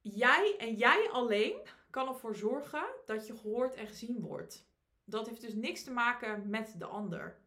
jij 0.03 0.57
en 0.59 0.75
jij 0.75 1.09
alleen 1.11 1.55
kan 1.91 2.09
ervoor 2.09 2.37
zorgen 2.37 2.85
dat 3.07 3.27
je 3.27 3.37
gehoord 3.37 3.75
en 3.75 3.87
gezien 3.87 4.21
wordt. 4.21 4.67
Dat 5.05 5.29
heeft 5.29 5.41
dus 5.41 5.55
niks 5.55 5.85
te 5.85 5.91
maken 5.91 6.51
met 6.51 6.75
de 6.79 6.85
ander. 6.85 7.41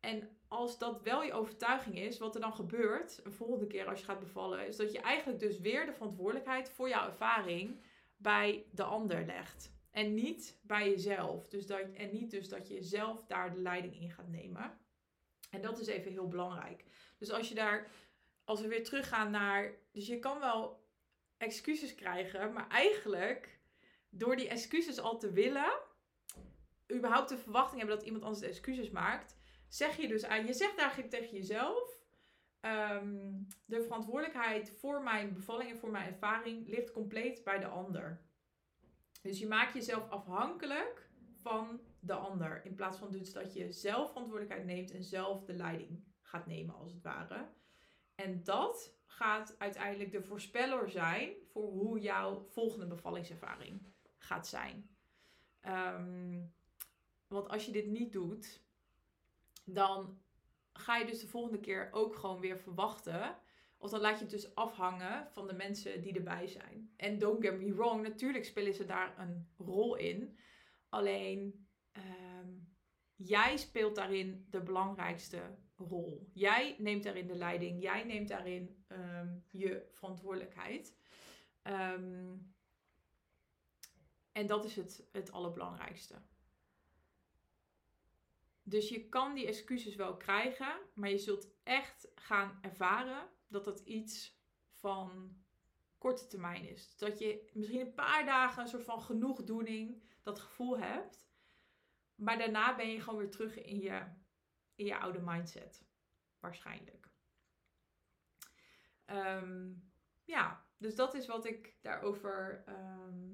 En 0.00 0.28
als 0.48 0.78
dat 0.78 1.02
wel 1.02 1.22
je 1.22 1.32
overtuiging 1.32 1.98
is, 1.98 2.18
wat 2.18 2.34
er 2.34 2.40
dan 2.40 2.54
gebeurt, 2.54 3.20
een 3.24 3.32
volgende 3.32 3.66
keer 3.66 3.86
als 3.86 3.98
je 3.98 4.04
gaat 4.04 4.20
bevallen, 4.20 4.66
is 4.66 4.76
dat 4.76 4.92
je 4.92 5.00
eigenlijk 5.00 5.40
dus 5.40 5.58
weer 5.58 5.86
de 5.86 5.92
verantwoordelijkheid 5.92 6.70
voor 6.70 6.88
jouw 6.88 7.06
ervaring 7.06 7.80
bij 8.16 8.66
de 8.70 8.82
ander 8.82 9.26
legt. 9.26 9.74
En 9.90 10.14
niet 10.14 10.58
bij 10.62 10.90
jezelf. 10.90 11.48
Dus 11.48 11.66
dat, 11.66 11.80
en 11.80 12.12
niet 12.12 12.30
dus 12.30 12.48
dat 12.48 12.68
je 12.68 12.82
zelf 12.82 13.24
daar 13.26 13.54
de 13.54 13.60
leiding 13.60 14.00
in 14.00 14.10
gaat 14.10 14.28
nemen. 14.28 14.78
En 15.50 15.62
dat 15.62 15.78
is 15.78 15.86
even 15.86 16.12
heel 16.12 16.28
belangrijk. 16.28 16.84
Dus 17.18 17.30
als 17.30 17.48
je 17.48 17.54
daar, 17.54 17.90
als 18.44 18.60
we 18.60 18.68
weer 18.68 18.84
teruggaan 18.84 19.30
naar, 19.30 19.74
dus 19.92 20.06
je 20.06 20.18
kan 20.18 20.38
wel 20.38 20.85
excuses 21.38 21.94
krijgen, 21.94 22.52
maar 22.52 22.68
eigenlijk 22.68 23.60
door 24.10 24.36
die 24.36 24.48
excuses 24.48 24.98
al 24.98 25.18
te 25.18 25.32
willen, 25.32 25.80
überhaupt 26.92 27.28
de 27.28 27.38
verwachting 27.38 27.78
hebben 27.78 27.96
dat 27.96 28.06
iemand 28.06 28.24
anders 28.24 28.42
de 28.42 28.48
excuses 28.48 28.90
maakt, 28.90 29.36
zeg 29.68 29.96
je 29.96 30.08
dus 30.08 30.24
aan, 30.24 30.46
je 30.46 30.52
zegt 30.52 30.76
eigenlijk 30.76 31.10
tegen 31.10 31.36
jezelf, 31.36 32.04
ehm, 32.60 33.32
de 33.64 33.82
verantwoordelijkheid 33.82 34.70
voor 34.70 35.02
mijn 35.02 35.34
bevalling 35.34 35.70
en 35.70 35.78
voor 35.78 35.90
mijn 35.90 36.06
ervaring 36.06 36.68
ligt 36.68 36.90
compleet 36.90 37.44
bij 37.44 37.58
de 37.58 37.66
ander. 37.66 38.24
Dus 39.22 39.38
je 39.38 39.46
maakt 39.46 39.74
jezelf 39.74 40.10
afhankelijk 40.10 41.10
van 41.34 41.80
de 42.00 42.14
ander. 42.14 42.64
In 42.64 42.74
plaats 42.74 42.98
van 42.98 43.10
dus 43.10 43.32
dat 43.32 43.52
je 43.52 43.72
zelf 43.72 44.08
verantwoordelijkheid 44.08 44.66
neemt 44.66 44.90
en 44.90 45.02
zelf 45.02 45.44
de 45.44 45.54
leiding 45.54 46.04
gaat 46.20 46.46
nemen, 46.46 46.74
als 46.74 46.92
het 46.92 47.02
ware. 47.02 47.48
En 48.16 48.44
dat 48.44 48.94
gaat 49.06 49.54
uiteindelijk 49.58 50.12
de 50.12 50.22
voorspeller 50.22 50.90
zijn 50.90 51.34
voor 51.44 51.70
hoe 51.70 52.00
jouw 52.00 52.46
volgende 52.48 52.86
bevallingservaring 52.86 53.86
gaat 54.18 54.46
zijn. 54.46 54.96
Ehm, 55.60 56.42
want 57.26 57.48
als 57.48 57.66
je 57.66 57.72
dit 57.72 57.86
niet 57.86 58.12
doet, 58.12 58.64
dan 59.64 60.20
ga 60.72 60.96
je 60.96 61.06
dus 61.06 61.20
de 61.20 61.28
volgende 61.28 61.60
keer 61.60 61.88
ook 61.92 62.16
gewoon 62.16 62.40
weer 62.40 62.58
verwachten. 62.58 63.38
Of 63.78 63.90
dan 63.90 64.00
laat 64.00 64.18
je 64.18 64.24
het 64.24 64.32
dus 64.32 64.54
afhangen 64.54 65.28
van 65.32 65.46
de 65.46 65.54
mensen 65.54 66.00
die 66.00 66.14
erbij 66.14 66.46
zijn. 66.46 66.92
En 66.96 67.18
don't 67.18 67.44
get 67.44 67.58
me 67.58 67.74
wrong, 67.74 68.02
natuurlijk 68.02 68.44
spelen 68.44 68.74
ze 68.74 68.84
daar 68.84 69.18
een 69.18 69.48
rol 69.56 69.96
in. 69.96 70.38
Alleen 70.88 71.68
ehm, 71.92 72.54
jij 73.14 73.56
speelt 73.56 73.94
daarin 73.94 74.46
de 74.50 74.62
belangrijkste 74.62 75.56
rol. 75.76 76.30
Jij 76.32 76.76
neemt 76.78 77.02
daarin 77.02 77.26
de 77.26 77.36
leiding. 77.36 77.82
Jij 77.82 78.04
neemt 78.04 78.28
daarin 78.28 78.84
ehm, 78.86 79.38
je 79.50 79.88
verantwoordelijkheid. 79.92 80.96
Ehm, 81.62 82.34
en 84.32 84.46
dat 84.46 84.64
is 84.64 84.76
het, 84.76 85.08
het 85.12 85.32
allerbelangrijkste. 85.32 86.14
Dus 88.62 88.88
je 88.88 89.08
kan 89.08 89.34
die 89.34 89.46
excuses 89.46 89.94
wel 89.94 90.16
krijgen, 90.16 90.78
maar 90.94 91.10
je 91.10 91.18
zult 91.18 91.48
echt 91.62 92.08
gaan 92.14 92.58
ervaren 92.62 93.28
dat 93.48 93.64
dat 93.64 93.80
iets 93.80 94.40
van 94.70 95.36
korte 95.98 96.26
termijn 96.26 96.68
is. 96.68 96.96
Dat 96.96 97.18
je 97.18 97.50
misschien 97.52 97.80
een 97.80 97.94
paar 97.94 98.24
dagen 98.24 98.62
een 98.62 98.68
soort 98.68 98.84
van 98.84 99.02
genoegdoening, 99.02 100.02
dat 100.22 100.40
gevoel 100.40 100.78
hebt. 100.78 101.28
Maar 102.14 102.38
daarna 102.38 102.76
ben 102.76 102.88
je 102.88 103.00
gewoon 103.00 103.18
weer 103.18 103.30
terug 103.30 103.62
in 103.62 103.80
je, 103.80 104.02
in 104.76 104.86
je 104.86 104.98
oude 104.98 105.20
mindset. 105.20 105.84
Waarschijnlijk. 106.40 107.08
Ehm, 109.04 109.72
ja, 110.24 110.64
dus 110.76 110.94
dat 110.94 111.14
is 111.14 111.26
wat 111.26 111.44
ik 111.44 111.74
daarover 111.80 112.62
ehm, 112.66 113.32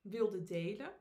wilde 0.00 0.44
delen. 0.44 0.92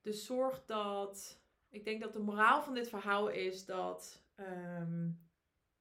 Dus 0.00 0.26
zorg 0.26 0.64
dat. 0.64 1.40
Ik 1.68 1.84
denk 1.84 2.00
dat 2.00 2.12
de 2.12 2.18
moraal 2.18 2.62
van 2.62 2.74
dit 2.74 2.88
verhaal 2.88 3.28
is 3.28 3.64
dat 3.64 4.22
ehm, 4.34 5.10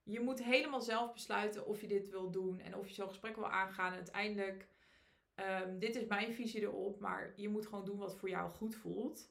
je 0.03 0.19
moet 0.19 0.43
helemaal 0.43 0.81
zelf 0.81 1.13
besluiten 1.13 1.65
of 1.65 1.81
je 1.81 1.87
dit 1.87 2.09
wil 2.09 2.31
doen 2.31 2.59
en 2.59 2.75
of 2.75 2.87
je 2.87 2.93
zo'n 2.93 3.07
gesprek 3.07 3.35
wil 3.35 3.49
aangaan. 3.49 3.91
En 3.91 3.97
uiteindelijk, 3.97 4.67
um, 5.35 5.79
dit 5.79 5.95
is 5.95 6.05
mijn 6.05 6.33
visie 6.33 6.61
erop, 6.61 6.99
maar 6.99 7.33
je 7.35 7.49
moet 7.49 7.65
gewoon 7.67 7.85
doen 7.85 7.97
wat 7.97 8.17
voor 8.17 8.29
jou 8.29 8.49
goed 8.49 8.75
voelt. 8.75 9.29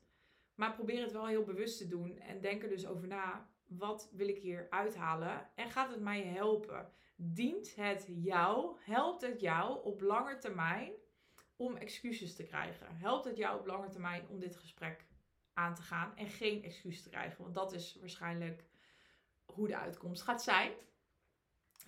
Maar 0.54 0.74
probeer 0.74 1.02
het 1.02 1.12
wel 1.12 1.26
heel 1.26 1.44
bewust 1.44 1.78
te 1.78 1.86
doen 1.86 2.18
en 2.18 2.40
denk 2.40 2.62
er 2.62 2.68
dus 2.68 2.86
over 2.86 3.08
na. 3.08 3.48
Wat 3.66 4.10
wil 4.12 4.28
ik 4.28 4.38
hier 4.38 4.66
uithalen? 4.70 5.50
En 5.54 5.70
gaat 5.70 5.90
het 5.90 6.00
mij 6.00 6.22
helpen? 6.22 6.90
Dient 7.16 7.74
het 7.74 8.04
jou? 8.08 8.76
Helpt 8.80 9.20
het 9.20 9.40
jou 9.40 9.84
op 9.84 10.00
lange 10.00 10.38
termijn 10.38 10.92
om 11.56 11.76
excuses 11.76 12.34
te 12.34 12.44
krijgen? 12.44 12.96
Helpt 12.96 13.24
het 13.24 13.36
jou 13.36 13.58
op 13.58 13.66
lange 13.66 13.88
termijn 13.88 14.28
om 14.28 14.38
dit 14.38 14.56
gesprek 14.56 15.06
aan 15.52 15.74
te 15.74 15.82
gaan 15.82 16.16
en 16.16 16.28
geen 16.28 16.62
excuus 16.62 17.02
te 17.02 17.08
krijgen? 17.08 17.42
Want 17.42 17.54
dat 17.54 17.72
is 17.72 17.96
waarschijnlijk 18.00 18.64
hoe 19.44 19.66
de 19.66 19.76
uitkomst 19.76 20.22
gaat 20.22 20.42
zijn. 20.42 20.72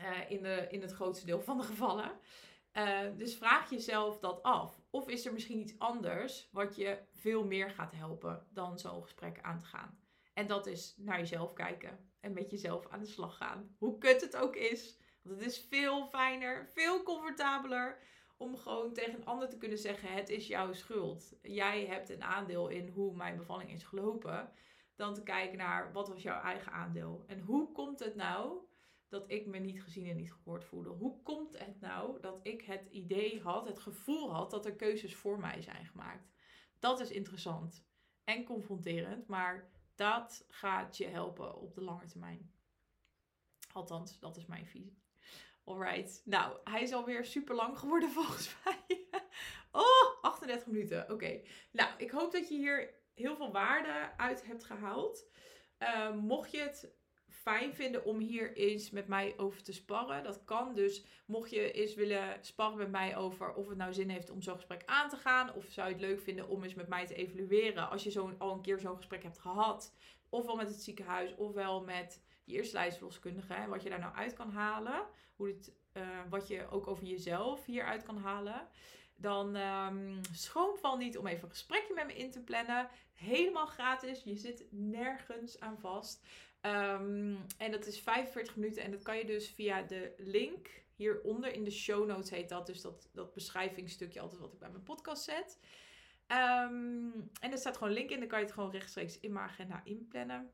Uh, 0.00 0.30
in, 0.30 0.42
de, 0.42 0.66
in 0.70 0.80
het 0.80 0.92
grootste 0.92 1.26
deel 1.26 1.40
van 1.40 1.56
de 1.56 1.62
gevallen. 1.62 2.10
Uh, 2.76 3.00
dus 3.16 3.36
vraag 3.36 3.70
jezelf 3.70 4.18
dat 4.18 4.42
af. 4.42 4.80
Of 4.90 5.08
is 5.08 5.26
er 5.26 5.32
misschien 5.32 5.58
iets 5.58 5.78
anders 5.78 6.48
wat 6.52 6.76
je 6.76 6.98
veel 7.12 7.44
meer 7.44 7.70
gaat 7.70 7.92
helpen 7.92 8.46
dan 8.50 8.78
zo'n 8.78 9.02
gesprek 9.02 9.40
aan 9.42 9.58
te 9.58 9.64
gaan? 9.64 9.98
En 10.34 10.46
dat 10.46 10.66
is 10.66 10.94
naar 10.96 11.18
jezelf 11.18 11.52
kijken 11.52 12.12
en 12.20 12.32
met 12.32 12.50
jezelf 12.50 12.88
aan 12.88 13.00
de 13.00 13.06
slag 13.06 13.36
gaan. 13.36 13.76
Hoe 13.78 13.98
kut 13.98 14.20
het 14.20 14.36
ook 14.36 14.56
is. 14.56 14.98
Want 15.22 15.38
het 15.38 15.50
is 15.50 15.66
veel 15.68 16.06
fijner, 16.06 16.66
veel 16.66 17.02
comfortabeler 17.02 17.98
om 18.36 18.56
gewoon 18.56 18.92
tegen 18.92 19.14
een 19.14 19.26
ander 19.26 19.48
te 19.48 19.58
kunnen 19.58 19.78
zeggen: 19.78 20.12
Het 20.12 20.28
is 20.28 20.46
jouw 20.46 20.72
schuld. 20.72 21.38
Jij 21.42 21.86
hebt 21.86 22.08
een 22.08 22.22
aandeel 22.22 22.68
in 22.68 22.88
hoe 22.88 23.16
mijn 23.16 23.36
bevalling 23.36 23.72
is 23.72 23.84
gelopen 23.84 24.52
dan 24.96 25.14
te 25.14 25.22
kijken 25.22 25.58
naar 25.58 25.92
wat 25.92 26.08
was 26.08 26.22
jouw 26.22 26.40
eigen 26.40 26.72
aandeel. 26.72 27.24
En 27.26 27.40
hoe 27.40 27.72
komt 27.72 27.98
het 27.98 28.14
nou 28.14 28.65
dat 29.08 29.30
ik 29.30 29.46
me 29.46 29.58
niet 29.58 29.82
gezien 29.82 30.06
en 30.06 30.16
niet 30.16 30.32
gehoord 30.32 30.64
voelde? 30.64 30.90
Hoe 30.90 31.22
komt 31.22 31.58
het 31.58 31.80
nou 31.80 32.20
dat 32.20 32.40
ik 32.42 32.62
het 32.62 32.86
idee 32.90 33.40
had, 33.40 33.66
het 33.66 33.78
gevoel 33.78 34.32
had 34.32 34.50
dat 34.50 34.66
er 34.66 34.76
keuzes 34.76 35.14
voor 35.14 35.38
mij 35.38 35.62
zijn 35.62 35.86
gemaakt? 35.86 36.28
Dat 36.78 37.00
is 37.00 37.10
interessant 37.10 37.86
en 38.24 38.44
confronterend, 38.44 39.26
maar 39.26 39.70
dat 39.94 40.44
gaat 40.48 40.96
je 40.96 41.06
helpen 41.06 41.54
op 41.60 41.74
de 41.74 41.82
lange 41.82 42.06
termijn. 42.06 42.52
Althans, 43.72 44.18
dat 44.18 44.36
is 44.36 44.46
mijn 44.46 44.66
visie. 44.66 44.98
Alright. 45.64 46.22
Nou, 46.24 46.58
hij 46.64 46.82
is 46.82 46.92
alweer 46.92 47.24
super 47.24 47.54
lang 47.54 47.78
geworden 47.78 48.10
volgens 48.18 48.56
mij. 48.64 49.08
oh, 49.72 50.22
38 50.22 50.66
minuten. 50.66 51.10
Oké. 51.10 51.40
Nou, 51.72 51.90
ik 51.98 52.10
hoop 52.10 52.32
dat 52.32 52.48
je 52.48 52.54
hier 52.54 52.94
heel 53.14 53.36
veel 53.36 53.52
waarde 53.52 54.16
uit 54.16 54.46
hebt 54.46 54.64
gehaald. 54.64 55.26
Ehm, 55.78 56.16
mocht 56.16 56.50
je 56.50 56.58
het 56.58 56.95
fijn 57.46 57.74
vinden 57.74 58.04
om 58.04 58.18
hier 58.18 58.56
eens 58.56 58.90
met 58.90 59.08
mij 59.08 59.34
over 59.36 59.62
te 59.62 59.72
sparren. 59.72 60.24
Dat 60.24 60.44
kan 60.44 60.74
dus. 60.74 61.04
Mocht 61.26 61.50
je 61.50 61.72
eens 61.72 61.94
willen 61.94 62.38
sparren 62.40 62.78
met 62.78 62.90
mij 62.90 63.16
over 63.16 63.54
of 63.54 63.68
het 63.68 63.78
nou 63.78 63.92
zin 63.92 64.08
heeft 64.08 64.30
om 64.30 64.42
zo'n 64.42 64.54
gesprek 64.54 64.82
aan 64.86 65.08
te 65.08 65.16
gaan. 65.16 65.54
Of 65.54 65.64
zou 65.68 65.88
je 65.88 65.94
het 65.94 66.02
leuk 66.02 66.20
vinden 66.20 66.48
om 66.48 66.62
eens 66.62 66.74
met 66.74 66.88
mij 66.88 67.06
te 67.06 67.14
evalueren. 67.14 67.90
Als 67.90 68.02
je 68.02 68.10
zo, 68.10 68.34
al 68.38 68.52
een 68.52 68.60
keer 68.60 68.78
zo'n 68.78 68.96
gesprek 68.96 69.22
hebt 69.22 69.38
gehad. 69.38 69.94
Ofwel 70.28 70.56
met 70.56 70.68
het 70.68 70.82
ziekenhuis 70.82 71.34
ofwel 71.34 71.84
met 71.84 72.22
je 72.44 72.54
eerste 72.54 72.76
lijstverloskundige. 72.76 73.54
En 73.54 73.68
wat 73.68 73.82
je 73.82 73.88
daar 73.88 73.98
nou 73.98 74.14
uit 74.14 74.32
kan 74.32 74.50
halen. 74.50 75.06
Hoe 75.36 75.48
het, 75.48 75.72
uh, 75.92 76.02
wat 76.30 76.48
je 76.48 76.70
ook 76.70 76.86
over 76.86 77.04
jezelf 77.04 77.64
hieruit 77.64 78.02
kan 78.02 78.18
halen 78.18 78.68
dan 79.16 79.56
um, 79.56 80.20
schroom 80.32 80.76
van 80.76 80.98
niet 80.98 81.18
om 81.18 81.26
even 81.26 81.42
een 81.42 81.50
gesprekje 81.50 81.94
met 81.94 82.06
me 82.06 82.16
in 82.16 82.30
te 82.30 82.40
plannen. 82.40 82.88
Helemaal 83.14 83.66
gratis. 83.66 84.22
Je 84.24 84.36
zit 84.36 84.64
nergens 84.70 85.60
aan 85.60 85.78
vast. 85.78 86.26
Um, 86.66 87.38
en 87.58 87.70
dat 87.70 87.86
is 87.86 88.00
45 88.00 88.56
minuten. 88.56 88.82
En 88.82 88.90
dat 88.90 89.02
kan 89.02 89.18
je 89.18 89.24
dus 89.24 89.48
via 89.48 89.82
de 89.82 90.14
link 90.16 90.68
hieronder 90.94 91.52
in 91.52 91.64
de 91.64 91.70
show 91.70 92.06
notes 92.06 92.30
heet 92.30 92.48
dat. 92.48 92.66
Dus 92.66 92.80
dat, 92.80 93.08
dat 93.12 93.34
beschrijvingsstukje 93.34 94.20
altijd 94.20 94.40
wat 94.40 94.52
ik 94.52 94.58
bij 94.58 94.70
mijn 94.70 94.82
podcast 94.82 95.22
zet. 95.22 95.58
Um, 96.28 97.30
en 97.40 97.52
er 97.52 97.58
staat 97.58 97.76
gewoon 97.76 97.88
een 97.88 97.98
link 97.98 98.10
in. 98.10 98.18
Dan 98.18 98.28
kan 98.28 98.38
je 98.38 98.44
het 98.44 98.54
gewoon 98.54 98.70
rechtstreeks 98.70 99.20
in 99.20 99.32
mijn 99.32 99.48
agenda 99.48 99.80
inplannen. 99.84 100.50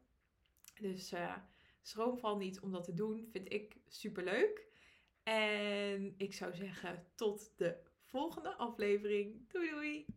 Dus 0.80 1.12
uh, 1.12 1.36
schroom 1.82 2.18
van 2.18 2.38
niet 2.38 2.60
om 2.60 2.72
dat 2.72 2.84
te 2.84 2.94
doen. 2.94 3.28
Vind 3.30 3.52
ik 3.52 3.76
super 3.88 4.24
leuk. 4.24 4.66
En 5.22 6.14
ik 6.16 6.34
zou 6.34 6.54
zeggen 6.54 7.06
tot 7.14 7.52
de 7.56 7.76
volgende 8.02 8.54
aflevering. 8.54 9.48
Doei 9.48 9.70
doei! 9.70 10.04